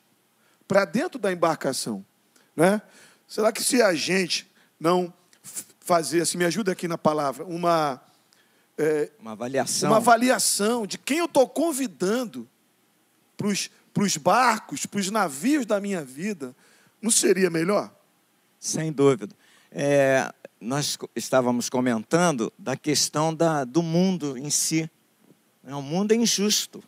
para 0.67 0.85
dentro 0.85 1.19
da 1.19 1.31
embarcação, 1.31 2.03
né? 2.55 2.81
Será 3.27 3.51
que 3.51 3.63
se 3.63 3.81
a 3.81 3.93
gente 3.93 4.51
não 4.79 5.13
fazer, 5.79 6.21
assim, 6.21 6.37
me 6.37 6.45
ajuda 6.45 6.71
aqui 6.71 6.87
na 6.87 6.97
palavra, 6.97 7.45
uma 7.45 8.01
é, 8.77 9.11
uma 9.19 9.31
avaliação. 9.31 9.89
Uma 9.89 9.97
avaliação 9.97 10.87
de 10.87 10.97
quem 10.97 11.19
eu 11.19 11.25
estou 11.25 11.47
convidando 11.47 12.47
para 13.37 13.47
os 14.03 14.17
barcos, 14.17 14.85
para 14.85 14.99
os 14.99 15.09
navios 15.09 15.65
da 15.65 15.79
minha 15.79 16.03
vida. 16.03 16.55
Não 17.01 17.11
seria 17.11 17.49
melhor? 17.49 17.93
Sem 18.59 18.91
dúvida. 18.91 19.35
É, 19.71 20.31
nós 20.59 20.97
estávamos 21.15 21.69
comentando 21.69 22.51
da 22.57 22.75
questão 22.75 23.33
da, 23.33 23.63
do 23.63 23.83
mundo 23.83 24.37
em 24.37 24.49
si. 24.49 24.89
É, 25.65 25.75
o 25.75 25.81
mundo 25.81 26.13
é 26.13 26.15
injusto. 26.15 26.83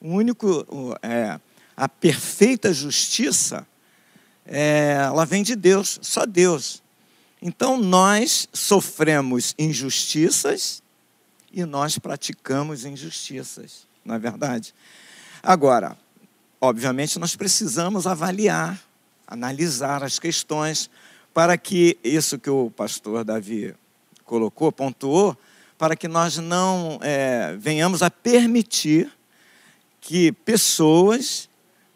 O 0.00 0.08
único, 0.08 0.66
é, 1.02 1.38
a 1.76 1.88
perfeita 1.88 2.72
justiça, 2.72 3.66
é, 4.44 4.96
ela 5.04 5.24
vem 5.24 5.42
de 5.42 5.54
Deus, 5.54 5.98
só 6.02 6.26
Deus. 6.26 6.82
Então 7.40 7.76
nós 7.76 8.48
sofremos 8.52 9.54
injustiças 9.58 10.81
e 11.52 11.64
nós 11.64 11.98
praticamos 11.98 12.84
injustiças, 12.84 13.86
não 14.04 14.14
é 14.14 14.18
verdade? 14.18 14.74
Agora, 15.42 15.96
obviamente, 16.60 17.18
nós 17.18 17.36
precisamos 17.36 18.06
avaliar, 18.06 18.80
analisar 19.26 20.02
as 20.02 20.18
questões 20.18 20.88
para 21.34 21.58
que 21.58 21.98
isso 22.02 22.38
que 22.38 22.48
o 22.48 22.70
pastor 22.70 23.24
Davi 23.24 23.74
colocou, 24.24 24.72
pontuou, 24.72 25.36
para 25.76 25.94
que 25.96 26.08
nós 26.08 26.38
não 26.38 26.98
é, 27.02 27.56
venhamos 27.58 28.02
a 28.02 28.10
permitir 28.10 29.10
que 30.00 30.32
pessoas 30.32 31.48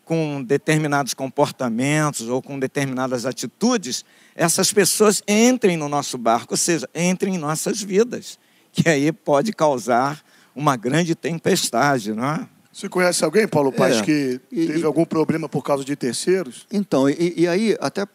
com 0.05 0.43
determinados 0.43 1.15
comportamentos 1.15 2.29
ou 2.29 2.41
com 2.41 2.59
determinadas 2.59 3.27
atitudes, 3.27 4.05
essas 4.37 4.73
pessoas 4.73 5.23
entrem 5.27 5.77
no 5.77 5.89
nosso 5.89 6.17
barco, 6.17 6.55
ou 6.55 6.57
seja, 6.57 6.89
entrem 6.95 7.35
em 7.35 7.39
nossas 7.39 7.83
vidas 7.83 8.39
que 8.77 8.89
aí 8.89 9.11
pode 9.11 9.53
causar 9.53 10.23
uma 10.55 10.77
grande 10.77 11.15
tempestade, 11.15 12.13
não 12.13 12.25
é? 12.25 12.49
Você 12.73 12.91
conhece 12.91 13.25
alguém, 13.25 13.49
Paulo 13.49 13.73
Paz, 13.73 13.97
é. 13.97 14.03
que 14.03 14.41
teve 14.51 14.81
e, 14.81 14.85
algum 14.85 15.07
problema 15.07 15.49
por 15.49 15.63
causa 15.63 15.83
de 15.83 15.97
terceiros? 15.97 16.67
Então, 16.71 17.09
e, 17.09 17.33
e, 17.35 17.49
aí, 17.49 17.75
até 17.81 18.07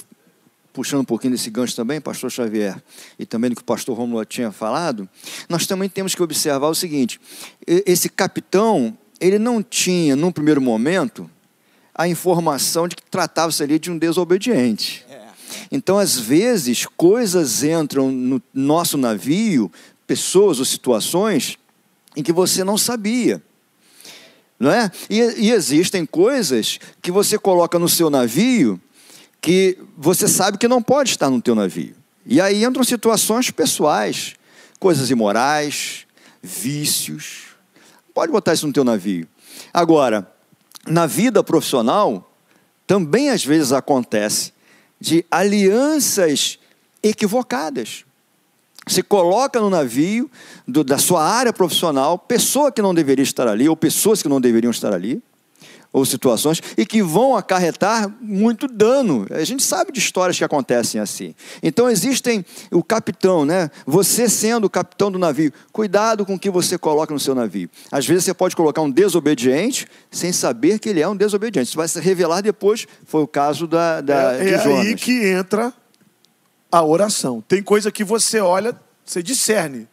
puxando 0.72 1.01
um 1.01 1.05
pouquinho 1.05 1.34
desse 1.34 1.49
gancho 1.49 1.76
também, 1.76 1.99
pastor 1.99 2.30
Xavier, 2.30 2.80
e 3.18 3.26
também 3.26 3.49
do 3.49 3.55
que 3.55 3.64
o 3.64 3.66
pastor 3.66 3.97
Romulo 3.97 4.24
tinha 4.24 4.51
falado, 4.51 5.09
nós 5.49 5.66
também 5.66 5.89
temos 5.89 6.14
que 6.14 6.22
observar 6.22 6.68
o 6.68 6.76
seguinte: 6.76 7.20
esse 7.68 8.07
capitão, 8.07 8.95
ele 9.20 9.39
não 9.39 9.64
tinha, 9.64 10.16
num 10.16 10.32
primeiro 10.32 10.62
momento, 10.62 11.28
a 11.95 12.07
informação 12.07 12.88
de 12.88 12.95
que 12.95 13.03
tratava-se 13.03 13.64
ali 13.64 13.80
de 13.80 13.89
um 13.89 13.97
desobediente. 13.97 15.03
Então, 15.72 15.97
às 15.97 16.18
vezes, 16.18 16.86
coisas 16.86 17.64
entram 17.64 18.12
no 18.12 18.41
nosso 18.53 18.97
navio, 18.97 19.72
pessoas 20.12 20.59
ou 20.59 20.66
situações, 20.66 21.57
em 22.18 22.22
que 22.22 22.34
você 22.34 22.66
não 22.66 22.78
sabia. 22.78 23.41
Não 24.59 24.70
é? 24.70 24.91
E, 25.09 25.20
e 25.38 25.51
existem 25.51 26.05
coisas 26.05 26.82
que 27.01 27.09
você 27.09 27.39
coloca 27.39 27.80
no 27.80 27.88
seu 27.88 28.09
navio 28.09 28.78
que 29.39 29.78
você 29.97 30.28
sabe 30.28 30.57
que 30.57 30.68
não 30.68 30.84
pode 30.84 31.12
estar 31.12 31.30
no 31.30 31.41
teu 31.41 31.55
navio. 31.55 31.95
E 32.26 32.41
aí 32.41 32.66
entram 32.66 32.84
situações 32.84 33.49
pessoais, 33.51 34.36
coisas 34.82 35.09
imorais, 35.09 36.05
vícios. 36.43 37.55
Pode 38.14 38.34
botar 38.34 38.53
isso 38.53 38.68
no 38.68 38.74
teu 38.74 38.84
navio. 38.84 39.26
Agora, 39.74 40.30
na 40.86 41.07
vida 41.07 41.41
profissional, 41.41 42.36
também 42.86 43.30
às 43.30 43.45
vezes 43.45 43.72
acontece 43.72 44.51
de 44.99 45.26
alianças 45.32 46.59
equivocadas. 47.01 48.03
Se 48.88 49.04
coloca 49.04 49.60
no 49.60 49.70
navio 49.70 50.30
do, 50.68 50.84
da 50.84 50.98
sua 50.98 51.24
área 51.24 51.54
profissional 51.54 52.18
pessoa 52.18 52.72
que 52.72 52.82
não 52.82 52.94
deveria 52.94 53.24
estar 53.24 53.48
ali, 53.48 53.70
ou 53.70 53.76
pessoas 53.76 54.22
que 54.22 54.30
não 54.30 54.42
deveriam 54.42 54.72
estar 54.72 54.94
ali, 54.94 55.22
ou 55.94 56.06
situações, 56.06 56.62
e 56.78 56.86
que 56.86 57.04
vão 57.04 57.36
acarretar 57.36 58.10
muito 58.22 58.68
dano. 58.68 59.28
A 59.30 59.44
gente 59.44 59.62
sabe 59.62 59.92
de 59.92 60.00
histórias 60.00 60.38
que 60.38 60.44
acontecem 60.44 61.02
assim. 61.02 61.36
Então 61.62 61.90
existem 61.90 62.46
o 62.72 62.82
capitão, 62.82 63.44
né? 63.44 63.70
Você 63.86 64.30
sendo 64.30 64.66
o 64.66 64.70
capitão 64.70 65.12
do 65.12 65.20
navio, 65.20 65.52
cuidado 65.72 66.26
com 66.26 66.36
o 66.36 66.40
que 66.40 66.50
você 66.50 66.78
coloca 66.78 67.14
no 67.14 67.20
seu 67.20 67.36
navio. 67.36 67.70
Às 67.92 68.08
vezes 68.08 68.24
você 68.24 68.34
pode 68.34 68.56
colocar 68.56 68.82
um 68.82 68.90
desobediente 68.90 69.86
sem 70.10 70.32
saber 70.32 70.80
que 70.80 70.88
ele 70.88 71.02
é 71.02 71.08
um 71.08 71.16
desobediente. 71.16 71.68
Isso 71.68 71.78
vai 71.78 71.88
se 71.88 72.00
revelar 72.00 72.42
depois, 72.42 72.88
foi 73.06 73.22
o 73.22 73.28
caso 73.28 73.68
da, 73.68 74.00
da 74.00 74.36
é, 74.38 74.50
é 74.50 74.80
aí 74.80 74.96
que 74.96 75.26
entra 75.28 75.74
a 76.72 76.84
oração. 76.84 77.43
Tem 77.47 77.61
coisa 77.61 77.91
que 77.91 78.03
você 78.03 78.39
olha, 78.39 78.80
você 79.03 79.22
discerne. 79.22 79.88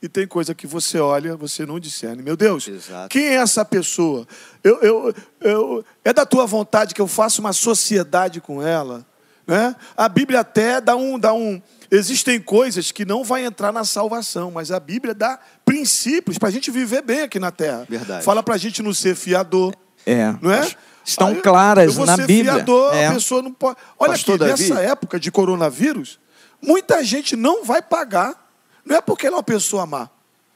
E 0.00 0.08
tem 0.08 0.26
coisa 0.26 0.54
que 0.54 0.66
você 0.66 0.98
olha, 0.98 1.36
você 1.36 1.64
não 1.64 1.80
discerne. 1.80 2.22
Meu 2.22 2.36
Deus, 2.36 2.68
Exato. 2.68 3.08
quem 3.08 3.28
é 3.28 3.34
essa 3.34 3.64
pessoa? 3.64 4.26
Eu, 4.62 4.80
eu, 4.82 5.14
eu, 5.40 5.84
é 6.04 6.12
da 6.12 6.26
tua 6.26 6.46
vontade 6.46 6.94
que 6.94 7.00
eu 7.00 7.08
faça 7.08 7.40
uma 7.40 7.52
sociedade 7.52 8.40
com 8.40 8.62
ela? 8.62 9.06
Né? 9.46 9.74
A 9.96 10.08
Bíblia 10.08 10.40
até 10.40 10.80
dá 10.80 10.96
um, 10.96 11.18
dá 11.18 11.32
um. 11.32 11.60
Existem 11.90 12.40
coisas 12.40 12.90
que 12.90 13.04
não 13.04 13.22
vai 13.22 13.44
entrar 13.44 13.72
na 13.72 13.84
salvação, 13.84 14.50
mas 14.50 14.70
a 14.70 14.80
Bíblia 14.80 15.14
dá 15.14 15.38
princípios 15.64 16.36
para 16.36 16.48
a 16.48 16.52
gente 16.52 16.70
viver 16.70 17.00
bem 17.02 17.22
aqui 17.22 17.38
na 17.38 17.50
terra. 17.50 17.86
Verdade. 17.88 18.24
Fala 18.24 18.42
para 18.42 18.54
a 18.54 18.58
gente 18.58 18.82
não 18.82 18.92
ser 18.92 19.14
fiador. 19.14 19.72
É. 20.04 20.34
Não 20.42 20.52
é? 20.52 20.68
Estão 21.06 21.28
Aí, 21.28 21.40
claras 21.40 21.96
na 21.98 22.16
Bíblia. 22.16 22.54
Fiador, 22.54 22.92
é. 22.92 23.06
a 23.06 23.12
pessoa 23.12 23.40
não 23.40 23.52
pode. 23.52 23.78
Olha 23.96 24.10
Pastor 24.10 24.34
aqui, 24.34 24.44
Davi. 24.44 24.68
nessa 24.68 24.80
época 24.80 25.20
de 25.20 25.30
coronavírus, 25.30 26.18
muita 26.60 27.04
gente 27.04 27.36
não 27.36 27.64
vai 27.64 27.80
pagar. 27.80 28.50
Não 28.84 28.96
é 28.96 29.00
porque 29.00 29.24
ela 29.24 29.36
é 29.36 29.38
uma 29.38 29.42
pessoa 29.44 29.86
má. 29.86 30.10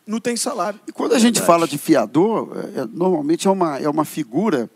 Não 0.04 0.18
tem 0.18 0.36
salário. 0.36 0.80
E 0.88 0.92
quando 0.92 1.14
a 1.14 1.20
gente 1.20 1.40
fala 1.40 1.68
de 1.68 1.78
fiador, 1.78 2.50
é, 2.74 2.80
é, 2.80 2.84
normalmente 2.84 3.46
é 3.46 3.50
uma, 3.50 3.78
é 3.78 3.88
uma 3.88 4.04
figura 4.04 4.68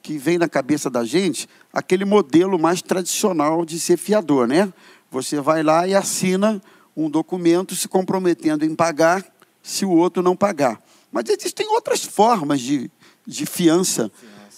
que 0.00 0.16
vem 0.16 0.38
na 0.38 0.48
cabeça 0.48 0.88
da 0.88 1.04
gente 1.04 1.48
aquele 1.72 2.04
modelo 2.04 2.56
mais 2.56 2.80
tradicional 2.80 3.64
de 3.64 3.80
ser 3.80 3.96
fiador, 3.96 4.46
né? 4.46 4.72
Você 5.10 5.40
vai 5.40 5.64
lá 5.64 5.88
e 5.88 5.94
assina 5.94 6.62
um 6.96 7.10
documento 7.10 7.74
se 7.74 7.88
comprometendo 7.88 8.64
em 8.64 8.76
pagar 8.76 9.24
se 9.60 9.84
o 9.84 9.90
outro 9.90 10.22
não 10.22 10.36
pagar. 10.36 10.80
Mas 11.10 11.28
existem 11.28 11.68
outras 11.70 12.04
formas 12.04 12.60
de, 12.60 12.88
de 13.26 13.44
fiança. 13.44 14.10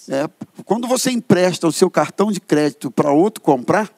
É, 0.09 0.27
quando 0.65 0.87
você 0.87 1.11
empresta 1.11 1.67
o 1.67 1.71
seu 1.71 1.89
cartão 1.89 2.31
de 2.31 2.41
crédito 2.41 2.89
para 2.89 3.11
outro 3.11 3.41
comprar, 3.41 3.93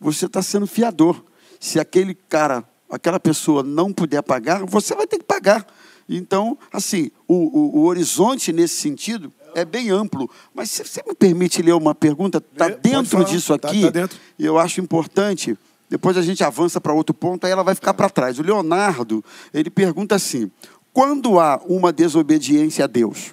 você 0.00 0.26
está 0.26 0.42
sendo 0.42 0.66
fiador. 0.66 1.24
Se 1.60 1.78
aquele 1.78 2.12
cara, 2.12 2.64
aquela 2.90 3.20
pessoa 3.20 3.62
não 3.62 3.92
puder 3.92 4.20
pagar, 4.22 4.64
você 4.64 4.96
vai 4.96 5.06
ter 5.06 5.18
que 5.18 5.24
pagar. 5.24 5.64
Então, 6.08 6.58
assim, 6.72 7.08
o, 7.28 7.34
o, 7.34 7.78
o 7.78 7.84
horizonte 7.84 8.52
nesse 8.52 8.74
sentido 8.74 9.32
é 9.54 9.64
bem 9.64 9.90
amplo. 9.90 10.28
Mas 10.52 10.72
se 10.72 10.84
você 10.84 11.00
me 11.06 11.14
permite 11.14 11.62
ler 11.62 11.72
uma 11.72 11.94
pergunta, 11.94 12.38
está 12.38 12.68
dentro 12.68 13.24
disso 13.24 13.56
tá, 13.56 13.68
aqui, 13.68 13.82
tá, 13.82 13.86
tá 13.86 14.00
dentro. 14.00 14.18
e 14.36 14.44
eu 14.44 14.58
acho 14.58 14.80
importante. 14.80 15.56
Depois 15.88 16.16
a 16.16 16.22
gente 16.22 16.42
avança 16.42 16.80
para 16.80 16.92
outro 16.92 17.14
ponto, 17.14 17.44
aí 17.44 17.52
ela 17.52 17.62
vai 17.62 17.76
ficar 17.76 17.94
para 17.94 18.10
trás. 18.10 18.40
O 18.40 18.42
Leonardo, 18.42 19.24
ele 19.52 19.70
pergunta 19.70 20.16
assim: 20.16 20.50
quando 20.92 21.38
há 21.38 21.62
uma 21.66 21.92
desobediência 21.92 22.84
a 22.84 22.88
Deus, 22.88 23.32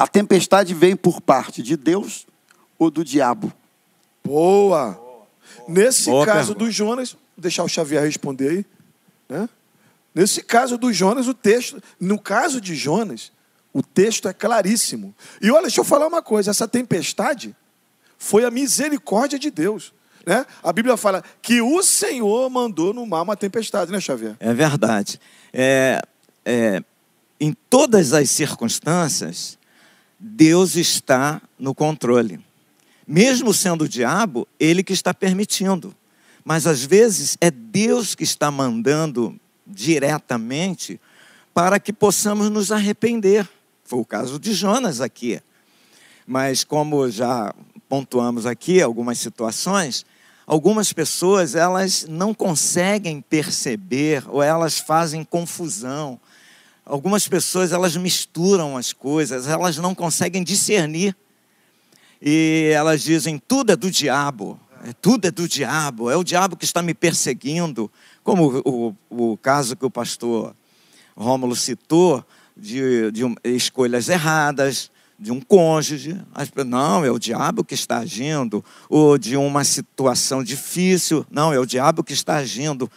a 0.00 0.06
tempestade 0.06 0.72
vem 0.72 0.96
por 0.96 1.20
parte 1.20 1.62
de 1.62 1.76
Deus 1.76 2.26
ou 2.78 2.90
do 2.90 3.04
diabo? 3.04 3.52
Boa! 4.24 4.98
Nesse 5.68 6.08
Boa 6.08 6.24
caso 6.24 6.54
pergunta. 6.54 6.58
do 6.64 6.70
Jonas, 6.70 7.12
vou 7.12 7.20
deixar 7.36 7.64
o 7.64 7.68
Xavier 7.68 8.02
responder 8.02 8.48
aí. 8.48 8.66
Né? 9.28 9.46
Nesse 10.14 10.42
caso 10.42 10.78
do 10.78 10.90
Jonas, 10.90 11.28
o 11.28 11.34
texto, 11.34 11.82
no 12.00 12.18
caso 12.18 12.62
de 12.62 12.74
Jonas, 12.74 13.30
o 13.74 13.82
texto 13.82 14.26
é 14.26 14.32
claríssimo. 14.32 15.14
E 15.38 15.50
olha, 15.50 15.64
deixa 15.64 15.82
eu 15.82 15.84
falar 15.84 16.06
uma 16.06 16.22
coisa: 16.22 16.50
essa 16.50 16.66
tempestade 16.66 17.54
foi 18.16 18.46
a 18.46 18.50
misericórdia 18.50 19.38
de 19.38 19.50
Deus. 19.50 19.92
Né? 20.24 20.46
A 20.62 20.72
Bíblia 20.72 20.96
fala 20.96 21.22
que 21.42 21.60
o 21.60 21.82
Senhor 21.82 22.48
mandou 22.48 22.94
no 22.94 23.04
mar 23.04 23.20
uma 23.20 23.36
tempestade, 23.36 23.92
né, 23.92 24.00
Xavier? 24.00 24.34
É 24.40 24.54
verdade. 24.54 25.20
É, 25.52 26.00
é, 26.42 26.82
em 27.38 27.54
todas 27.68 28.14
as 28.14 28.30
circunstâncias, 28.30 29.59
Deus 30.22 30.76
está 30.76 31.40
no 31.58 31.74
controle. 31.74 32.38
Mesmo 33.06 33.54
sendo 33.54 33.84
o 33.84 33.88
diabo, 33.88 34.46
ele 34.58 34.82
que 34.82 34.92
está 34.92 35.14
permitindo. 35.14 35.94
Mas 36.44 36.66
às 36.66 36.84
vezes 36.84 37.38
é 37.40 37.50
Deus 37.50 38.14
que 38.14 38.22
está 38.22 38.50
mandando 38.50 39.40
diretamente 39.66 41.00
para 41.54 41.80
que 41.80 41.90
possamos 41.90 42.50
nos 42.50 42.70
arrepender. 42.70 43.48
Foi 43.82 43.98
o 43.98 44.04
caso 44.04 44.38
de 44.38 44.52
Jonas 44.52 45.00
aqui. 45.00 45.40
Mas 46.26 46.64
como 46.64 47.10
já 47.10 47.54
pontuamos 47.88 48.44
aqui 48.44 48.82
algumas 48.82 49.18
situações, 49.18 50.04
algumas 50.46 50.92
pessoas 50.92 51.54
elas 51.54 52.06
não 52.06 52.34
conseguem 52.34 53.22
perceber 53.22 54.22
ou 54.28 54.42
elas 54.42 54.78
fazem 54.78 55.24
confusão 55.24 56.20
Algumas 56.84 57.28
pessoas 57.28 57.72
elas 57.72 57.96
misturam 57.96 58.76
as 58.76 58.92
coisas, 58.92 59.46
elas 59.46 59.76
não 59.76 59.94
conseguem 59.94 60.42
discernir. 60.42 61.16
E 62.20 62.70
elas 62.74 63.02
dizem: 63.02 63.38
tudo 63.38 63.72
é 63.72 63.76
do 63.76 63.90
diabo, 63.90 64.58
é, 64.84 64.92
tudo 64.92 65.26
é 65.26 65.30
do 65.30 65.48
diabo, 65.48 66.10
é 66.10 66.16
o 66.16 66.24
diabo 66.24 66.56
que 66.56 66.64
está 66.64 66.82
me 66.82 66.94
perseguindo. 66.94 67.90
Como 68.22 68.62
o, 68.64 68.96
o, 69.08 69.36
caso 69.36 69.76
que 69.76 69.84
o 69.84 69.90
pastor 69.90 70.54
Rômulo 71.16 71.56
citou, 71.56 72.24
de, 72.56 73.10
de 73.10 73.24
escolhas 73.44 74.08
erradas, 74.08 74.90
de 75.18 75.30
um 75.30 75.40
cônjuge, 75.40 76.18
não, 76.66 77.04
é 77.04 77.10
o 77.10 77.18
diabo 77.18 77.62
que 77.62 77.74
está 77.74 77.98
agindo, 77.98 78.64
ou 78.88 79.18
de 79.18 79.36
uma 79.36 79.64
situação 79.64 80.42
difícil, 80.42 81.26
não, 81.30 81.52
é 81.52 81.58
o 81.58 81.66
diabo 81.66 82.02
que 82.02 82.14
está 82.14 82.36
agindo. 82.36 82.90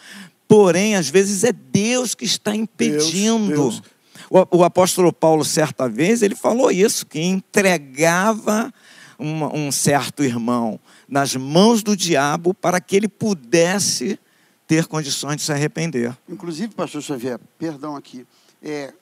Porém, 0.53 0.95
às 0.95 1.09
vezes 1.09 1.43
é 1.43 1.51
Deus 1.51 2.13
que 2.13 2.25
está 2.25 2.55
impedindo. 2.55 3.47
Deus, 3.47 3.79
Deus. 3.79 3.93
O, 4.29 4.57
o, 4.59 4.63
apóstolo 4.63 5.11
Paulo, 5.11 5.43
certa 5.43 5.89
vez, 5.89 6.21
ele 6.21 6.35
falou 6.35 6.69
isso, 6.69 7.07
que 7.07 7.19
entregava 7.19 8.71
um, 9.17 9.45
um 9.45 9.71
certo 9.71 10.23
irmão 10.23 10.79
nas 11.09 11.35
mãos 11.35 11.81
do 11.81 11.97
diabo 11.97 12.53
para 12.53 12.79
que 12.79 12.95
ele 12.95 13.07
pudesse 13.07 14.19
ter 14.67 14.85
condições 14.85 15.37
de 15.37 15.41
se 15.41 15.51
arrepender. 15.51 16.15
Inclusive, 16.29 16.71
pastor 16.75 17.01
Xavier, 17.01 17.39
perdão 17.57 17.95
aqui, 17.95 18.23
é, 18.61 18.93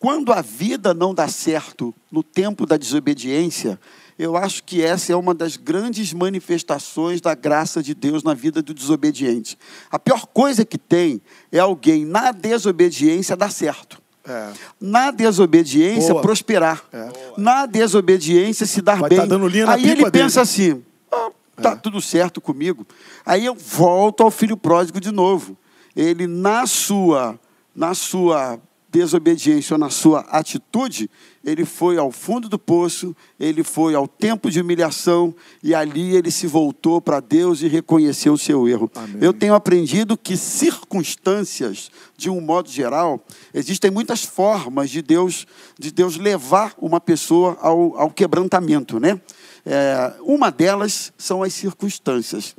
quando 0.00 0.32
a 0.32 0.42
vida 0.42 0.92
não 0.92 1.14
dá 1.14 1.28
certo 1.28 1.94
no 2.10 2.24
tempo 2.24 2.66
da 2.66 2.76
desobediência, 2.76 3.78
eu 4.22 4.36
acho 4.36 4.62
que 4.62 4.80
essa 4.80 5.12
é 5.12 5.16
uma 5.16 5.34
das 5.34 5.56
grandes 5.56 6.12
manifestações 6.12 7.20
da 7.20 7.34
graça 7.34 7.82
de 7.82 7.92
Deus 7.92 8.22
na 8.22 8.34
vida 8.34 8.62
do 8.62 8.72
desobediente. 8.72 9.58
A 9.90 9.98
pior 9.98 10.26
coisa 10.26 10.64
que 10.64 10.78
tem 10.78 11.20
é 11.50 11.58
alguém 11.58 12.04
na 12.04 12.30
desobediência 12.30 13.36
dar 13.36 13.50
certo. 13.50 14.00
É. 14.24 14.52
Na 14.80 15.10
desobediência, 15.10 16.10
Boa. 16.10 16.22
prosperar. 16.22 16.84
É. 16.92 17.08
Na 17.36 17.66
desobediência, 17.66 18.64
se 18.64 18.80
dar 18.80 19.00
Vai 19.00 19.10
bem. 19.10 19.18
Tá 19.28 19.72
Aí 19.72 19.90
ele 19.90 20.08
pensa 20.08 20.40
assim: 20.42 20.80
ah, 21.10 21.30
tá 21.60 21.72
é. 21.72 21.76
tudo 21.76 22.00
certo 22.00 22.40
comigo. 22.40 22.86
Aí 23.26 23.44
eu 23.44 23.56
volto 23.56 24.22
ao 24.22 24.30
filho 24.30 24.56
pródigo 24.56 25.00
de 25.00 25.10
novo. 25.10 25.56
Ele, 25.96 26.28
na 26.28 26.64
sua, 26.64 27.36
na 27.74 27.92
sua 27.92 28.60
desobediência 28.92 29.74
ou 29.74 29.78
na 29.78 29.88
sua 29.88 30.20
atitude, 30.28 31.10
ele 31.42 31.64
foi 31.64 31.96
ao 31.96 32.12
fundo 32.12 32.46
do 32.46 32.58
poço, 32.58 33.16
ele 33.40 33.64
foi 33.64 33.94
ao 33.94 34.06
tempo 34.06 34.50
de 34.50 34.60
humilhação 34.60 35.34
e 35.62 35.74
ali 35.74 36.14
ele 36.14 36.30
se 36.30 36.46
voltou 36.46 37.00
para 37.00 37.18
Deus 37.18 37.62
e 37.62 37.68
reconheceu 37.68 38.34
o 38.34 38.38
seu 38.38 38.68
erro. 38.68 38.90
Amém. 38.94 39.16
Eu 39.20 39.32
tenho 39.32 39.54
aprendido 39.54 40.16
que 40.16 40.36
circunstâncias, 40.36 41.90
de 42.16 42.28
um 42.28 42.40
modo 42.40 42.68
geral, 42.68 43.24
existem 43.54 43.90
muitas 43.90 44.22
formas 44.22 44.90
de 44.90 45.00
Deus 45.00 45.46
de 45.78 45.90
Deus 45.90 46.18
levar 46.18 46.74
uma 46.78 47.00
pessoa 47.00 47.56
ao, 47.60 47.96
ao 47.98 48.10
quebrantamento, 48.10 49.00
né? 49.00 49.18
É, 49.64 50.12
uma 50.20 50.50
delas 50.50 51.12
são 51.16 51.42
as 51.42 51.54
circunstâncias. 51.54 52.54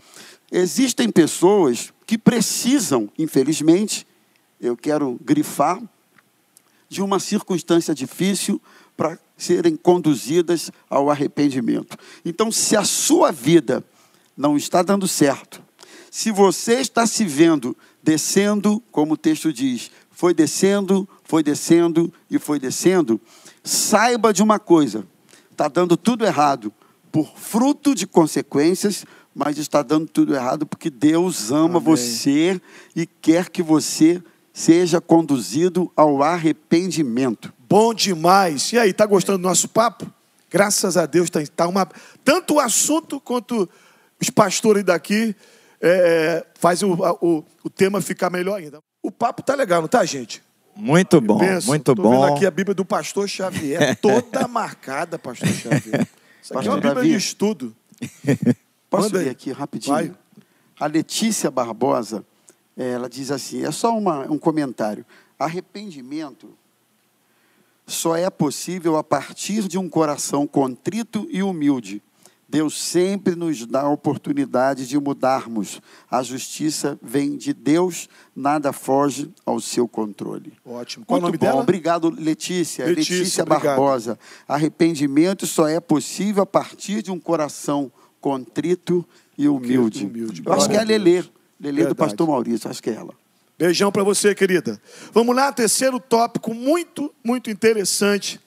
Existem 0.52 1.10
pessoas 1.10 1.94
que 2.08 2.18
precisam, 2.18 3.10
infelizmente, 3.18 4.06
eu 4.60 4.78
quero 4.78 5.20
grifar, 5.24 5.82
de 6.94 7.02
uma 7.02 7.20
circunstância 7.20 7.94
difícil 7.94 8.62
para 8.96 9.18
serem 9.36 9.76
conduzidas 9.76 10.72
ao 10.90 11.10
arrependimento. 11.10 11.98
Então, 12.24 12.52
se 12.52 12.78
a 12.78 12.84
sua 12.84 13.32
vida 13.32 13.84
não 14.38 14.56
está 14.56 14.84
dando 14.84 15.08
certo, 15.08 15.62
se 16.12 16.32
você 16.32 16.76
está 16.76 17.08
se 17.08 17.26
vendo 17.26 17.76
descendo, 18.02 18.82
como 18.92 19.16
o 19.16 19.18
texto 19.18 19.52
diz, 19.52 19.90
foi 20.12 20.34
descendo, 20.34 21.10
foi 21.24 21.42
descendo 21.42 22.14
e 22.30 22.38
foi 22.38 22.60
descendo, 22.60 23.20
saiba 23.64 24.32
de 24.32 24.44
uma 24.44 24.60
coisa: 24.60 25.06
está 25.52 25.68
dando 25.68 25.98
tudo 25.98 26.24
errado 26.24 26.72
por 27.12 27.36
fruto 27.36 27.96
de 27.96 28.06
consequências, 28.06 29.06
mas 29.34 29.58
está 29.58 29.82
dando 29.82 30.08
tudo 30.08 30.36
errado 30.36 30.66
porque 30.66 30.92
Deus 30.92 31.52
ama 31.52 31.78
Amém. 31.78 31.82
você 31.82 32.62
e 32.96 33.08
quer 33.08 33.50
que 33.50 33.64
você 33.64 34.22
seja 34.54 35.02
conduzido 35.02 35.92
ao 35.96 36.22
arrependimento. 36.22 37.52
Bom 37.68 37.94
demais. 37.94 38.72
E 38.72 38.78
aí, 38.78 38.94
tá 38.94 39.06
gostando 39.06 39.40
do 39.40 39.48
nosso 39.48 39.68
papo? 39.68 40.06
Graças 40.50 40.96
a 40.96 41.08
Deus, 41.08 41.32
tá, 41.32 41.40
tá 41.56 41.68
uma, 41.68 41.90
tanto 42.24 42.54
o 42.54 42.60
assunto 42.60 43.20
quanto 43.20 43.68
os 44.22 44.30
pastores 44.30 44.84
daqui 44.84 45.36
é, 45.82 46.46
faz 46.60 46.84
o, 46.84 46.94
o, 46.94 47.44
o 47.64 47.70
tema 47.72 48.00
ficar 48.00 48.30
melhor 48.30 48.60
ainda. 48.60 48.80
O 49.02 49.12
papo 49.12 49.42
tá 49.42 49.56
legal, 49.56 49.82
não 49.82 49.88
tá, 49.88 50.06
gente? 50.06 50.44
Muito 50.76 51.20
bom, 51.20 51.40
Penso, 51.40 51.68
muito 51.68 51.94
bom. 51.96 52.12
vendo 52.12 52.34
aqui 52.36 52.46
a 52.46 52.52
Bíblia 52.52 52.74
do 52.76 52.86
pastor 52.86 53.28
Xavier, 53.28 53.98
toda 54.02 54.48
marcada, 54.48 55.18
pastor 55.18 55.50
Xavier. 55.50 56.08
Isso 56.42 56.58
aqui 56.58 56.68
é 56.68 56.72
uma 56.72 56.78
Bíblia 56.78 56.96
Davi. 56.96 57.10
de 57.10 57.16
estudo. 57.16 57.76
Posso 58.90 59.06
Manda 59.06 59.20
ler 59.20 59.30
aqui 59.30 59.52
rapidinho? 59.52 59.96
Vai. 59.96 60.14
A 60.80 60.86
Letícia 60.86 61.50
Barbosa, 61.50 62.24
ela 62.78 63.10
diz 63.10 63.32
assim: 63.32 63.64
é 63.64 63.72
só 63.72 63.98
uma- 63.98 64.30
um 64.32 64.38
comentário. 64.38 65.06
Arrependimento 65.38 66.50
só 67.86 68.16
é 68.16 68.30
possível 68.30 68.96
a 68.98 69.04
partir 69.04 69.68
de 69.68 69.78
um 69.78 69.90
coração 69.90 70.48
contrito 70.48 71.28
e 71.30 71.44
humilde. 71.44 72.02
Deus 72.48 72.80
sempre 72.82 73.36
nos 73.36 73.66
dá 73.66 73.82
a 73.82 73.90
oportunidade 73.90 74.88
de 74.88 75.00
mudarmos. 75.00 75.82
A 76.10 76.22
justiça 76.22 77.00
vem 77.02 77.36
de 77.36 77.52
Deus, 77.52 78.08
nada 78.36 78.72
foge 78.72 79.32
ao 79.44 79.60
seu 79.60 79.88
controle. 79.88 80.54
Ótimo. 80.64 81.04
Qual 81.04 81.20
Muito 81.20 81.24
o 81.24 81.28
nome 81.30 81.38
bom. 81.40 81.46
dela? 81.48 81.62
Obrigado, 81.64 82.10
Letícia. 82.12 82.86
Letícia, 82.86 83.18
Letícia. 83.18 83.46
Barbosa. 83.46 84.20
Arrependimento 84.48 85.48
só 85.48 85.68
é 85.68 85.80
possível 85.80 86.44
a 86.44 86.46
partir 86.46 87.02
de 87.02 87.10
um 87.12 87.20
coração 87.20 87.92
contrito 88.22 89.04
e 89.36 89.48
humilde. 89.50 90.06
humilde. 90.06 90.44
Eu 90.46 90.54
acho 90.54 90.70
que 90.70 90.76
é 90.76 90.80
a 90.80 90.86
Glória 90.86 91.00
Lelê 91.64 91.86
do 91.86 91.96
pastor 91.96 92.28
Maurício, 92.28 92.70
acho 92.70 92.84
que 92.84 92.90
é 92.90 92.96
ela. 92.96 93.16
Beijão 93.58 93.90
para 93.90 94.04
você, 94.04 94.36
querida. 94.36 94.82
Vamos 95.14 95.34
lá, 95.34 95.50
terceiro 95.54 95.98
tópico 95.98 96.54
muito, 96.54 97.14
muito 97.24 97.50
interessante. 97.50 98.38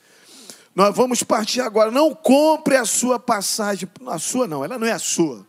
Nós 0.75 0.95
vamos 0.95 1.23
partir 1.23 1.62
agora. 1.62 1.91
Não 1.91 2.14
compre 2.14 2.77
a 2.77 2.85
sua 2.85 3.19
passagem. 3.19 3.89
A 4.07 4.19
sua 4.19 4.47
não, 4.47 4.62
ela 4.62 4.79
não 4.79 4.87
é 4.87 4.93
a 4.93 4.99
sua. 4.99 5.47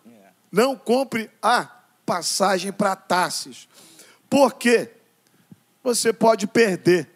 Não 0.49 0.77
compre 0.77 1.29
a 1.43 1.69
passagem 2.05 2.71
para 2.71 2.95
Tarsis. 2.95 3.67
Por 4.29 4.53
quê? 4.53 4.89
Você 5.83 6.13
pode 6.13 6.47
perder 6.47 7.09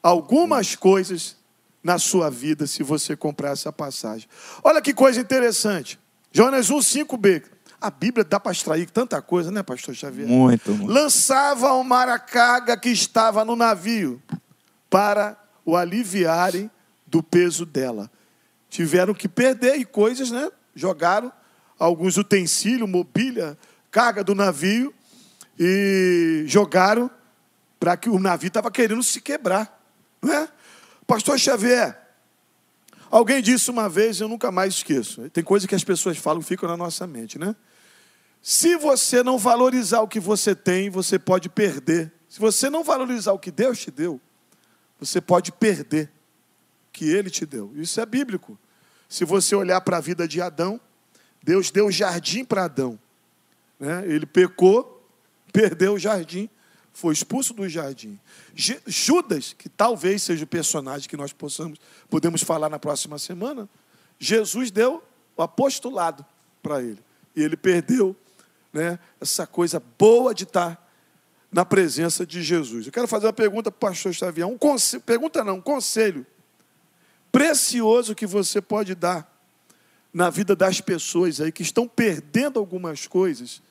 algumas 0.00 0.76
coisas 0.76 1.36
na 1.82 1.98
sua 1.98 2.30
vida 2.30 2.68
se 2.68 2.84
você 2.84 3.16
comprar 3.16 3.50
essa 3.50 3.72
passagem. 3.72 4.28
Olha 4.62 4.80
que 4.80 4.94
coisa 4.94 5.20
interessante. 5.20 5.98
Jonas 6.30 6.70
1, 6.70 6.78
5b. 6.78 7.51
A 7.82 7.90
Bíblia 7.90 8.24
dá 8.24 8.38
para 8.38 8.52
extrair 8.52 8.88
tanta 8.88 9.20
coisa, 9.20 9.50
né, 9.50 9.60
pastor 9.62 9.92
Xavier? 9.92 10.28
Muito, 10.28 10.70
muito. 10.70 10.92
lançava 10.92 11.68
ao 11.70 11.82
mar 11.82 12.08
a 12.08 12.18
carga 12.18 12.76
que 12.76 12.90
estava 12.90 13.44
no 13.44 13.56
navio, 13.56 14.22
para 14.88 15.36
o 15.64 15.76
aliviarem 15.76 16.70
do 17.06 17.22
peso 17.22 17.66
dela. 17.66 18.10
Tiveram 18.70 19.12
que 19.12 19.28
perder 19.28 19.76
e 19.76 19.84
coisas, 19.84 20.30
né? 20.30 20.50
Jogaram 20.74 21.32
alguns 21.78 22.16
utensílios, 22.16 22.88
mobília, 22.88 23.58
carga 23.90 24.22
do 24.22 24.34
navio 24.34 24.94
e 25.58 26.44
jogaram 26.46 27.10
para 27.80 27.96
que 27.96 28.08
o 28.08 28.18
navio 28.18 28.48
estava 28.48 28.70
querendo 28.70 29.02
se 29.02 29.20
quebrar, 29.20 29.82
não 30.22 30.32
é? 30.32 30.48
Pastor 31.06 31.38
Xavier, 31.38 32.00
alguém 33.10 33.42
disse 33.42 33.70
uma 33.70 33.88
vez, 33.88 34.20
eu 34.20 34.28
nunca 34.28 34.52
mais 34.52 34.74
esqueço. 34.74 35.28
Tem 35.30 35.42
coisa 35.42 35.66
que 35.66 35.74
as 35.74 35.82
pessoas 35.82 36.16
falam 36.16 36.40
ficam 36.40 36.68
na 36.68 36.76
nossa 36.76 37.06
mente, 37.06 37.38
né? 37.38 37.56
Se 38.42 38.76
você 38.76 39.22
não 39.22 39.38
valorizar 39.38 40.00
o 40.00 40.08
que 40.08 40.18
você 40.18 40.52
tem, 40.52 40.90
você 40.90 41.16
pode 41.16 41.48
perder. 41.48 42.12
Se 42.28 42.40
você 42.40 42.68
não 42.68 42.82
valorizar 42.82 43.32
o 43.32 43.38
que 43.38 43.52
Deus 43.52 43.78
te 43.78 43.90
deu, 43.90 44.20
você 44.98 45.20
pode 45.20 45.52
perder 45.52 46.10
o 46.88 46.92
que 46.92 47.04
Ele 47.04 47.30
te 47.30 47.46
deu. 47.46 47.72
Isso 47.76 48.00
é 48.00 48.06
bíblico. 48.06 48.58
Se 49.08 49.24
você 49.24 49.54
olhar 49.54 49.80
para 49.82 49.98
a 49.98 50.00
vida 50.00 50.26
de 50.26 50.40
Adão, 50.40 50.80
Deus 51.40 51.70
deu 51.70 51.86
o 51.86 51.92
jardim 51.92 52.44
para 52.44 52.64
Adão. 52.64 52.98
né? 53.78 54.02
Ele 54.06 54.26
pecou, 54.26 55.06
perdeu 55.52 55.94
o 55.94 55.98
jardim, 55.98 56.50
foi 56.92 57.12
expulso 57.14 57.54
do 57.54 57.68
jardim. 57.68 58.18
Judas, 58.54 59.52
que 59.52 59.68
talvez 59.68 60.22
seja 60.22 60.44
o 60.44 60.48
personagem 60.48 61.08
que 61.08 61.16
nós 61.16 61.32
possamos, 61.32 61.78
podemos 62.10 62.42
falar 62.42 62.68
na 62.68 62.78
próxima 62.78 63.18
semana, 63.18 63.68
Jesus 64.18 64.70
deu 64.70 65.02
o 65.36 65.42
apostolado 65.42 66.24
para 66.60 66.82
ele. 66.82 66.98
E 67.36 67.42
ele 67.42 67.56
perdeu 67.56 68.16
né, 68.72 68.98
essa 69.20 69.46
coisa 69.46 69.82
boa 69.98 70.34
de 70.34 70.44
estar 70.44 70.78
na 71.50 71.64
presença 71.64 72.24
de 72.24 72.42
Jesus. 72.42 72.86
Eu 72.86 72.92
quero 72.92 73.06
fazer 73.06 73.26
uma 73.26 73.32
pergunta 73.32 73.70
para 73.70 73.88
o 73.88 73.90
pastor 73.90 74.12
Xavier. 74.14 74.46
Um 74.46 74.56
conse- 74.56 74.98
pergunta 75.00 75.44
não, 75.44 75.56
um 75.56 75.60
conselho 75.60 76.26
precioso 77.30 78.14
que 78.14 78.26
você 78.26 78.60
pode 78.60 78.94
dar 78.94 79.30
na 80.12 80.30
vida 80.30 80.54
das 80.54 80.80
pessoas 80.80 81.40
aí 81.40 81.50
que 81.50 81.62
estão 81.62 81.88
perdendo 81.88 82.58
algumas 82.58 83.06
coisas, 83.06 83.62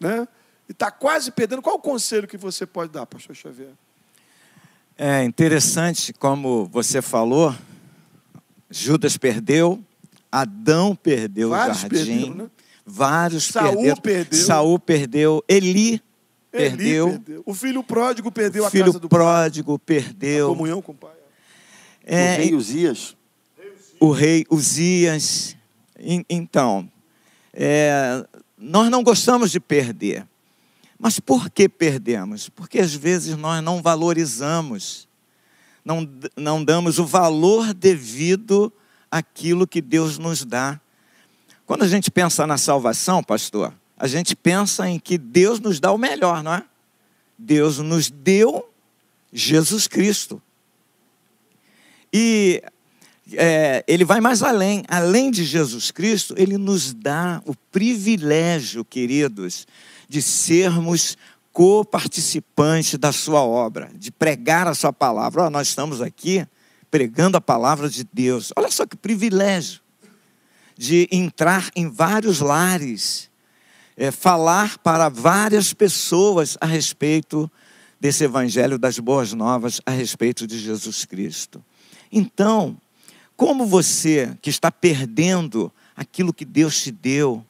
né? 0.00 0.26
E 0.68 0.72
está 0.72 0.90
quase 0.90 1.30
perdendo. 1.30 1.60
Qual 1.60 1.76
o 1.76 1.80
conselho 1.80 2.26
que 2.26 2.38
você 2.38 2.64
pode 2.64 2.90
dar, 2.90 3.04
pastor 3.04 3.34
Xavier? 3.36 3.72
É 4.96 5.24
interessante 5.24 6.12
como 6.12 6.66
você 6.66 7.02
falou, 7.02 7.54
Judas 8.70 9.16
perdeu, 9.16 9.82
Adão 10.30 10.94
perdeu 10.96 11.50
Vários 11.50 11.78
o 11.78 11.80
jardim, 11.82 11.96
perderam, 11.96 12.34
né? 12.34 12.50
Vários 12.84 13.44
Saul 13.44 13.72
perderam, 13.76 13.96
perdeu. 13.96 14.38
Saul 14.46 14.78
perdeu, 14.78 15.44
Eli 15.48 15.70
Eli 15.70 16.02
perdeu, 16.52 17.42
O 17.44 17.52
filho 17.54 17.82
pródigo 17.82 18.30
perdeu 18.30 18.64
a 18.64 18.70
filho 18.70 18.84
casa 18.86 18.98
do 19.00 19.08
pai, 19.08 19.18
pródigo 19.18 19.74
a 19.74 19.78
perdeu, 19.78 20.48
comunhão 20.48 20.80
com 20.82 20.92
o 20.92 20.94
pai. 20.94 21.10
é, 22.04 22.34
o 22.34 22.36
rei 22.38 22.54
Uzias. 22.54 23.16
o 24.00 24.10
rei 24.10 24.46
Uzias. 24.50 25.56
En- 25.98 26.24
Então, 26.28 26.88
é, 27.52 28.24
nós 28.58 28.90
não 28.90 29.02
gostamos 29.02 29.50
de 29.50 29.58
perder. 29.60 30.26
Mas 30.98 31.18
por 31.18 31.50
que 31.50 31.68
perdemos? 31.68 32.48
Porque 32.48 32.78
às 32.78 32.94
vezes 32.94 33.36
nós 33.36 33.62
não 33.62 33.82
valorizamos, 33.82 35.08
não, 35.84 36.08
não 36.36 36.64
damos 36.64 36.98
o 36.98 37.04
valor 37.04 37.74
devido 37.74 38.72
àquilo 39.10 39.66
que 39.66 39.80
Deus 39.82 40.18
nos 40.18 40.44
dá. 40.44 40.80
Quando 41.66 41.82
a 41.82 41.88
gente 41.88 42.10
pensa 42.10 42.46
na 42.46 42.58
salvação, 42.58 43.22
pastor, 43.22 43.72
a 43.96 44.06
gente 44.06 44.36
pensa 44.36 44.88
em 44.88 44.98
que 44.98 45.16
Deus 45.16 45.60
nos 45.60 45.80
dá 45.80 45.90
o 45.92 45.98
melhor, 45.98 46.42
não 46.42 46.54
é? 46.54 46.64
Deus 47.38 47.78
nos 47.78 48.10
deu 48.10 48.68
Jesus 49.32 49.88
Cristo. 49.88 50.40
E 52.12 52.62
é, 53.32 53.82
ele 53.88 54.04
vai 54.04 54.20
mais 54.20 54.42
além. 54.42 54.84
Além 54.88 55.30
de 55.30 55.42
Jesus 55.42 55.90
Cristo, 55.90 56.34
ele 56.36 56.58
nos 56.58 56.92
dá 56.92 57.42
o 57.46 57.54
privilégio, 57.72 58.84
queridos, 58.84 59.66
de 60.08 60.20
sermos 60.20 61.16
co-participantes 61.50 62.98
da 62.98 63.10
sua 63.10 63.42
obra, 63.42 63.90
de 63.94 64.10
pregar 64.10 64.68
a 64.68 64.74
sua 64.74 64.92
palavra. 64.92 65.44
Ó, 65.44 65.50
nós 65.50 65.68
estamos 65.68 66.02
aqui 66.02 66.46
pregando 66.90 67.36
a 67.38 67.40
palavra 67.40 67.88
de 67.88 68.04
Deus. 68.12 68.52
Olha 68.54 68.70
só 68.70 68.84
que 68.84 68.96
privilégio 68.96 69.83
de 70.76 71.08
entrar 71.10 71.70
em 71.76 71.88
vários 71.88 72.40
lares, 72.40 73.30
é, 73.96 74.10
falar 74.10 74.78
para 74.78 75.08
várias 75.08 75.72
pessoas 75.72 76.56
a 76.60 76.66
respeito 76.66 77.50
desse 78.00 78.24
evangelho 78.24 78.78
das 78.78 78.98
boas 78.98 79.32
novas 79.32 79.80
a 79.86 79.90
respeito 79.90 80.46
de 80.46 80.58
Jesus 80.58 81.04
Cristo. 81.04 81.64
Então, 82.10 82.76
como 83.36 83.66
você 83.66 84.36
que 84.42 84.50
está 84.50 84.70
perdendo 84.70 85.72
aquilo 85.96 86.32
que 86.32 86.44
Deus 86.44 86.82
te 86.82 86.90
deu, 86.90 87.44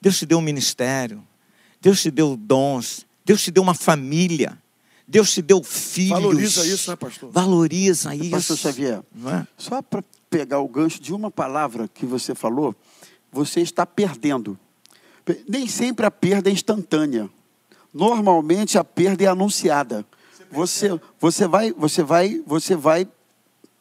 Deus 0.00 0.18
te 0.18 0.26
deu 0.26 0.38
um 0.38 0.42
ministério, 0.42 1.22
Deus 1.80 2.02
te 2.02 2.10
deu 2.10 2.36
dons, 2.36 3.06
Deus 3.24 3.42
te 3.42 3.50
deu 3.50 3.62
uma 3.62 3.74
família, 3.74 4.58
Deus 5.06 5.32
te 5.32 5.42
deu 5.42 5.62
filhos. 5.62 6.10
Valoriza 6.10 6.66
isso, 6.66 6.90
né, 6.90 6.96
pastor? 6.96 7.30
Valoriza 7.30 8.14
isso. 8.14 8.30
Pastor 8.30 8.56
Xavier, 8.56 9.00
Não 9.14 9.30
é? 9.30 9.46
só 9.56 9.82
para 9.82 10.02
pegar 10.38 10.58
o 10.58 10.66
gancho 10.68 11.00
de 11.00 11.14
uma 11.14 11.30
palavra 11.30 11.86
que 11.86 12.04
você 12.04 12.34
falou, 12.34 12.74
você 13.30 13.60
está 13.60 13.86
perdendo. 13.86 14.58
Pe- 15.24 15.44
Nem 15.48 15.68
sempre 15.68 16.04
a 16.04 16.10
perda 16.10 16.50
é 16.50 16.52
instantânea. 16.52 17.30
Normalmente 17.92 18.76
a 18.76 18.82
perda 18.82 19.22
é 19.22 19.26
anunciada. 19.28 20.04
Você, 20.50 21.00
você 21.20 21.46
vai, 21.46 21.72
você 21.72 22.02
vai, 22.02 22.42
você 22.44 22.74
vai, 22.74 23.06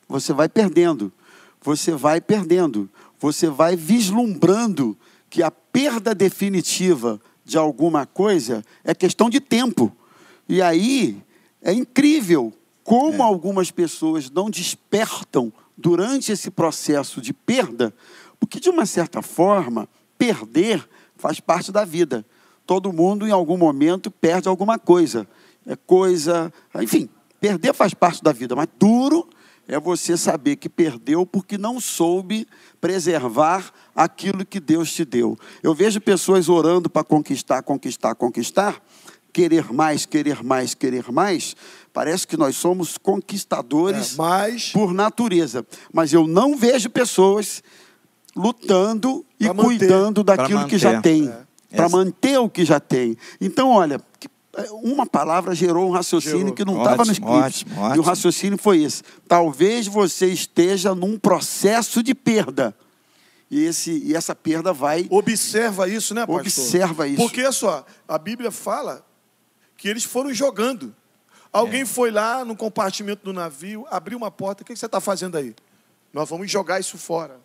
você 0.07 0.31
vai 0.31 0.47
perdendo. 0.47 1.11
Você 1.59 1.93
vai 1.93 2.21
perdendo. 2.21 2.87
Você 3.19 3.49
vai 3.49 3.75
vislumbrando 3.75 4.95
que 5.31 5.41
a 5.41 5.49
perda 5.49 6.13
definitiva 6.13 7.19
de 7.43 7.57
alguma 7.57 8.05
coisa 8.05 8.63
é 8.83 8.93
questão 8.93 9.27
de 9.27 9.39
tempo. 9.39 9.91
E 10.47 10.61
aí 10.61 11.19
é 11.63 11.73
incrível 11.73 12.53
como 12.83 13.23
algumas 13.23 13.71
pessoas 13.71 14.29
não 14.29 14.51
despertam 14.51 15.51
durante 15.77 16.31
esse 16.31 16.51
processo 16.51 17.21
de 17.21 17.33
perda, 17.33 17.93
porque 18.39 18.59
de 18.59 18.69
uma 18.69 18.85
certa 18.85 19.21
forma, 19.21 19.87
perder 20.17 20.87
faz 21.15 21.39
parte 21.39 21.71
da 21.71 21.85
vida. 21.85 22.25
Todo 22.65 22.93
mundo 22.93 23.27
em 23.27 23.31
algum 23.31 23.57
momento 23.57 24.09
perde 24.09 24.47
alguma 24.47 24.77
coisa. 24.79 25.27
É 25.65 25.75
coisa, 25.75 26.51
enfim, 26.75 27.09
perder 27.39 27.73
faz 27.73 27.93
parte 27.93 28.23
da 28.23 28.31
vida, 28.31 28.55
mas 28.55 28.67
duro 28.77 29.27
é 29.67 29.79
você 29.79 30.17
saber 30.17 30.57
que 30.57 30.67
perdeu 30.67 31.25
porque 31.25 31.57
não 31.57 31.79
soube 31.79 32.45
preservar 32.81 33.71
aquilo 33.95 34.45
que 34.45 34.59
Deus 34.59 34.91
te 34.91 35.05
deu. 35.05 35.37
Eu 35.61 35.73
vejo 35.73 36.01
pessoas 36.01 36.49
orando 36.49 36.89
para 36.89 37.03
conquistar, 37.03 37.61
conquistar, 37.63 38.15
conquistar, 38.15 38.81
querer 39.33 39.73
mais, 39.73 40.05
querer 40.05 40.43
mais, 40.43 40.73
querer 40.75 41.11
mais. 41.11 41.55
Parece 41.91 42.25
que 42.27 42.37
nós 42.37 42.55
somos 42.55 42.97
conquistadores 42.97 44.13
É, 44.13 44.17
mas 44.17 44.69
por 44.71 44.93
natureza, 44.93 45.65
mas 45.91 46.13
eu 46.13 46.27
não 46.27 46.55
vejo 46.55 46.89
pessoas 46.89 47.61
lutando 48.35 49.25
e 49.39 49.45
Pra 49.45 49.53
manter. 49.53 49.65
cuidando 49.79 50.23
daquilo 50.23 50.65
que 50.67 50.77
já 50.77 51.01
tem, 51.01 51.27
É. 51.71 51.75
para 51.75 51.89
manter 51.89 52.37
o 52.39 52.49
que 52.49 52.63
já 52.65 52.79
tem. 52.79 53.17
Então, 53.39 53.69
olha, 53.69 53.99
é, 54.55 54.67
uma 54.71 55.05
palavra 55.05 55.53
gerou 55.55 55.87
um 55.87 55.91
raciocínio 55.91 56.39
Gerou. 56.39 56.53
que 56.53 56.65
não 56.65 56.77
estava 56.77 57.03
no 57.05 57.11
Ótimo, 57.11 57.13
script. 57.39 57.43
ótimo, 57.45 57.75
E 57.75 57.77
o 57.79 57.83
ótimo. 57.89 58.03
raciocínio 58.03 58.57
foi 58.57 58.83
esse. 58.83 59.03
Talvez 59.27 59.87
você 59.87 60.27
esteja 60.27 60.93
num 60.95 61.17
processo 61.17 62.01
de 62.03 62.13
perda. 62.15 62.75
E, 63.51 63.65
esse, 63.65 63.91
e 64.03 64.15
essa 64.15 64.33
perda 64.33 64.73
vai. 64.73 65.05
observa 65.11 65.87
isso, 65.87 66.15
né, 66.15 66.21
pastor? 66.21 66.41
Observa 66.41 67.07
isso. 67.07 67.17
Porque 67.17 67.51
só, 67.51 67.85
a 68.07 68.17
Bíblia 68.17 68.49
fala 68.49 69.05
que 69.83 69.89
eles 69.89 70.05
foram 70.05 70.33
jogando. 70.33 70.95
Alguém 71.51 71.81
É. 71.81 71.85
foi 71.85 72.09
lá 72.09 72.45
no 72.45 72.55
compartimento 72.55 73.21
do 73.25 73.33
navio, 73.33 73.85
abriu 73.91 74.17
uma 74.17 74.31
porta, 74.31 74.63
o 74.63 74.65
que 74.65 74.73
você 74.73 74.85
está 74.85 75.01
fazendo 75.01 75.37
aí? 75.37 75.53
Nós 76.13 76.29
vamos 76.29 76.49
jogar 76.49 76.79
isso 76.79 76.97
fora. 76.97 77.37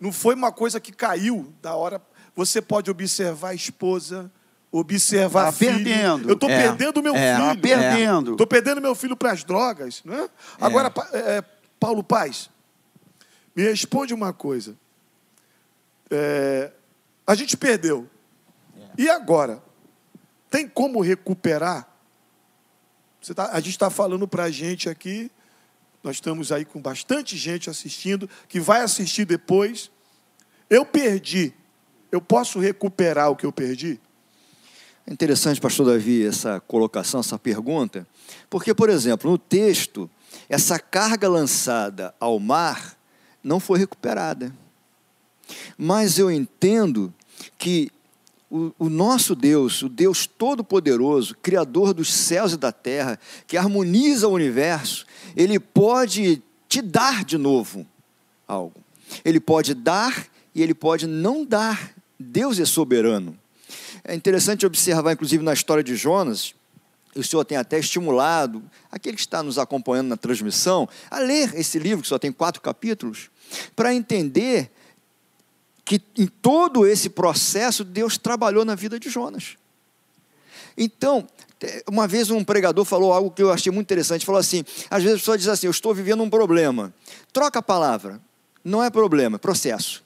Não 0.00 0.10
foi 0.10 0.34
uma 0.34 0.50
coisa 0.50 0.80
que 0.80 0.90
caiu 0.90 1.54
da 1.62 1.76
hora. 1.76 2.02
Você 2.34 2.60
pode 2.60 2.90
observar 2.90 3.50
a 3.50 3.54
esposa, 3.54 4.28
observar 4.72 5.44
Tá 5.44 5.52
filho. 5.52 5.74
perdendo. 5.74 6.28
Eu 6.28 6.34
estou 6.34 6.50
É, 6.50 6.60
perdendo 6.60 7.00
meu 7.04 7.14
é, 7.14 7.36
filho. 7.36 7.46
Tá 7.54 7.60
perdendo. 7.62 8.30
Estou 8.32 8.46
perdendo 8.48 8.80
meu 8.80 8.96
filho 8.96 9.16
para 9.16 9.30
as 9.30 9.44
drogas. 9.44 10.02
Né? 10.04 10.28
Agora, 10.60 10.90
pa- 10.90 11.08
é, 11.12 11.40
Paulo 11.78 12.02
Paz, 12.02 12.50
me 13.54 13.62
responde 13.62 14.12
uma 14.12 14.32
coisa. 14.32 14.76
É, 16.10 16.72
a 17.24 17.36
gente 17.36 17.56
perdeu. 17.56 18.10
E 18.98 19.08
agora? 19.08 19.62
Tem 20.50 20.68
como 20.68 21.00
recuperar? 21.00 21.88
Tá- 23.34 23.50
a 23.52 23.60
gente 23.60 23.70
está 23.70 23.90
falando 23.90 24.28
para 24.28 24.44
a 24.44 24.50
gente 24.50 24.88
aqui, 24.88 25.30
nós 26.02 26.16
estamos 26.16 26.52
aí 26.52 26.64
com 26.64 26.80
bastante 26.80 27.36
gente 27.36 27.68
assistindo, 27.68 28.30
que 28.48 28.60
vai 28.60 28.82
assistir 28.82 29.24
depois. 29.24 29.90
Eu 30.70 30.86
perdi. 30.86 31.52
Eu 32.12 32.20
posso 32.20 32.60
recuperar 32.60 33.30
o 33.30 33.36
que 33.36 33.44
eu 33.44 33.52
perdi? 33.52 34.00
É 35.06 35.12
interessante, 35.12 35.60
pastor 35.60 35.86
Davi, 35.86 36.24
essa 36.24 36.60
colocação, 36.60 37.20
essa 37.20 37.38
pergunta, 37.38 38.06
porque, 38.50 38.74
por 38.74 38.90
exemplo, 38.90 39.30
no 39.30 39.38
texto, 39.38 40.10
essa 40.48 40.78
carga 40.78 41.28
lançada 41.28 42.14
ao 42.18 42.38
mar 42.38 42.96
não 43.42 43.60
foi 43.60 43.78
recuperada. 43.78 44.52
Mas 45.78 46.18
eu 46.18 46.30
entendo 46.30 47.14
que 47.56 47.90
o, 48.50 48.72
o 48.78 48.88
nosso 48.88 49.34
Deus, 49.34 49.82
o 49.82 49.88
Deus 49.88 50.26
Todo-Poderoso, 50.26 51.36
Criador 51.42 51.92
dos 51.92 52.12
céus 52.12 52.52
e 52.52 52.56
da 52.56 52.72
terra, 52.72 53.18
que 53.46 53.56
harmoniza 53.56 54.28
o 54.28 54.32
universo, 54.32 55.06
ele 55.36 55.58
pode 55.58 56.42
te 56.68 56.80
dar 56.80 57.24
de 57.24 57.36
novo 57.36 57.86
algo. 58.46 58.80
Ele 59.24 59.40
pode 59.40 59.74
dar 59.74 60.26
e 60.54 60.62
ele 60.62 60.74
pode 60.74 61.06
não 61.06 61.44
dar. 61.44 61.94
Deus 62.18 62.58
é 62.58 62.64
soberano. 62.64 63.38
É 64.04 64.14
interessante 64.14 64.64
observar, 64.64 65.12
inclusive, 65.12 65.42
na 65.42 65.52
história 65.52 65.82
de 65.82 65.96
Jonas, 65.96 66.54
o 67.14 67.24
senhor 67.24 67.44
tem 67.44 67.58
até 67.58 67.78
estimulado 67.78 68.62
aquele 68.90 69.16
que 69.16 69.22
está 69.22 69.42
nos 69.42 69.58
acompanhando 69.58 70.08
na 70.08 70.16
transmissão 70.16 70.88
a 71.10 71.18
ler 71.18 71.54
esse 71.54 71.78
livro, 71.78 72.02
que 72.02 72.08
só 72.08 72.18
tem 72.18 72.30
quatro 72.30 72.60
capítulos, 72.60 73.30
para 73.74 73.94
entender 73.94 74.70
que 75.86 76.02
em 76.18 76.26
todo 76.26 76.84
esse 76.84 77.08
processo 77.08 77.84
Deus 77.84 78.18
trabalhou 78.18 78.64
na 78.64 78.74
vida 78.74 78.98
de 78.98 79.08
Jonas. 79.08 79.56
Então, 80.76 81.26
te- 81.58 81.84
uma 81.88 82.08
vez 82.08 82.28
um 82.28 82.42
pregador 82.42 82.84
falou 82.84 83.12
algo 83.12 83.30
que 83.30 83.40
eu 83.40 83.52
achei 83.52 83.70
muito 83.70 83.86
interessante. 83.86 84.26
Falou 84.26 84.40
assim: 84.40 84.64
às 84.90 85.02
vezes 85.02 85.16
a 85.16 85.20
pessoa 85.20 85.38
diz 85.38 85.46
assim, 85.46 85.68
eu 85.68 85.70
estou 85.70 85.94
vivendo 85.94 86.22
um 86.24 86.28
problema. 86.28 86.92
Troca 87.32 87.60
a 87.60 87.62
palavra. 87.62 88.20
Não 88.64 88.82
é 88.82 88.90
problema, 88.90 89.36
é 89.36 89.38
processo. 89.38 90.02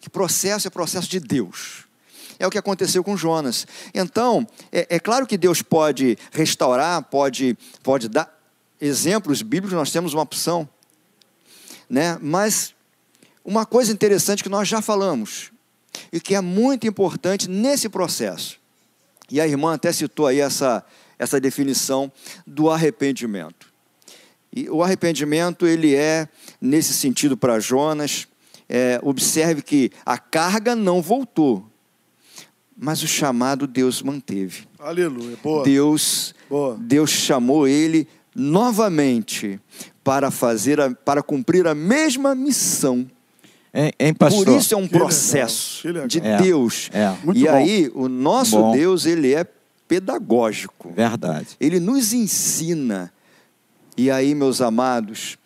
Que 0.00 0.08
processo 0.08 0.68
é 0.68 0.70
processo 0.70 1.08
de 1.08 1.18
Deus. 1.18 1.84
É 2.38 2.46
o 2.46 2.50
que 2.50 2.58
aconteceu 2.58 3.02
com 3.02 3.16
Jonas. 3.16 3.66
Então, 3.92 4.46
é, 4.70 4.86
é 4.96 5.00
claro 5.00 5.26
que 5.26 5.36
Deus 5.36 5.60
pode 5.60 6.16
restaurar, 6.30 7.02
pode, 7.02 7.58
pode 7.82 8.08
dar 8.08 8.32
exemplos 8.80 9.42
bíblicos, 9.42 9.76
nós 9.76 9.90
temos 9.90 10.14
uma 10.14 10.22
opção. 10.22 10.68
Né? 11.90 12.16
Mas 12.20 12.73
uma 13.44 13.66
coisa 13.66 13.92
interessante 13.92 14.42
que 14.42 14.48
nós 14.48 14.66
já 14.66 14.80
falamos, 14.80 15.52
e 16.12 16.20
que 16.20 16.34
é 16.34 16.40
muito 16.40 16.86
importante 16.86 17.48
nesse 17.48 17.88
processo, 17.88 18.58
e 19.30 19.40
a 19.40 19.46
irmã 19.46 19.74
até 19.74 19.92
citou 19.92 20.26
aí 20.26 20.40
essa, 20.40 20.84
essa 21.18 21.40
definição 21.40 22.10
do 22.46 22.70
arrependimento. 22.70 23.72
E 24.54 24.68
o 24.70 24.82
arrependimento, 24.82 25.66
ele 25.66 25.94
é, 25.94 26.28
nesse 26.60 26.94
sentido 26.94 27.36
para 27.36 27.58
Jonas, 27.58 28.28
é, 28.68 29.00
observe 29.02 29.62
que 29.62 29.90
a 30.06 30.16
carga 30.16 30.76
não 30.76 31.02
voltou, 31.02 31.68
mas 32.76 33.02
o 33.02 33.06
chamado 33.06 33.66
Deus 33.66 34.02
manteve. 34.02 34.66
Aleluia. 34.78 35.36
Boa. 35.42 35.64
Deus, 35.64 36.34
Boa. 36.48 36.76
Deus 36.78 37.10
chamou 37.10 37.66
ele 37.66 38.08
novamente 38.34 39.60
para 40.02 40.30
fazer, 40.30 40.80
a, 40.80 40.90
para 40.90 41.22
cumprir 41.22 41.66
a 41.66 41.74
mesma 41.74 42.34
missão. 42.34 43.08
Hein, 43.74 43.92
hein, 43.98 44.14
pastor? 44.14 44.44
Por 44.44 44.56
isso 44.56 44.72
é 44.72 44.76
um 44.76 44.86
processo 44.86 45.82
de 46.06 46.20
É, 46.20 46.36
Deus. 46.40 46.88
é. 46.92 47.08
Muito 47.24 47.38
e 47.40 47.44
bom. 47.44 47.50
aí, 47.50 47.90
o 47.92 48.08
nosso 48.08 48.56
Bom. 48.56 48.72
Deus, 48.72 49.04
ele 49.04 49.34
é 49.34 49.44
pedagógico. 49.88 50.92
Verdade. 50.92 51.48
Ele 51.58 51.80
nos 51.80 52.12
ensina. 52.12 53.12
E 53.96 54.10
aí, 54.12 54.32
meus 54.34 54.60
amados, 54.60 55.36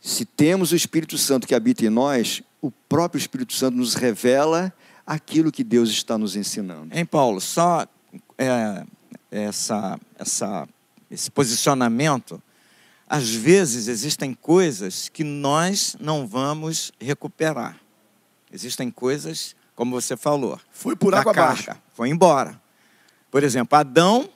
se 0.00 0.24
temos 0.24 0.70
o 0.70 0.76
Espírito 0.76 1.18
Santo 1.18 1.46
que 1.46 1.54
habita 1.54 1.84
em 1.84 1.90
nós, 1.90 2.40
o 2.60 2.70
próprio 2.70 3.18
Espírito 3.18 3.52
Santo 3.52 3.76
nos 3.76 3.94
revela 3.94 4.72
aquilo 5.04 5.50
que 5.50 5.64
Deus 5.64 5.90
está 5.90 6.16
nos 6.16 6.36
ensinando. 6.36 6.88
Hein, 6.96 7.04
Paulo? 7.04 7.40
Só 7.40 7.84
é, 8.38 8.84
essa, 9.30 9.98
essa, 10.18 10.68
esse 11.10 11.30
posicionamento. 11.32 12.40
Às 13.14 13.28
vezes 13.28 13.88
existem 13.88 14.32
coisas 14.32 15.10
que 15.10 15.22
nós 15.22 15.94
não 16.00 16.26
vamos 16.26 16.90
recuperar. 16.98 17.78
Existem 18.50 18.90
coisas, 18.90 19.54
como 19.76 19.90
você 19.90 20.16
falou, 20.16 20.58
Fui 20.70 20.96
por 20.96 21.14
água 21.14 21.30
abaixo. 21.30 21.72
foi 21.92 22.08
embora. 22.08 22.58
Por 23.30 23.44
exemplo, 23.44 23.76
Adão 23.78 24.30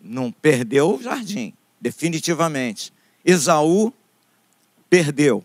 não 0.00 0.30
perdeu 0.30 0.94
o 0.94 1.02
jardim, 1.02 1.52
definitivamente. 1.80 2.92
Esaú 3.24 3.92
perdeu. 4.88 5.44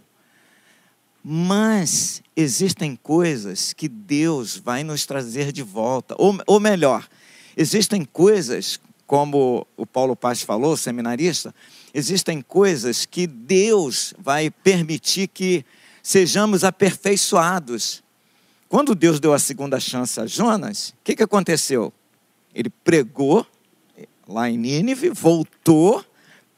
Mas 1.24 2.22
existem 2.36 2.96
coisas 2.96 3.74
que 3.74 3.88
Deus 3.88 4.56
vai 4.56 4.84
nos 4.84 5.08
trazer 5.08 5.52
de 5.52 5.64
volta. 5.64 6.14
Ou, 6.16 6.38
ou 6.46 6.60
melhor, 6.60 7.10
existem 7.58 8.06
coisas 8.06 8.80
como 9.08 9.66
o 9.76 9.84
Paulo 9.84 10.16
Paz 10.16 10.44
falou, 10.44 10.78
seminarista, 10.78 11.56
existem 11.94 12.42
coisas 12.42 13.06
que 13.06 13.28
Deus 13.28 14.14
vai 14.18 14.50
permitir 14.50 15.28
que 15.28 15.66
sejamos 16.02 16.64
aperfeiçoados. 16.64 18.04
Quando 18.70 18.96
Deus 18.96 19.20
deu 19.20 19.34
a 19.34 19.40
segunda 19.40 19.80
chance 19.80 20.20
a 20.20 20.26
Jonas, 20.26 20.90
o 20.90 21.04
que, 21.04 21.16
que 21.16 21.24
aconteceu? 21.24 21.92
Ele 22.54 22.70
pregou 22.70 23.46
lá 24.28 24.50
em 24.50 24.58
Nínive, 24.58 25.10
voltou, 25.10 26.04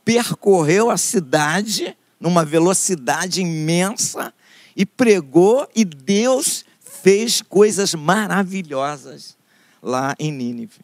percorreu 0.06 0.90
a 0.90 0.98
cidade 0.98 1.98
numa 2.20 2.46
velocidade 2.46 3.42
imensa 3.42 4.34
e 4.76 4.86
pregou, 4.86 5.68
e 5.76 5.84
Deus 5.84 6.64
fez 6.80 7.42
coisas 7.42 7.94
maravilhosas 7.94 9.38
lá 9.82 10.16
em 10.18 10.32
Nínive. 10.32 10.80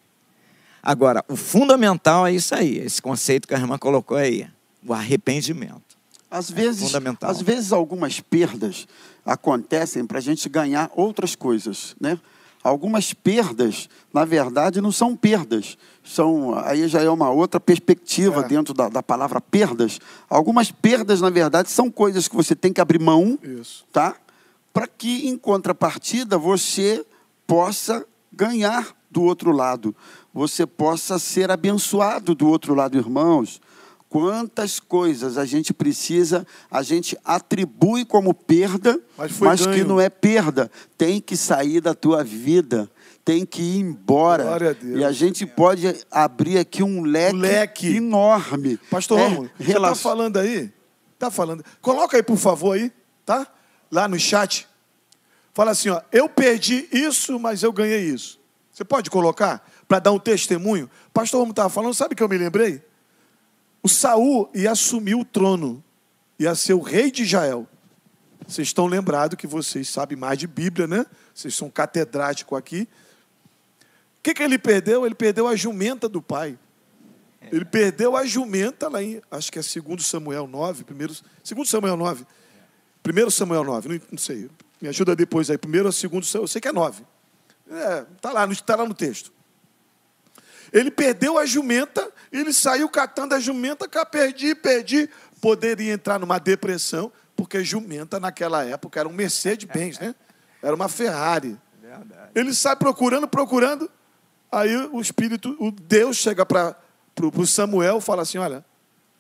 Agora, 0.82 1.24
o 1.28 1.36
fundamental 1.36 2.26
é 2.26 2.32
isso 2.34 2.56
aí, 2.56 2.78
esse 2.78 3.02
conceito 3.02 3.48
que 3.48 3.54
a 3.54 3.58
irmã 3.58 3.78
colocou 3.78 4.18
aí, 4.18 4.48
o 4.86 4.94
arrependimento. 4.94 5.98
Às 6.32 6.50
vezes, 6.50 6.84
é 6.84 6.86
fundamental. 6.86 7.30
às 7.30 7.42
vezes 7.42 7.72
algumas 7.72 8.20
perdas 8.20 8.88
acontecem 9.26 10.06
para 10.06 10.20
a 10.20 10.22
gente 10.22 10.48
ganhar 10.48 10.90
outras 10.96 11.36
coisas, 11.36 11.96
né? 12.00 12.20
Algumas 12.62 13.14
perdas, 13.14 13.88
na 14.14 14.26
verdade, 14.26 14.82
não 14.82 14.92
são 14.92 15.16
perdas. 15.16 15.78
São, 16.04 16.54
aí 16.60 16.88
já 16.90 17.02
é 17.02 17.10
uma 17.10 17.30
outra 17.30 17.58
perspectiva 17.60 18.42
É. 18.42 18.48
dentro 18.48 18.74
da, 18.74 18.90
da 18.90 19.02
palavra 19.02 19.40
perdas. 19.40 19.98
Algumas 20.30 20.70
perdas, 20.70 21.22
na 21.22 21.30
verdade, 21.30 21.72
são 21.72 21.90
coisas 21.90 22.28
que 22.28 22.36
você 22.36 22.56
tem 22.56 22.74
que 22.74 22.82
abrir 22.82 23.00
mão, 23.00 23.40
Isso. 23.42 23.86
tá? 23.94 24.16
Para 24.74 24.88
que, 24.88 25.28
em 25.30 25.38
contrapartida, 25.38 26.38
você 26.38 27.06
possa 27.48 28.06
ganhar 28.32 28.88
do 29.10 29.24
outro 29.24 29.52
lado. 29.52 29.96
Você 30.40 30.66
possa 30.66 31.20
ser 31.20 31.52
abençoado 31.52 32.34
do 32.34 32.48
outro 32.48 32.74
lado, 32.74 32.98
irmãos. 32.98 33.60
Quantas 34.08 34.80
coisas 34.80 35.38
a 35.38 35.44
gente 35.44 35.74
precisa, 35.74 36.48
a 36.72 36.82
gente 36.82 37.18
atribui 37.26 38.06
como 38.06 38.34
perda, 38.34 38.98
Mas 39.18 39.38
mas, 39.38 39.68
que 39.68 39.84
não 39.84 40.00
é 40.00 40.10
perda. 40.10 40.72
Tem 40.98 41.20
que 41.20 41.36
sair 41.36 41.82
da 41.82 41.94
tua 41.94 42.24
vida, 42.24 42.90
tem 43.26 43.46
que 43.46 43.62
ir 43.62 43.80
embora. 43.82 44.46
A. 44.56 44.98
E 44.98 45.04
a 45.04 45.12
gente 45.12 45.46
pode 45.46 45.94
abrir 46.10 46.58
aqui 46.58 46.82
um 46.84 47.04
leque, 47.04 47.36
Um 47.36 47.40
leque. 47.42 47.96
enorme. 47.98 48.78
Pastor 48.90 49.20
É, 49.20 49.24
Rômulo, 49.28 49.52
você 49.58 49.64
rela- 49.66 49.92
está 49.92 50.02
falando 50.10 50.38
aí? 50.38 50.72
Está 51.16 51.30
falando. 51.30 51.66
Coloca 51.82 52.16
aí, 52.16 52.24
por 52.24 52.38
favor, 52.38 52.78
aí, 52.78 52.94
tá? 53.26 53.46
Lá 53.92 54.08
no 54.08 54.18
chat. 54.18 54.66
Fala 55.54 55.72
assim, 55.72 55.90
ó, 55.90 56.02
eu 56.14 56.30
perdi 56.30 56.88
isso, 56.94 57.38
mas 57.38 57.62
eu 57.62 57.74
ganhei 57.74 58.06
isso. 58.06 58.40
Você 58.72 58.86
pode 58.86 59.10
colocar 59.10 59.62
para 59.90 60.00
dar 60.00 60.12
um 60.12 60.20
testemunho? 60.20 60.90
Pastor 61.12 61.40
Rômulo 61.40 61.52
estava 61.52 61.68
falando, 61.70 61.96
sabe 61.96 62.14
que 62.14 62.22
eu 62.22 62.30
me 62.30 62.38
lembrei? 62.38 62.82
O 63.82 63.90
Saul 63.90 64.48
ia 64.54 64.72
assumir 64.72 65.16
o 65.16 65.26
trono, 65.26 65.84
ia 66.38 66.54
ser 66.54 66.74
o 66.74 66.80
rei 66.80 67.10
de 67.12 67.24
Israel. 67.24 67.68
Vocês 68.48 68.68
estão 68.68 68.86
lembrados 68.86 69.36
que 69.36 69.48
vocês 69.48 69.90
sabem 69.90 70.18
mais 70.18 70.38
de 70.38 70.46
Bíblia, 70.46 70.86
né? 70.86 71.06
Vocês 71.34 71.56
são 71.56 71.70
catedráticos 71.70 72.58
aqui. 72.58 72.88
O 74.20 74.22
que, 74.24 74.34
que 74.36 74.44
ele 74.44 74.60
perdeu? 74.60 75.06
Ele 75.06 75.16
perdeu 75.16 75.48
a 75.48 75.56
jumenta 75.56 76.08
do 76.08 76.22
pai. 76.22 76.58
Ele 77.52 77.66
perdeu 77.66 78.16
a 78.16 78.26
jumenta 78.26 78.90
lá 78.90 79.02
em, 79.02 79.22
acho 79.32 79.52
que 79.52 79.58
é 79.58 79.62
2 79.62 80.06
Samuel 80.06 80.46
9, 80.46 80.84
primeiro, 80.84 81.14
2 81.44 81.68
Samuel 81.70 81.98
9. 81.98 82.26
1 83.26 83.30
Samuel 83.32 83.64
9, 83.64 83.90
não, 83.90 84.02
não 84.12 84.18
sei. 84.20 84.50
Me 84.80 84.88
ajuda 84.88 85.16
depois 85.16 85.50
aí. 85.50 85.58
Primeiro 85.58 85.88
ou 85.88 85.92
segundo 85.92 86.28
eu 86.36 86.48
sei 86.48 86.62
que 86.62 86.68
é 86.68 86.72
9. 86.72 87.04
É, 87.72 88.06
tá 88.22 88.32
lá, 88.32 88.46
no- 88.46 88.56
tá 88.56 88.76
lá 88.76 88.86
no 88.86 88.94
texto. 88.94 89.32
Ele 90.72 90.92
perdeu 90.92 91.38
a 91.38 91.46
jumenta, 91.46 92.12
ele 92.32 92.54
saiu 92.54 92.88
catando 92.90 93.36
a 93.36 93.40
jumenta, 93.40 93.88
cá, 93.88 94.06
perdi, 94.06 94.54
perdi. 94.56 95.10
Poderia 95.42 95.94
entrar 95.94 96.20
numa 96.20 96.38
depressão, 96.38 97.12
porque 97.36 97.64
jumenta 97.64 98.20
naquela 98.20 98.64
época 98.64 99.00
era 99.00 99.08
um 99.08 99.14
Mercedes-Benz, 99.14 100.00
né? 100.00 100.14
Era 100.62 100.76
uma 100.76 100.90
Ferrari. 100.90 101.58
Ele 102.36 102.54
sai 102.54 102.76
procurando, 102.76 103.28
procurando. 103.28 103.90
Aí 104.52 104.76
o 104.76 105.00
Espírito, 105.00 105.56
o 105.60 105.72
Deus 105.72 106.18
chega 106.18 106.46
para 106.46 106.76
o 107.36 107.46
Samuel 107.46 108.00
e 108.00 108.02
fala 108.02 108.24
assim: 108.24 108.38
Olha, 108.38 108.66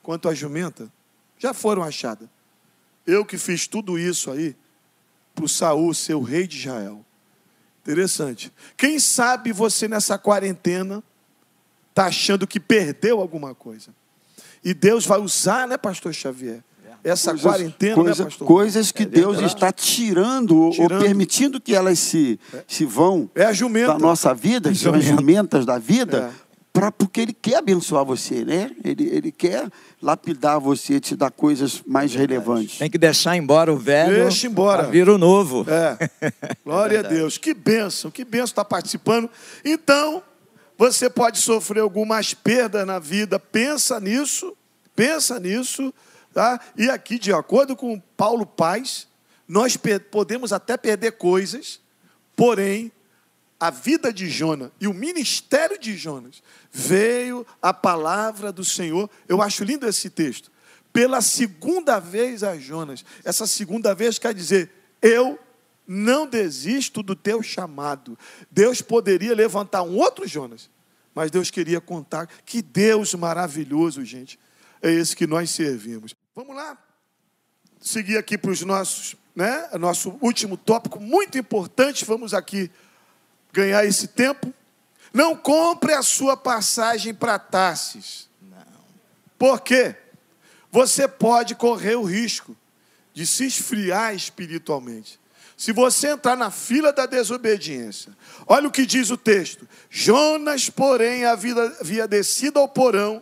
quanto 0.03 0.27
à 0.27 0.33
jumenta, 0.33 0.91
já 1.37 1.53
foram 1.53 1.83
achadas. 1.83 2.27
Eu 3.05 3.25
que 3.25 3.37
fiz 3.37 3.67
tudo 3.67 3.97
isso 3.97 4.29
aí 4.31 4.55
para 5.33 5.45
o 5.45 5.49
Saul 5.49 5.93
ser 5.93 6.15
o 6.15 6.21
rei 6.21 6.45
de 6.45 6.57
Israel. 6.57 7.05
Interessante. 7.81 8.51
Quem 8.75 8.99
sabe 8.99 9.51
você 9.51 9.87
nessa 9.87 10.17
quarentena 10.17 11.03
está 11.99 12.05
achando 12.07 12.47
que 12.47 12.59
perdeu 12.59 13.19
alguma 13.19 13.53
coisa. 13.53 13.89
E 14.63 14.73
Deus 14.73 15.05
vai 15.05 15.19
usar, 15.19 15.67
né, 15.67 15.77
pastor 15.77 16.13
Xavier? 16.13 16.63
Essa 17.03 17.31
Coisas- 17.31 17.41
quarentena, 17.49 17.95
coisa- 17.95 18.23
né, 18.23 18.29
pastor? 18.29 18.47
Coisas 18.47 18.91
que 18.91 19.05
Deus 19.05 19.37
verdade. 19.37 19.53
está 19.53 19.71
tirando, 19.71 20.57
ou- 20.57 20.71
Tirando. 20.71 20.93
ou 20.95 20.99
permitindo 21.01 21.59
que 21.61 21.73
elas 21.73 21.97
se, 21.99 22.37
se 22.67 22.83
vão 22.85 23.29
É 23.35 23.45
a 23.45 23.53
jumenta. 23.53 23.93
da 23.93 23.99
nossa 23.99 24.33
vida, 24.33 24.69
que 24.69 24.77
são 24.77 24.93
as 24.93 25.03
jumentas 25.05 25.65
da 25.65 25.77
vida, 25.77 26.29
É. 26.33 26.49
pra, 26.73 26.91
porque 26.91 27.21
Ele 27.21 27.31
quer 27.33 27.55
abençoar 27.57 28.03
você, 28.03 28.43
né? 28.43 28.71
Ele, 28.83 29.07
ele 29.09 29.31
quer 29.31 29.69
lapidar 30.01 30.59
você, 30.59 30.99
te 30.99 31.15
dar 31.15 31.31
coisas 31.31 31.81
mais 31.87 32.13
relevantes. 32.13 32.79
Tem 32.79 32.89
que 32.89 32.97
deixar 32.97 33.37
embora 33.37 33.71
o 33.71 33.77
velho. 33.77 34.15
Deixa 34.23 34.47
embora. 34.47 34.83
pra 34.83 34.91
vir 34.91 35.07
o 35.07 35.17
novo. 35.17 35.65
É. 35.69 36.09
Glória 36.65 36.99
a 36.99 37.03
Deus. 37.03 37.37
Que 37.37 37.53
bênção, 37.53 38.11
que 38.11 38.25
bênção 38.25 38.45
estar 38.45 38.65
participando. 38.65 39.29
Então, 39.63 40.21
você 40.79 41.09
pode 41.09 41.39
sofrer 41.39 41.81
algumas 41.81 42.33
perdas 42.33 42.87
na 42.87 42.99
vida. 42.99 43.37
Pensa 43.37 43.99
nisso, 43.99 44.55
pensa 44.95 45.37
nisso. 45.37 45.93
Tá? 46.33 46.57
E 46.77 46.89
aqui, 46.89 47.19
de 47.19 47.33
acordo 47.33 47.75
com 47.75 47.99
Paulo 48.15 48.45
Paz, 48.45 49.05
nós 49.45 49.77
podemos 50.09 50.53
até 50.53 50.77
perder 50.77 51.17
coisas, 51.17 51.81
porém, 52.33 52.93
a 53.59 53.69
vida 53.69 54.13
de 54.13 54.29
Jonas 54.29 54.71
e 54.79 54.87
o 54.87 54.93
ministério 54.93 55.77
de 55.77 55.97
Jonas 55.97 56.41
veio 56.71 57.45
a 57.61 57.73
palavra 57.73 58.49
do 58.49 58.63
Senhor. 58.63 59.09
Eu 59.27 59.41
acho 59.41 59.65
lindo 59.65 59.85
esse 59.85 60.09
texto. 60.09 60.49
Pela 60.93 61.19
segunda 61.19 61.99
vez 61.99 62.41
a 62.41 62.57
Jonas. 62.57 63.03
Essa 63.25 63.45
segunda 63.45 63.93
vez 63.93 64.17
quer 64.17 64.33
dizer, 64.33 64.71
eu 65.01 65.37
não 65.91 66.27
desisto 66.27 67.01
do 67.01 67.15
teu 67.15 67.41
chamado. 67.41 68.15
Deus 68.51 68.79
poderia 68.79 69.33
levantar 69.33 69.81
um 69.81 69.97
outro 69.97 70.27
Jonas, 70.27 70.69
mas 71.15 71.31
Deus 71.31 71.49
queria 71.49 71.81
contar 71.81 72.27
que 72.45 72.61
Deus 72.61 73.15
maravilhoso, 73.15 74.05
gente, 74.05 74.39
é 74.83 74.91
esse 74.91 75.15
que 75.15 75.25
nós 75.25 75.49
servimos. 75.49 76.13
Vamos 76.35 76.55
lá? 76.55 76.77
Seguir 77.81 78.17
aqui 78.17 78.37
para 78.37 78.51
os 78.51 78.61
nossos, 78.61 79.15
né? 79.35 79.67
Nosso 79.79 80.15
último 80.21 80.55
tópico 80.55 80.99
muito 80.99 81.39
importante. 81.39 82.05
Vamos 82.05 82.35
aqui 82.35 82.69
ganhar 83.51 83.83
esse 83.83 84.09
tempo. 84.09 84.53
Não 85.11 85.35
compre 85.35 85.93
a 85.93 86.03
sua 86.03 86.37
passagem 86.37 87.15
para 87.15 87.39
Tarsis. 87.39 88.29
Por 89.39 89.61
quê? 89.61 89.95
Você 90.71 91.07
pode 91.07 91.55
correr 91.55 91.95
o 91.95 92.03
risco 92.03 92.55
de 93.11 93.25
se 93.25 93.47
esfriar 93.47 94.13
espiritualmente. 94.13 95.19
Se 95.59 95.73
você 95.73 96.11
entrar 96.11 96.37
na 96.37 96.49
fila 96.49 96.93
da 96.93 97.05
desobediência, 97.05 98.15
olha 98.47 98.69
o 98.69 98.71
que 98.71 98.85
diz 98.85 99.09
o 99.09 99.17
texto: 99.17 99.67
Jonas, 99.89 100.69
porém, 100.69 101.25
havia, 101.25 102.07
descido 102.07 102.59
ao 102.59 102.69
porão 102.69 103.21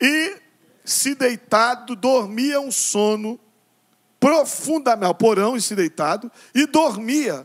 e, 0.00 0.36
se 0.84 1.12
deitado, 1.12 1.96
dormia 1.96 2.60
um 2.60 2.70
sono 2.70 3.36
profundamente, 4.20 5.06
ao 5.06 5.14
porão 5.16 5.56
e 5.56 5.60
se 5.60 5.74
deitado, 5.74 6.30
e 6.54 6.66
dormia 6.66 7.44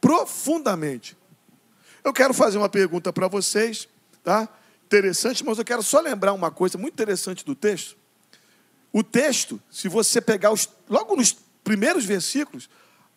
profundamente. 0.00 1.14
Eu 2.02 2.14
quero 2.14 2.32
fazer 2.32 2.56
uma 2.56 2.70
pergunta 2.70 3.12
para 3.12 3.28
vocês, 3.28 3.86
tá? 4.24 4.48
Interessante, 4.86 5.44
mas 5.44 5.58
eu 5.58 5.64
quero 5.64 5.82
só 5.82 6.00
lembrar 6.00 6.32
uma 6.32 6.50
coisa 6.50 6.78
muito 6.78 6.94
interessante 6.94 7.44
do 7.44 7.54
texto. 7.54 7.98
O 8.90 9.02
texto, 9.02 9.60
se 9.70 9.90
você 9.90 10.22
pegar 10.22 10.52
os, 10.52 10.70
logo 10.88 11.14
nos 11.14 11.36
primeiros 11.62 12.06
versículos, 12.06 12.66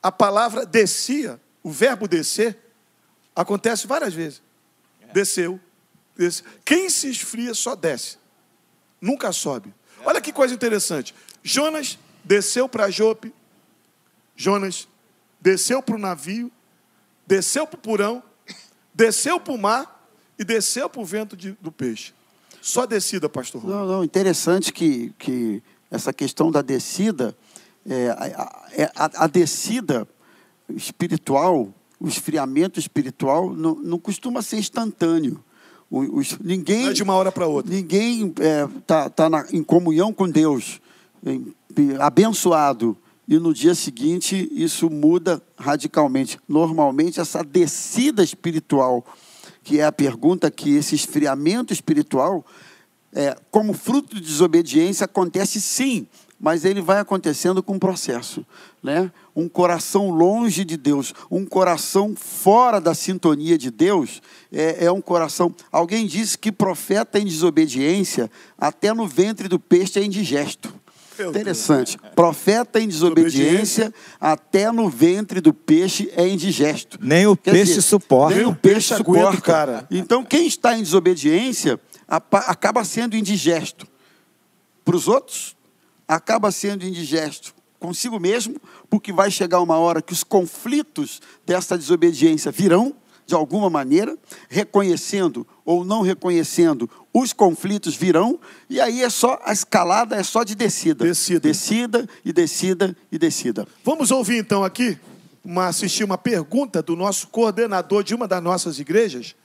a 0.02 0.12
palavra 0.12 0.66
descia, 0.66 1.39
o 1.64 1.70
verbo 1.72 2.08
descer, 2.08 2.58
acontece 3.36 3.86
várias 3.88 4.14
vezes. 4.14 4.41
Desceu, 5.14 5.60
desceu. 6.16 6.45
Quem 6.64 6.89
se 6.89 7.10
esfria 7.10 7.54
só 7.54 7.76
desce, 7.76 8.18
nunca 9.02 9.32
sobe. 9.32 9.74
Olha 10.06 10.22
que 10.22 10.32
coisa 10.32 10.54
interessante. 10.54 11.14
Jonas 11.43 11.97
desceu 12.24 12.70
para 12.70 12.89
Jope, 12.89 13.34
Jonas 14.36 14.88
desceu 15.41 15.82
para 15.82 15.95
o 15.95 16.00
navio, 16.00 16.52
desceu 17.28 17.68
para 17.68 17.78
o 17.78 17.82
porão, 17.82 18.24
desceu 18.93 19.39
para 19.39 19.54
o 19.54 19.58
mar 19.58 20.08
e 20.38 20.43
desceu 20.43 20.89
para 20.89 21.02
o 21.02 21.06
vento 21.06 21.36
de- 21.36 21.58
do 21.60 21.72
peixe. 21.72 22.14
Só 22.62 22.86
descida, 22.86 23.28
pastor. 23.30 23.64
Não, 23.66 23.86
não, 23.86 24.04
interessante 24.04 24.72
que, 24.72 25.14
que 25.18 25.64
essa 25.89 26.12
questão 26.14 26.52
da 26.52 26.62
descida, 26.62 27.36
é, 27.89 28.09
a, 28.09 28.41
a- 28.43 29.05
a- 29.05 29.23
a 29.23 29.27
descida 29.27 30.07
espiritual, 30.75 31.73
o 31.99 32.07
esfriamento 32.07 32.79
espiritual, 32.79 33.53
não, 33.53 33.75
não 33.75 33.99
costuma 33.99 34.41
ser 34.41 34.57
instantâneo. 34.57 35.43
Os, 35.91 36.37
ninguém, 36.39 36.83
Não 36.83 36.89
é 36.91 36.93
de 36.93 37.01
uma 37.03 37.15
hora 37.15 37.31
para 37.31 37.47
outra. 37.47 37.73
Ninguém 37.73 38.27
está 38.27 38.43
é, 38.43 38.67
tá, 38.85 39.09
tá 39.09 39.47
em 39.51 39.63
comunhão 39.63 40.13
com 40.13 40.29
Deus, 40.29 40.79
em, 41.25 41.53
abençoado, 41.99 42.95
e 43.27 43.37
no 43.39 43.53
dia 43.53 43.73
seguinte 43.73 44.47
isso 44.51 44.89
muda 44.89 45.41
radicalmente. 45.57 46.39
Normalmente, 46.47 47.19
essa 47.19 47.43
descida 47.43 48.23
espiritual, 48.23 49.03
que 49.63 49.79
é 49.79 49.85
a 49.85 49.91
pergunta 49.91 50.49
que 50.51 50.75
esse 50.75 50.93
esfriamento 50.95 51.73
espiritual, 51.73 52.45
é, 53.11 53.35
como 53.49 53.73
fruto 53.73 54.15
de 54.15 54.21
desobediência, 54.21 55.05
acontece 55.05 55.59
sim, 55.59 56.07
mas 56.39 56.63
ele 56.63 56.81
vai 56.81 56.99
acontecendo 56.99 57.61
com 57.61 57.73
um 57.73 57.79
processo. 57.79 58.45
Né? 58.81 59.11
Um 59.35 59.49
coração 59.49 60.09
longe 60.09 60.63
de 60.63 60.77
Deus, 60.77 61.13
um 61.29 61.45
coração 61.45 62.15
fora 62.15 62.79
da 62.79 62.93
sintonia 62.93 63.57
de 63.57 63.69
Deus, 63.69 64.21
é, 64.51 64.85
é 64.85 64.91
um 64.91 65.01
coração. 65.01 65.53
Alguém 65.71 66.05
disse 66.05 66.37
que 66.37 66.51
profeta 66.51 67.19
em 67.19 67.25
desobediência, 67.25 68.31
até 68.57 68.93
no 68.93 69.05
ventre 69.05 69.47
do 69.47 69.59
peixe 69.59 69.99
é 69.99 70.03
indigesto. 70.03 70.73
Interessante. 71.27 71.97
Profeta 72.15 72.79
em 72.79 72.87
desobediência, 72.87 73.93
até 74.21 74.71
no 74.71 74.89
ventre 74.89 75.41
do 75.41 75.53
peixe 75.53 76.09
é 76.15 76.25
indigesto. 76.25 76.97
Nem 77.01 77.27
o 77.27 77.35
Quer 77.35 77.51
peixe 77.51 77.73
dizer, 77.73 77.81
suporta. 77.81 78.37
Nem 78.37 78.45
o 78.45 78.55
peixe 78.55 78.95
suporta, 78.95 79.41
cara. 79.41 79.87
Então, 79.91 80.23
quem 80.23 80.47
está 80.47 80.77
em 80.77 80.81
desobediência 80.81 81.77
acaba 82.07 82.85
sendo 82.85 83.17
indigesto. 83.17 83.85
Para 84.85 84.95
os 84.95 85.09
outros, 85.09 85.57
acaba 86.16 86.51
sendo 86.51 86.84
indigesto 86.84 87.53
consigo 87.80 88.20
mesmo, 88.20 88.57
porque 88.89 89.14
vai 89.14 89.32
chegar 89.32 89.62
uma 89.62 89.78
hora 89.78 90.01
que 90.01 90.12
os 90.12 90.24
conflitos 90.24 91.22
dessa 91.45 91.78
desobediência 91.78 92.51
virão 92.51 92.93
de 93.26 93.36
alguma 93.36 93.70
maneira, 93.70 94.18
reconhecendo 94.49 95.45
ou 95.64 95.86
não 95.86 96.01
reconhecendo, 96.01 96.89
os 97.14 97.32
conflitos 97.32 97.95
virão, 97.95 98.39
e 98.68 98.82
aí 98.82 99.03
é 99.03 99.10
só 99.10 99.39
a 99.45 99.53
escalada 99.53 100.16
é 100.16 100.24
só 100.24 100.43
de 100.43 100.55
descida. 100.55 101.05
Descida. 101.05 101.39
Descida 101.39 102.10
e 102.26 102.34
descida 102.34 102.97
e 103.12 103.18
descida. 103.20 103.68
Vamos 103.84 104.10
ouvir 104.10 104.38
então 104.38 104.64
aqui, 104.64 104.97
uma, 105.45 105.68
assistir 105.68 106.03
uma 106.03 106.18
pergunta 106.18 106.82
do 106.82 106.95
nosso 106.95 107.28
coordenador 107.28 108.03
de 108.03 108.16
uma 108.16 108.28
das 108.28 108.41
nossas 108.41 108.80
igrejas. 108.80 109.36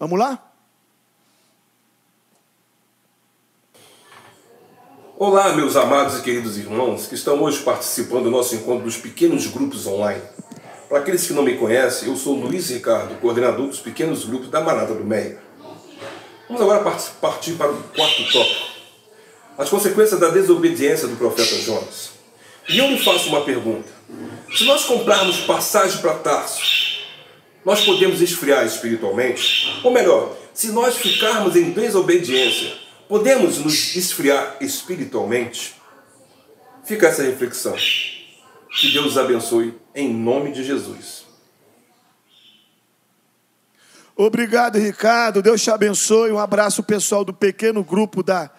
Vamos 0.00 0.18
lá? 0.18 0.47
Olá, 5.20 5.52
meus 5.52 5.74
amados 5.74 6.20
e 6.20 6.22
queridos 6.22 6.56
irmãos 6.56 7.08
que 7.08 7.16
estão 7.16 7.42
hoje 7.42 7.58
participando 7.64 8.22
do 8.24 8.30
nosso 8.30 8.54
encontro 8.54 8.84
dos 8.84 8.96
pequenos 8.96 9.48
grupos 9.48 9.84
online. 9.84 10.22
Para 10.88 11.00
aqueles 11.00 11.26
que 11.26 11.32
não 11.32 11.42
me 11.42 11.56
conhecem, 11.56 12.08
eu 12.08 12.14
sou 12.14 12.36
Luiz 12.36 12.70
Ricardo, 12.70 13.16
coordenador 13.20 13.66
dos 13.66 13.80
pequenos 13.80 14.24
grupos 14.24 14.48
da 14.48 14.60
Manada 14.60 14.94
do 14.94 15.04
Meia. 15.04 15.40
Vamos 16.46 16.62
agora 16.62 16.96
partir 17.20 17.54
para 17.54 17.72
o 17.72 17.82
quarto 17.96 18.30
tópico: 18.30 18.66
as 19.58 19.68
consequências 19.68 20.20
da 20.20 20.28
desobediência 20.28 21.08
do 21.08 21.16
profeta 21.16 21.56
Jonas. 21.62 22.10
E 22.68 22.78
eu 22.78 22.86
me 22.86 22.96
faço 23.00 23.28
uma 23.30 23.40
pergunta: 23.40 23.88
se 24.56 24.62
nós 24.66 24.84
comprarmos 24.84 25.38
passagem 25.38 26.00
para 26.00 26.14
Tarso, 26.14 26.62
nós 27.64 27.84
podemos 27.84 28.22
esfriar 28.22 28.64
espiritualmente? 28.64 29.80
Ou 29.82 29.90
melhor, 29.90 30.36
se 30.54 30.68
nós 30.68 30.96
ficarmos 30.96 31.56
em 31.56 31.72
desobediência, 31.72 32.86
podemos 33.08 33.58
nos 33.58 33.96
esfriar 33.96 34.56
espiritualmente? 34.60 35.76
Fica 36.84 37.08
essa 37.08 37.22
reflexão. 37.22 37.74
Que 38.80 38.92
Deus 38.92 39.16
abençoe 39.16 39.78
em 39.94 40.12
nome 40.12 40.52
de 40.52 40.62
Jesus. 40.62 41.26
Obrigado, 44.14 44.78
Ricardo. 44.78 45.40
Deus 45.40 45.62
te 45.62 45.70
abençoe. 45.70 46.32
Um 46.32 46.38
abraço 46.38 46.82
pessoal 46.82 47.24
do 47.24 47.32
pequeno 47.32 47.84
grupo 47.84 48.22
da 48.22 48.50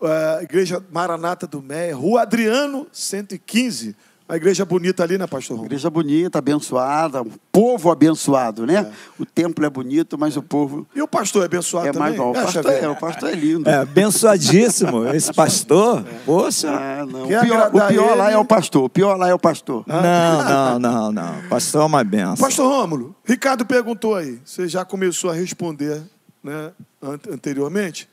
uh, 0.00 0.42
Igreja 0.42 0.84
Maranata 0.90 1.46
do 1.46 1.62
Meia, 1.62 1.94
Rua 1.94 2.22
Adriano 2.22 2.86
115. 2.92 3.96
Uma 4.28 4.36
igreja 4.36 4.64
bonita 4.64 5.04
ali, 5.04 5.16
né, 5.16 5.24
pastor? 5.24 5.64
Igreja 5.64 5.88
bonita, 5.88 6.38
abençoada, 6.38 7.22
um 7.22 7.30
povo 7.52 7.92
abençoado, 7.92 8.66
né? 8.66 8.74
É. 8.74 8.92
O 9.22 9.24
templo 9.24 9.64
é 9.64 9.70
bonito, 9.70 10.18
mas 10.18 10.36
o 10.36 10.42
povo. 10.42 10.84
E 10.96 11.00
o 11.00 11.06
pastor 11.06 11.42
é 11.42 11.44
abençoado 11.44 11.88
é 11.88 11.92
também? 11.92 12.08
Mais 12.08 12.16
bom. 12.16 12.30
O, 12.30 12.34
pastor 12.34 12.66
é, 12.66 12.88
o 12.88 12.96
pastor 12.96 13.28
é 13.28 13.34
lindo. 13.34 13.70
É, 13.70 13.74
abençoadíssimo. 13.76 15.06
Esse 15.14 15.32
pastor, 15.32 16.00
é. 16.00 16.18
poxa. 16.26 16.68
Ah, 16.68 17.06
não. 17.06 17.22
O 17.22 17.28
pior, 17.28 17.70
o 17.72 17.86
pior 17.86 18.16
lá 18.16 18.32
é 18.32 18.36
o 18.36 18.44
pastor. 18.44 18.84
O 18.84 18.88
pior 18.88 19.16
lá 19.16 19.28
é 19.28 19.34
o 19.34 19.38
pastor. 19.38 19.84
Não, 19.86 20.44
não, 20.44 20.78
não, 20.80 21.12
não. 21.12 21.48
Pastor 21.48 21.82
é 21.82 21.84
uma 21.84 22.02
benção. 22.02 22.36
Pastor 22.36 22.68
Rômulo, 22.68 23.14
Ricardo 23.24 23.64
perguntou 23.64 24.16
aí. 24.16 24.40
Você 24.44 24.66
já 24.66 24.84
começou 24.84 25.30
a 25.30 25.34
responder 25.34 26.02
né, 26.42 26.72
anteriormente. 27.30 28.08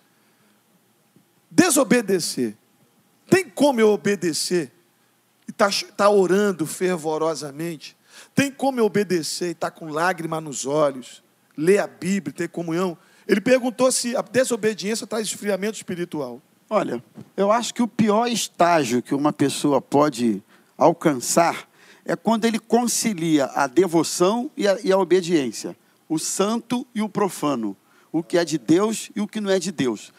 Desobedecer. 1.50 2.56
Tem 3.28 3.46
como 3.50 3.80
eu 3.80 3.90
obedecer 3.90 4.72
está 5.54 5.70
tá 5.96 6.10
orando 6.10 6.66
fervorosamente, 6.66 7.96
tem 8.36 8.52
como 8.52 8.80
eu 8.80 8.86
obedecer 8.86 9.50
e 9.50 9.52
está 9.52 9.72
com 9.72 9.90
lágrima 9.90 10.42
nos 10.42 10.66
olhos, 10.66 11.24
ler 11.58 11.80
a 11.80 11.88
Bíblia, 11.88 12.34
ter 12.34 12.50
comunhão. 12.50 12.98
Ele 13.28 13.40
perguntou 13.40 13.92
se 13.92 14.16
a 14.16 14.22
desobediência 14.22 15.08
traz 15.08 15.28
esfriamento 15.28 15.78
espiritual. 15.78 16.42
Olha, 16.70 17.04
eu 17.38 17.52
acho 17.52 17.74
que 17.74 17.84
o 17.84 17.88
pior 17.88 18.28
estágio 18.28 19.02
que 19.02 19.14
uma 19.14 19.32
pessoa 19.32 19.82
pode 19.82 20.44
alcançar 20.78 21.70
é 22.06 22.16
quando 22.16 22.46
ele 22.46 22.60
concilia 22.60 23.46
a 23.54 23.68
devoção 23.68 24.50
e 24.58 24.68
a, 24.68 24.78
e 24.84 24.92
a 24.92 24.98
obediência, 24.98 25.78
o 26.10 26.18
santo 26.20 26.86
e 26.94 27.02
o 27.02 27.08
profano, 27.08 27.78
o 28.12 28.22
que 28.22 28.38
é 28.38 28.44
de 28.44 28.58
Deus 28.58 29.10
e 29.16 29.22
o 29.22 29.28
que 29.28 29.40
não 29.40 29.50
é 29.50 29.60
de 29.60 29.72
Deus. 29.72 30.12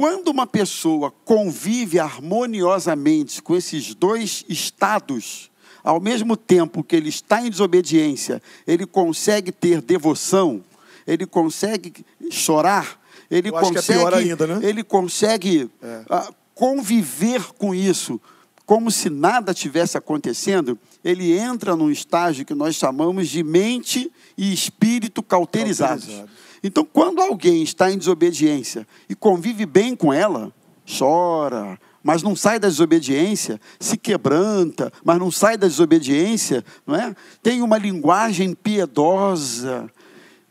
Quando 0.00 0.28
uma 0.28 0.46
pessoa 0.46 1.12
convive 1.26 1.98
harmoniosamente 1.98 3.42
com 3.42 3.54
esses 3.54 3.94
dois 3.94 4.46
estados, 4.48 5.50
ao 5.84 6.00
mesmo 6.00 6.38
tempo 6.38 6.82
que 6.82 6.96
ele 6.96 7.10
está 7.10 7.42
em 7.42 7.50
desobediência, 7.50 8.40
ele 8.66 8.86
consegue 8.86 9.52
ter 9.52 9.82
devoção, 9.82 10.64
ele 11.06 11.26
consegue 11.26 11.92
chorar, 12.30 12.98
ele 13.30 13.50
Eu 13.50 13.52
consegue, 13.52 14.02
é 14.02 14.14
ainda, 14.16 14.46
né? 14.46 14.66
ele 14.66 14.82
consegue 14.82 15.70
é. 15.82 16.02
uh, 16.08 16.34
conviver 16.54 17.52
com 17.58 17.74
isso, 17.74 18.18
como 18.64 18.90
se 18.90 19.10
nada 19.10 19.52
tivesse 19.52 19.98
acontecendo, 19.98 20.78
ele 21.04 21.36
entra 21.36 21.76
num 21.76 21.90
estágio 21.90 22.46
que 22.46 22.54
nós 22.54 22.74
chamamos 22.74 23.28
de 23.28 23.42
mente 23.42 24.10
e 24.34 24.50
espírito 24.50 25.22
cauterizados. 25.22 26.06
Cauterizado. 26.06 26.40
Então, 26.62 26.84
quando 26.84 27.20
alguém 27.20 27.62
está 27.62 27.90
em 27.90 27.98
desobediência 27.98 28.86
e 29.08 29.14
convive 29.14 29.64
bem 29.64 29.96
com 29.96 30.12
ela, 30.12 30.52
chora, 30.98 31.78
mas 32.02 32.22
não 32.22 32.34
sai 32.34 32.58
da 32.58 32.68
desobediência, 32.68 33.60
se 33.78 33.96
quebranta, 33.96 34.92
mas 35.04 35.18
não 35.18 35.30
sai 35.30 35.56
da 35.56 35.66
desobediência, 35.66 36.64
não 36.86 36.94
é? 36.94 37.14
Tem 37.42 37.62
uma 37.62 37.78
linguagem 37.78 38.54
piedosa, 38.54 39.90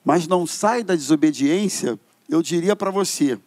mas 0.04 0.28
não 0.28 0.46
sai 0.46 0.84
da 0.84 0.96
desobediência, 0.96 2.00
eu 2.28 2.42
diria 2.42 2.76
para 2.76 2.92
você, 2.92 3.38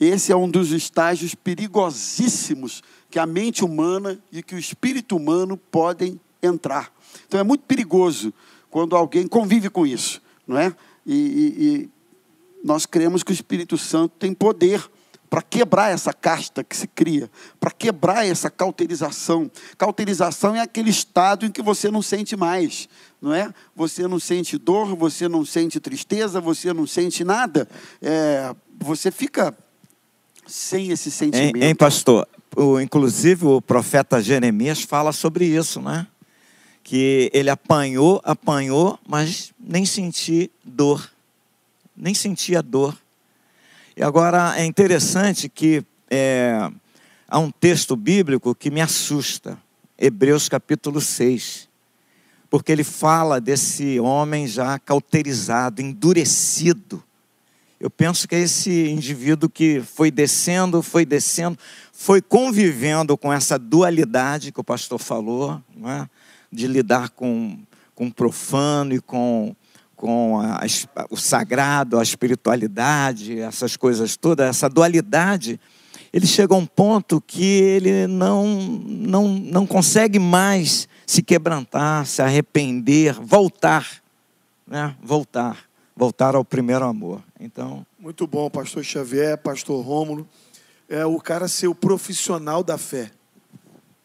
esse 0.00 0.32
é 0.32 0.36
um 0.36 0.48
dos 0.48 0.72
estágios 0.72 1.34
perigosíssimos 1.34 2.82
que 3.10 3.18
a 3.18 3.26
mente 3.26 3.64
humana 3.64 4.18
e 4.32 4.42
que 4.42 4.54
o 4.54 4.58
espírito 4.58 5.16
humano 5.16 5.56
podem 5.56 6.18
entrar. 6.42 6.92
Então 7.28 7.38
é 7.38 7.42
muito 7.42 7.62
perigoso 7.64 8.32
quando 8.70 8.96
alguém 8.96 9.28
convive 9.28 9.68
com 9.68 9.86
isso, 9.86 10.20
não 10.46 10.58
é? 10.58 10.74
E, 11.06 11.14
e, 11.14 11.64
e 11.66 11.90
nós 12.64 12.86
cremos 12.86 13.22
que 13.22 13.32
o 13.32 13.34
Espírito 13.34 13.76
Santo 13.76 14.14
tem 14.18 14.32
poder 14.32 14.88
para 15.32 15.40
quebrar 15.40 15.90
essa 15.90 16.12
casta 16.12 16.62
que 16.62 16.76
se 16.76 16.86
cria, 16.86 17.30
para 17.58 17.70
quebrar 17.70 18.26
essa 18.26 18.50
cauterização. 18.50 19.50
Cauterização 19.78 20.54
é 20.54 20.60
aquele 20.60 20.90
estado 20.90 21.46
em 21.46 21.50
que 21.50 21.62
você 21.62 21.90
não 21.90 22.02
sente 22.02 22.36
mais, 22.36 22.86
não 23.20 23.32
é? 23.32 23.50
Você 23.74 24.06
não 24.06 24.20
sente 24.20 24.58
dor, 24.58 24.94
você 24.94 25.28
não 25.28 25.42
sente 25.42 25.80
tristeza, 25.80 26.38
você 26.38 26.74
não 26.74 26.86
sente 26.86 27.24
nada. 27.24 27.66
É, 28.02 28.54
você 28.78 29.10
fica 29.10 29.56
sem 30.46 30.90
esse 30.90 31.10
sentimento. 31.10 31.56
Hein, 31.56 31.64
hein 31.64 31.74
pastor? 31.74 32.28
O, 32.54 32.78
inclusive 32.78 33.46
o 33.46 33.62
profeta 33.62 34.20
Jeremias 34.20 34.82
fala 34.82 35.12
sobre 35.12 35.46
isso, 35.46 35.80
né? 35.80 36.06
Que 36.84 37.30
ele 37.32 37.48
apanhou, 37.48 38.20
apanhou, 38.22 38.98
mas 39.08 39.50
nem 39.58 39.86
sentiu 39.86 40.50
dor 40.62 41.10
nem 42.02 42.14
sentia 42.14 42.60
dor. 42.60 42.98
E 43.96 44.02
agora 44.02 44.58
é 44.58 44.64
interessante 44.64 45.48
que 45.48 45.84
é, 46.10 46.68
há 47.28 47.38
um 47.38 47.48
texto 47.48 47.94
bíblico 47.94 48.56
que 48.56 48.72
me 48.72 48.80
assusta, 48.80 49.56
Hebreus 49.96 50.48
capítulo 50.48 51.00
6, 51.00 51.68
porque 52.50 52.72
ele 52.72 52.82
fala 52.82 53.40
desse 53.40 54.00
homem 54.00 54.48
já 54.48 54.80
cauterizado, 54.80 55.80
endurecido. 55.80 57.04
Eu 57.78 57.88
penso 57.88 58.26
que 58.26 58.34
é 58.34 58.40
esse 58.40 58.88
indivíduo 58.88 59.48
que 59.48 59.80
foi 59.80 60.10
descendo, 60.10 60.82
foi 60.82 61.06
descendo, 61.06 61.56
foi 61.92 62.20
convivendo 62.20 63.16
com 63.16 63.32
essa 63.32 63.56
dualidade 63.56 64.50
que 64.50 64.60
o 64.60 64.64
pastor 64.64 64.98
falou, 64.98 65.62
é? 65.84 66.08
de 66.50 66.66
lidar 66.66 67.10
com, 67.10 67.60
com 67.94 68.10
profano 68.10 68.92
e 68.92 69.00
com 69.00 69.54
com 70.02 70.40
a, 70.40 70.60
o 71.10 71.16
sagrado, 71.16 71.96
a 71.96 72.02
espiritualidade, 72.02 73.38
essas 73.38 73.76
coisas 73.76 74.16
todas, 74.16 74.48
essa 74.48 74.68
dualidade, 74.68 75.60
ele 76.12 76.26
chega 76.26 76.52
a 76.52 76.58
um 76.58 76.66
ponto 76.66 77.20
que 77.20 77.44
ele 77.44 78.08
não, 78.08 78.44
não, 78.84 79.28
não 79.28 79.64
consegue 79.64 80.18
mais 80.18 80.88
se 81.06 81.22
quebrantar, 81.22 82.04
se 82.04 82.20
arrepender, 82.20 83.14
voltar, 83.14 84.02
né? 84.66 84.96
Voltar, 85.00 85.68
voltar 85.94 86.34
ao 86.34 86.44
primeiro 86.44 86.84
amor. 86.84 87.22
Então, 87.38 87.86
muito 87.96 88.26
bom, 88.26 88.50
pastor 88.50 88.82
Xavier, 88.82 89.38
pastor 89.38 89.84
Rômulo, 89.84 90.28
é 90.88 91.06
o 91.06 91.20
cara 91.20 91.46
ser 91.46 91.68
o 91.68 91.76
profissional 91.76 92.64
da 92.64 92.76
fé, 92.76 93.12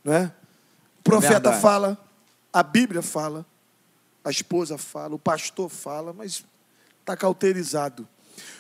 né? 0.06 0.32
O 1.00 1.04
profeta 1.04 1.50
Verdade. 1.50 1.60
fala, 1.60 1.98
a 2.54 2.62
Bíblia 2.62 3.02
fala, 3.02 3.44
a 4.28 4.32
esposa 4.32 4.78
fala, 4.78 5.16
o 5.16 5.20
pastor 5.20 5.70
fala, 5.70 6.12
mas 6.12 6.44
está 7.00 7.16
cauterizado. 7.16 8.08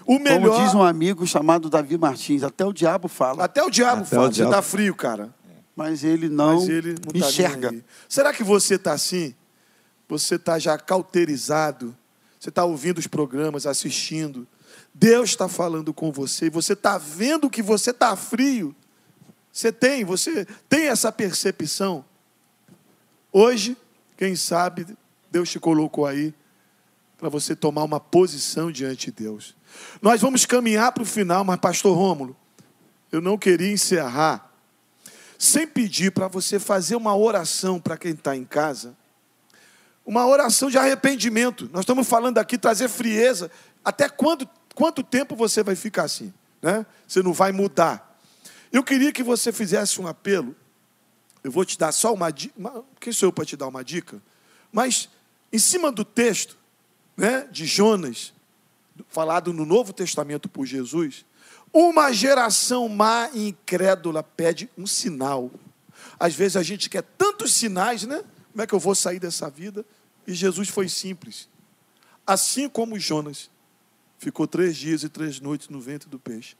O 0.06 0.18
melhor. 0.18 0.50
Como 0.52 0.64
diz 0.66 0.74
um 0.74 0.82
amigo 0.82 1.28
chamado 1.28 1.70
Davi 1.70 1.98
Martins, 1.98 2.42
até 2.42 2.66
o 2.66 2.72
diabo 2.72 3.08
fala, 3.08 3.44
Até 3.44 3.62
o 3.62 3.70
diabo 3.70 4.02
Até 4.04 4.16
fala. 4.16 4.28
o 4.28 4.32
diabo. 4.32 4.52
Você 4.52 4.58
está 4.58 4.62
frio, 4.62 4.96
cara. 4.96 5.34
mas 5.76 6.04
ele 6.04 6.30
não, 6.30 6.56
mas 6.60 6.70
ele 6.70 6.92
não 6.94 7.12
tá 7.12 7.28
enxerga. 7.28 7.70
aí. 7.72 7.84
Será 8.08 8.34
que 8.34 8.44
você 8.44 8.76
está 8.76 8.94
assim? 8.94 9.36
Você 10.08 10.36
está 10.36 10.58
já 10.58 10.78
cauterizado? 10.78 11.96
Você 12.40 12.48
está 12.50 12.64
ouvindo 12.64 12.98
os 13.00 13.08
programas, 13.08 13.68
assistindo? 13.68 14.48
Deus 14.94 15.32
está 15.32 15.50
falando 15.50 15.94
com 15.94 16.12
você 16.12 16.46
e 16.46 16.50
você 16.50 16.74
está 16.74 16.98
vendo 16.98 17.50
que 17.50 17.62
você 17.62 17.92
está 17.92 18.16
frio? 18.16 18.74
Você 19.52 19.72
tem, 19.72 20.06
você 20.06 20.48
tem 20.70 20.88
essa 20.88 21.12
percepção? 21.12 22.06
Hoje, 23.34 23.76
quem 24.16 24.36
sabe, 24.36 24.88
Deus 25.32 25.50
te 25.50 25.60
colocou 25.60 26.06
aí 26.06 26.34
para 27.18 27.30
você 27.30 27.56
tomar 27.56 27.84
uma 27.84 28.00
posição 28.00 28.72
diante 28.72 29.08
de 29.08 29.24
Deus. 29.24 29.56
Nós 30.02 30.22
vamos 30.22 30.46
caminhar 30.46 30.92
para 30.92 31.04
o 31.04 31.06
final, 31.06 31.44
mas, 31.44 31.60
Pastor 31.60 31.96
Rômulo, 31.96 32.36
eu 33.12 33.22
não 33.22 33.38
queria 33.38 33.72
encerrar 33.72 34.52
sem 35.38 35.68
pedir 35.68 36.12
para 36.12 36.28
você 36.28 36.60
fazer 36.60 36.96
uma 36.96 37.16
oração 37.16 37.80
para 37.80 37.98
quem 37.98 38.12
está 38.12 38.36
em 38.36 38.44
casa, 38.44 38.96
uma 40.06 40.26
oração 40.26 40.70
de 40.70 40.78
arrependimento. 40.78 41.70
Nós 41.72 41.82
estamos 41.82 42.08
falando 42.08 42.38
aqui 42.38 42.58
trazer 42.58 42.88
frieza. 42.88 43.52
Até 43.84 44.08
quando, 44.08 44.48
quanto 44.74 45.04
tempo 45.04 45.36
você 45.36 45.62
vai 45.62 45.76
ficar 45.76 46.04
assim? 46.04 46.34
Né? 46.62 46.86
Você 47.06 47.22
não 47.22 47.34
vai 47.34 47.52
mudar. 47.52 48.18
Eu 48.72 48.84
queria 48.84 49.12
que 49.12 49.22
você 49.22 49.52
fizesse 49.52 50.00
um 50.02 50.08
apelo. 50.08 50.56
Eu 51.44 51.52
vou 51.52 51.66
te 51.66 51.78
dar 51.78 51.92
só 51.92 52.14
uma 52.14 52.32
dica. 52.32 52.54
Quem 53.00 53.12
sou 53.12 53.28
eu 53.28 53.34
para 53.34 53.46
te 53.46 53.58
dar 53.58 53.68
uma 53.68 53.84
dica? 53.84 54.22
Mas, 54.72 55.10
em 55.52 55.60
cima 55.60 55.92
do 55.92 56.04
texto 56.04 56.58
né, 57.16 57.48
de 57.52 57.66
Jonas, 57.66 58.34
falado 59.10 59.54
no 59.54 59.66
Novo 59.66 59.94
Testamento 59.94 60.50
por 60.50 60.66
Jesus, 60.66 61.26
uma 61.74 62.12
geração 62.12 62.88
má 62.88 63.30
e 63.34 63.50
incrédula 63.50 64.24
pede 64.24 64.70
um 64.78 64.88
sinal. 64.88 65.52
Às 66.20 66.34
vezes 66.34 66.56
a 66.56 66.64
gente 66.64 66.90
quer 66.90 67.04
tantos 67.04 67.54
sinais, 67.54 68.04
né? 68.04 68.24
Como 68.52 68.62
é 68.62 68.68
que 68.68 68.74
eu 68.74 68.80
vou 68.80 68.96
sair 68.96 69.20
dessa 69.20 69.50
vida? 69.50 69.86
E 70.26 70.34
Jesus 70.34 70.70
foi 70.70 70.90
simples. 70.90 71.50
Assim 72.26 72.68
como 72.68 73.00
Jonas 73.00 73.50
ficou 74.18 74.48
três 74.48 74.76
dias 74.76 75.04
e 75.04 75.10
três 75.10 75.40
noites 75.40 75.70
no 75.70 75.80
ventre 75.80 76.10
do 76.10 76.20
peixe, 76.20 76.56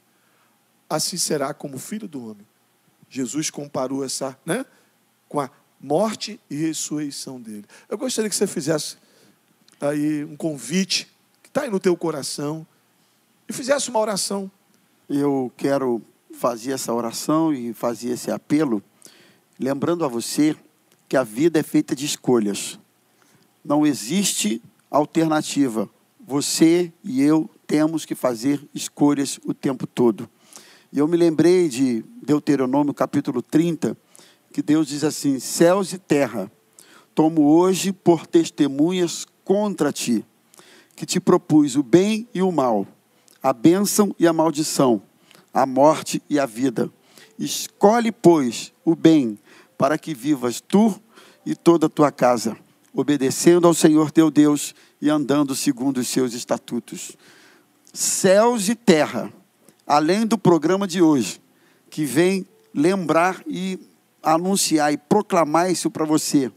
assim 0.88 1.18
será 1.18 1.52
como 1.52 1.78
filho 1.78 2.08
do 2.08 2.30
homem. 2.30 2.46
Jesus 3.10 3.50
comparou 3.50 4.04
essa, 4.04 4.38
né? 4.44 4.64
Com 5.28 5.40
a 5.40 5.50
morte 5.80 6.40
e 6.50 6.56
ressurreição 6.56 7.40
dele. 7.40 7.64
Eu 7.88 7.96
gostaria 7.98 8.28
que 8.28 8.36
você 8.36 8.46
fizesse 8.46 8.96
aí 9.80 10.24
um 10.24 10.36
convite 10.36 11.08
que 11.42 11.48
está 11.48 11.62
aí 11.62 11.70
no 11.70 11.80
teu 11.80 11.96
coração 11.96 12.66
e 13.48 13.52
fizesse 13.52 13.88
uma 13.88 14.00
oração. 14.00 14.50
Eu 15.08 15.52
quero 15.56 16.02
fazer 16.32 16.72
essa 16.72 16.92
oração 16.92 17.52
e 17.52 17.72
fazer 17.72 18.10
esse 18.10 18.30
apelo, 18.30 18.82
lembrando 19.58 20.04
a 20.04 20.08
você 20.08 20.56
que 21.08 21.16
a 21.16 21.24
vida 21.24 21.58
é 21.58 21.62
feita 21.62 21.96
de 21.96 22.04
escolhas. 22.04 22.78
Não 23.64 23.86
existe 23.86 24.62
alternativa. 24.90 25.88
Você 26.26 26.92
e 27.02 27.22
eu 27.22 27.48
temos 27.66 28.04
que 28.04 28.14
fazer 28.14 28.66
escolhas 28.74 29.38
o 29.44 29.54
tempo 29.54 29.86
todo. 29.86 30.28
E 30.92 30.98
eu 30.98 31.08
me 31.08 31.16
lembrei 31.16 31.68
de 31.68 32.04
Deuteronômio 32.22 32.94
capítulo 32.94 33.42
30, 33.42 33.96
que 34.58 34.62
Deus 34.62 34.88
diz 34.88 35.04
assim: 35.04 35.38
Céus 35.38 35.92
e 35.92 35.98
terra, 35.98 36.50
tomo 37.14 37.46
hoje 37.46 37.92
por 37.92 38.26
testemunhas 38.26 39.24
contra 39.44 39.92
ti, 39.92 40.26
que 40.96 41.06
te 41.06 41.20
propus 41.20 41.76
o 41.76 41.82
bem 41.84 42.28
e 42.34 42.42
o 42.42 42.50
mal, 42.50 42.84
a 43.40 43.52
bênção 43.52 44.12
e 44.18 44.26
a 44.26 44.32
maldição, 44.32 45.00
a 45.54 45.64
morte 45.64 46.20
e 46.28 46.40
a 46.40 46.44
vida. 46.44 46.90
Escolhe, 47.38 48.10
pois, 48.10 48.72
o 48.84 48.96
bem, 48.96 49.38
para 49.78 49.96
que 49.96 50.12
vivas 50.12 50.60
tu 50.60 51.00
e 51.46 51.54
toda 51.54 51.86
a 51.86 51.88
tua 51.88 52.10
casa, 52.10 52.56
obedecendo 52.92 53.68
ao 53.68 53.74
Senhor 53.74 54.10
teu 54.10 54.28
Deus 54.28 54.74
e 55.00 55.08
andando 55.08 55.54
segundo 55.54 55.98
os 55.98 56.08
seus 56.08 56.34
estatutos. 56.34 57.16
Céus 57.92 58.68
e 58.68 58.74
terra, 58.74 59.32
além 59.86 60.26
do 60.26 60.36
programa 60.36 60.88
de 60.88 61.00
hoje, 61.00 61.40
que 61.88 62.04
vem 62.04 62.44
lembrar 62.74 63.40
e 63.46 63.78
anunciar 64.34 64.92
e 64.92 64.96
proclamar 64.96 65.70
isso 65.70 65.90
para 65.90 66.04
você. 66.04 66.50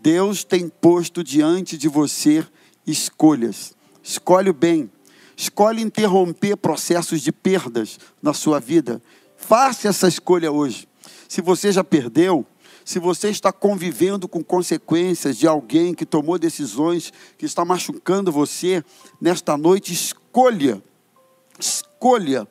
Deus 0.00 0.44
tem 0.44 0.68
posto 0.68 1.22
diante 1.22 1.76
de 1.76 1.88
você 1.88 2.46
escolhas. 2.86 3.74
Escolhe 4.02 4.50
o 4.50 4.54
bem. 4.54 4.90
Escolhe 5.36 5.82
interromper 5.82 6.56
processos 6.56 7.20
de 7.20 7.32
perdas 7.32 7.98
na 8.22 8.32
sua 8.32 8.58
vida. 8.58 9.02
Faça 9.36 9.88
essa 9.88 10.08
escolha 10.08 10.50
hoje. 10.50 10.86
Se 11.28 11.40
você 11.40 11.72
já 11.72 11.84
perdeu, 11.84 12.46
se 12.84 12.98
você 12.98 13.28
está 13.28 13.52
convivendo 13.52 14.26
com 14.26 14.42
consequências 14.42 15.36
de 15.36 15.46
alguém 15.46 15.94
que 15.94 16.04
tomou 16.04 16.38
decisões 16.38 17.12
que 17.38 17.46
está 17.46 17.64
machucando 17.64 18.32
você, 18.32 18.84
nesta 19.20 19.56
noite 19.56 19.92
escolha, 19.92 20.82
escolha 21.58 22.48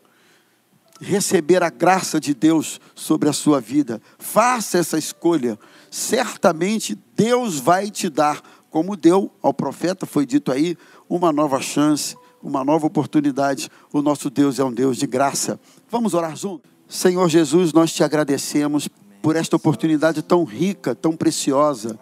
receber 0.99 1.63
a 1.63 1.69
graça 1.69 2.19
de 2.19 2.33
Deus 2.33 2.79
sobre 2.93 3.29
a 3.29 3.33
sua 3.33 3.59
vida. 3.59 4.01
Faça 4.17 4.77
essa 4.77 4.97
escolha. 4.97 5.57
Certamente 5.89 6.97
Deus 7.15 7.59
vai 7.59 7.89
te 7.89 8.09
dar, 8.09 8.41
como 8.69 8.95
deu 8.95 9.31
ao 9.41 9.53
profeta, 9.53 10.05
foi 10.05 10.25
dito 10.25 10.51
aí, 10.51 10.77
uma 11.09 11.31
nova 11.31 11.61
chance, 11.61 12.15
uma 12.43 12.63
nova 12.63 12.85
oportunidade. 12.85 13.69
O 13.91 14.01
nosso 14.01 14.29
Deus 14.29 14.59
é 14.59 14.63
um 14.63 14.71
Deus 14.71 14.97
de 14.97 15.07
graça. 15.07 15.59
Vamos 15.89 16.13
orar 16.13 16.35
juntos? 16.35 16.69
Senhor 16.87 17.29
Jesus, 17.29 17.71
nós 17.71 17.93
te 17.93 18.03
agradecemos 18.03 18.89
por 19.21 19.35
esta 19.35 19.55
oportunidade 19.55 20.21
tão 20.21 20.43
rica, 20.43 20.95
tão 20.95 21.15
preciosa, 21.15 21.99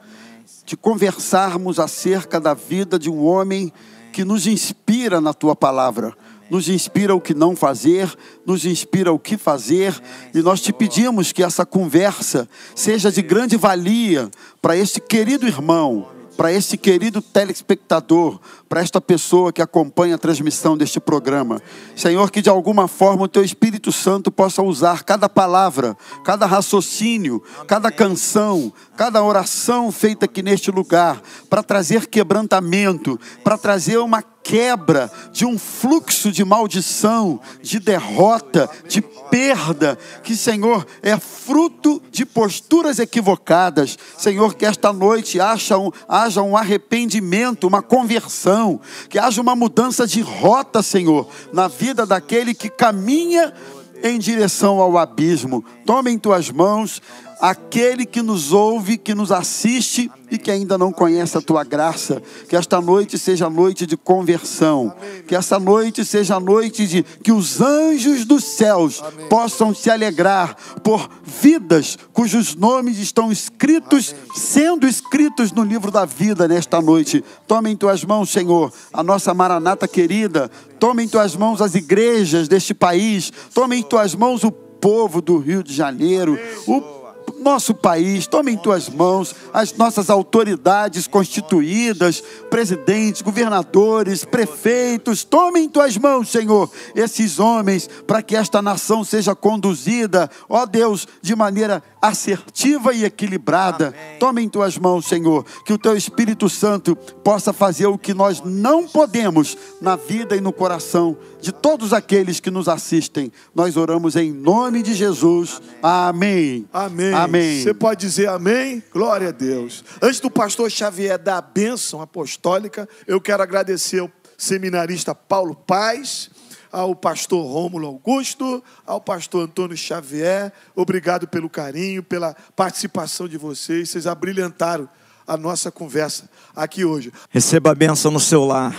de 0.66 0.78
conversarmos 0.78 1.80
acerca 1.80 2.40
da 2.40 2.54
vida 2.54 2.98
de 2.98 3.10
um 3.10 3.24
homem 3.26 3.72
que 4.12 4.24
nos 4.24 4.48
inspira 4.48 5.22
na 5.22 5.34
tua 5.34 5.56
palavra 5.56 6.16
nos 6.50 6.70
inspira 6.70 7.16
o 7.16 7.22
que 7.22 7.34
não 7.34 7.56
fazer, 7.56 8.14
nos 8.46 8.66
inspira 8.66 9.12
o 9.12 9.20
que 9.20 9.38
fazer, 9.38 10.00
e 10.34 10.42
nós 10.42 10.62
te 10.62 10.72
pedimos 10.72 11.32
que 11.32 11.44
essa 11.44 11.66
conversa 11.66 12.48
seja 12.76 13.12
de 13.12 13.22
grande 13.22 13.58
valia 13.58 14.30
para 14.62 14.76
este 14.76 15.00
querido 15.00 15.48
irmão, 15.48 16.08
para 16.38 16.54
este 16.54 16.78
querido 16.78 17.20
telespectador, 17.20 18.40
para 18.70 18.80
esta 18.80 19.02
pessoa 19.02 19.52
que 19.52 19.62
acompanha 19.62 20.16
a 20.16 20.20
transmissão 20.20 20.78
deste 20.78 21.00
programa. 21.00 21.60
Senhor, 21.96 22.30
que 22.30 22.44
de 22.44 22.50
alguma 22.50 22.88
forma 22.88 23.24
o 23.24 23.28
teu 23.28 23.44
Espírito 23.44 23.92
Santo 23.92 24.32
possa 24.32 24.62
usar 24.62 25.04
cada 25.04 25.28
palavra, 25.28 25.98
cada 26.24 26.46
raciocínio, 26.46 27.42
cada 27.66 27.92
canção, 27.92 28.72
cada 28.96 29.24
oração 29.24 29.92
feita 29.92 30.26
aqui 30.26 30.44
neste 30.44 30.70
lugar, 30.70 31.20
para 31.50 31.64
trazer 31.64 32.06
quebrantamento, 32.06 33.20
para 33.44 33.58
trazer 33.58 33.98
uma 33.98 34.22
quebra 34.48 35.12
de 35.34 35.46
um 35.46 35.60
fluxo 35.60 36.32
de 36.32 36.46
maldição, 36.46 37.38
de 37.62 37.80
derrota, 37.80 38.70
de 38.88 39.02
perda, 39.02 40.00
que, 40.24 40.38
Senhor, 40.38 40.88
é 41.04 41.18
fruto 41.18 42.02
de 42.10 42.26
posturas 42.26 42.98
equivocadas. 42.98 43.98
Senhor, 44.18 44.56
que 44.56 44.66
esta 44.66 44.94
noite 44.94 45.42
haja 45.42 45.78
um, 45.78 45.92
haja 46.08 46.42
um 46.42 46.56
arrependimento, 46.56 47.68
uma 47.68 47.82
conversão, 47.82 48.80
que 49.10 49.20
haja 49.20 49.42
uma 49.42 49.54
mudança 49.54 50.08
de 50.08 50.22
rota, 50.22 50.82
Senhor, 50.82 51.28
na 51.52 51.68
vida 51.68 52.06
daquele 52.06 52.54
que 52.54 52.70
caminha 52.70 53.54
em 54.02 54.18
direção 54.18 54.80
ao 54.80 54.98
abismo. 54.98 55.64
Tome 55.86 56.12
em 56.12 56.18
tuas 56.18 56.50
mãos 56.50 57.02
aquele 57.40 58.06
que 58.06 58.22
nos 58.22 58.52
ouve, 58.52 58.98
que 58.98 59.14
nos 59.14 59.32
assiste 59.32 60.12
e 60.30 60.38
que 60.38 60.52
ainda 60.52 60.78
não 60.78 60.92
conhece 60.92 61.38
a 61.38 61.42
tua 61.42 61.64
graça. 61.64 62.22
Que 62.50 62.56
esta 62.56 62.82
noite 62.82 63.18
seja 63.18 63.50
noite 63.50 63.86
de 63.86 63.96
conversão. 63.96 64.94
Que 65.28 65.36
essa 65.36 65.60
noite 65.60 66.04
seja 66.04 66.40
noite 66.40 66.88
de 66.88 67.04
que 67.04 67.32
os 67.32 67.62
anjos 67.62 68.26
dos 68.26 68.44
céus 68.44 69.02
possam 69.30 69.74
se 69.74 69.90
alegrar 69.90 70.56
por 70.84 71.10
vidas 71.24 71.98
cujos 72.18 72.56
nomes 72.56 72.98
estão 72.98 73.32
escritos, 73.32 74.16
sendo 74.36 74.88
escritos 74.88 75.52
no 75.52 75.64
livro 75.64 75.92
da 75.92 76.04
vida 76.04 76.48
nesta 76.48 76.82
noite. 76.82 77.24
Tome 77.46 77.70
em 77.70 77.76
tuas 77.76 78.04
mãos, 78.04 78.32
Senhor, 78.32 78.74
a 78.92 79.04
nossa 79.04 79.34
maranata 79.34 79.88
querida. 79.88 80.50
Tome 80.80 81.04
em 81.04 81.08
tuas 81.08 81.36
mãos 81.36 81.62
as 81.62 81.76
igrejas 81.76 82.48
deste 82.48 82.74
país. 82.74 83.32
Tome 83.54 83.78
em 83.78 83.84
tuas 83.84 84.16
mãos 84.16 84.44
o 84.44 84.52
povo 84.52 85.22
do 85.22 85.38
Rio 85.38 85.64
de 85.64 85.74
Janeiro, 85.74 86.40
o 86.66 86.97
nosso 87.40 87.74
país, 87.74 88.28
tome 88.28 88.52
em 88.52 88.58
tuas 88.58 88.90
mãos 88.90 89.36
as 89.54 89.74
nossas 89.74 90.10
autoridades 90.10 91.08
constituídas, 91.08 92.24
presidentes, 92.50 93.22
governadores, 93.22 94.26
prefeitos, 94.26 95.24
tome 95.24 95.62
em 95.62 95.70
tuas 95.70 95.98
mãos, 95.98 96.30
Senhor, 96.30 96.70
esses 96.96 97.40
homens, 97.40 97.90
para 98.06 98.22
que 98.22 98.36
esta 98.36 98.62
nação 98.62 99.04
seja 99.04 99.36
conduzida, 99.36 100.30
ó 100.50 100.66
Deus, 100.66 101.08
de 101.22 101.36
maneira 101.36 101.84
assertiva 102.02 102.94
e 102.94 103.04
equilibrada. 103.04 103.88
Amém. 103.88 104.20
Tome 104.20 104.42
em 104.44 104.50
tuas 104.50 104.78
mãos, 104.78 105.06
Senhor, 105.06 105.46
que 105.66 105.74
o 105.74 105.78
teu 105.78 105.96
Espírito 105.96 106.50
Santo 106.50 106.96
possa 106.96 107.52
fazer 107.52 107.88
o 107.88 107.98
que 107.98 108.14
nós 108.14 108.42
não 108.44 108.88
podemos 108.88 109.58
na 109.82 109.96
vida 109.96 110.36
e 110.36 110.42
no 110.42 110.54
coração 110.54 111.18
de 111.42 111.52
todos 111.52 111.94
aqueles 111.94 112.40
que 112.40 112.50
nos 112.50 112.68
assistem. 112.68 113.32
Nós 113.54 113.78
oramos 113.78 114.16
em 114.16 114.32
nome 114.32 114.82
de 114.82 114.94
Jesus. 114.94 115.62
Amém. 115.82 116.66
Amém. 116.74 117.14
Amém. 117.14 117.27
Você 117.64 117.74
pode 117.74 118.02
dizer 118.02 118.30
amém? 118.30 118.84
Glória 118.92 119.30
a 119.30 119.32
Deus. 119.32 119.84
Antes 120.02 120.20
do 120.20 120.30
pastor 120.30 120.70
Xavier 120.72 121.18
dar 121.18 121.38
a 121.38 121.42
bênção 121.42 122.02
apostólica, 122.02 122.88
eu 123.06 123.20
quero 123.20 123.44
agradecer 123.44 124.00
ao 124.00 124.12
seminarista 124.38 125.14
Paulo 125.16 125.56
Paz 125.56 126.30
ao 126.72 126.96
pastor 126.96 127.46
Rômulo 127.46 127.88
Augusto, 127.88 128.64
ao 128.86 129.02
pastor 129.02 129.46
Antônio 129.46 129.78
Xavier. 129.78 130.52
Obrigado 130.76 131.28
pelo 131.28 131.50
carinho, 131.50 132.04
pela 132.04 132.36
participação 132.56 133.28
de 133.28 133.38
vocês. 133.38 133.90
Vocês 133.90 134.08
abrilhantaram 134.08 134.88
a 135.26 135.36
nossa 135.36 135.72
conversa 135.72 136.30
aqui 136.56 136.86
hoje. 136.86 137.12
Receba 137.30 137.72
a 137.72 137.76
bênção 137.76 138.12
no 138.12 138.20
seu 138.20 138.46
lar. 138.46 138.76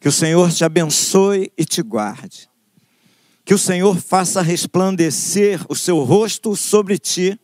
Que 0.00 0.08
o 0.08 0.12
Senhor 0.12 0.50
te 0.50 0.64
abençoe 0.64 1.52
e 1.56 1.64
te 1.64 1.82
guarde. 1.82 2.48
Que 3.44 3.54
o 3.54 3.58
Senhor 3.58 3.96
faça 3.96 4.42
resplandecer 4.42 5.64
o 5.68 5.74
seu 5.74 6.00
rosto 6.00 6.56
sobre 6.56 6.98
ti 6.98 7.38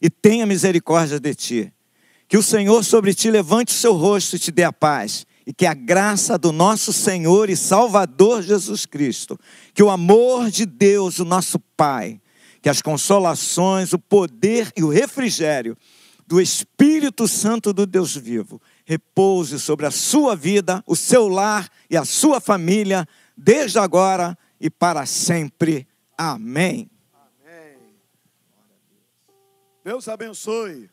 e 0.00 0.10
tenha 0.10 0.46
misericórdia 0.46 1.18
de 1.18 1.34
ti. 1.34 1.72
Que 2.28 2.36
o 2.36 2.42
Senhor 2.42 2.84
sobre 2.84 3.14
ti 3.14 3.30
levante 3.30 3.72
o 3.72 3.76
seu 3.76 3.94
rosto 3.94 4.36
e 4.36 4.38
te 4.38 4.50
dê 4.50 4.64
a 4.64 4.72
paz 4.72 5.26
e 5.46 5.52
que 5.52 5.66
a 5.66 5.74
graça 5.74 6.38
do 6.38 6.52
nosso 6.52 6.92
Senhor 6.92 7.50
e 7.50 7.56
Salvador 7.56 8.42
Jesus 8.42 8.86
Cristo, 8.86 9.38
que 9.74 9.82
o 9.82 9.90
amor 9.90 10.50
de 10.50 10.64
Deus, 10.64 11.18
o 11.18 11.24
nosso 11.24 11.58
Pai, 11.76 12.20
que 12.62 12.68
as 12.68 12.80
consolações, 12.80 13.92
o 13.92 13.98
poder 13.98 14.72
e 14.76 14.82
o 14.82 14.88
refrigério 14.88 15.76
do 16.26 16.40
Espírito 16.40 17.28
Santo 17.28 17.72
do 17.72 17.84
Deus 17.84 18.16
vivo 18.16 18.60
repouse 18.86 19.58
sobre 19.58 19.84
a 19.86 19.90
sua 19.90 20.34
vida, 20.34 20.82
o 20.86 20.96
seu 20.96 21.28
lar 21.28 21.68
e 21.90 21.96
a 21.96 22.04
sua 22.04 22.40
família, 22.40 23.06
desde 23.36 23.78
agora 23.78 24.36
e 24.58 24.70
para 24.70 25.04
sempre. 25.04 25.86
Amém. 26.16 26.93
Deus 29.84 30.08
abençoe. 30.08 30.88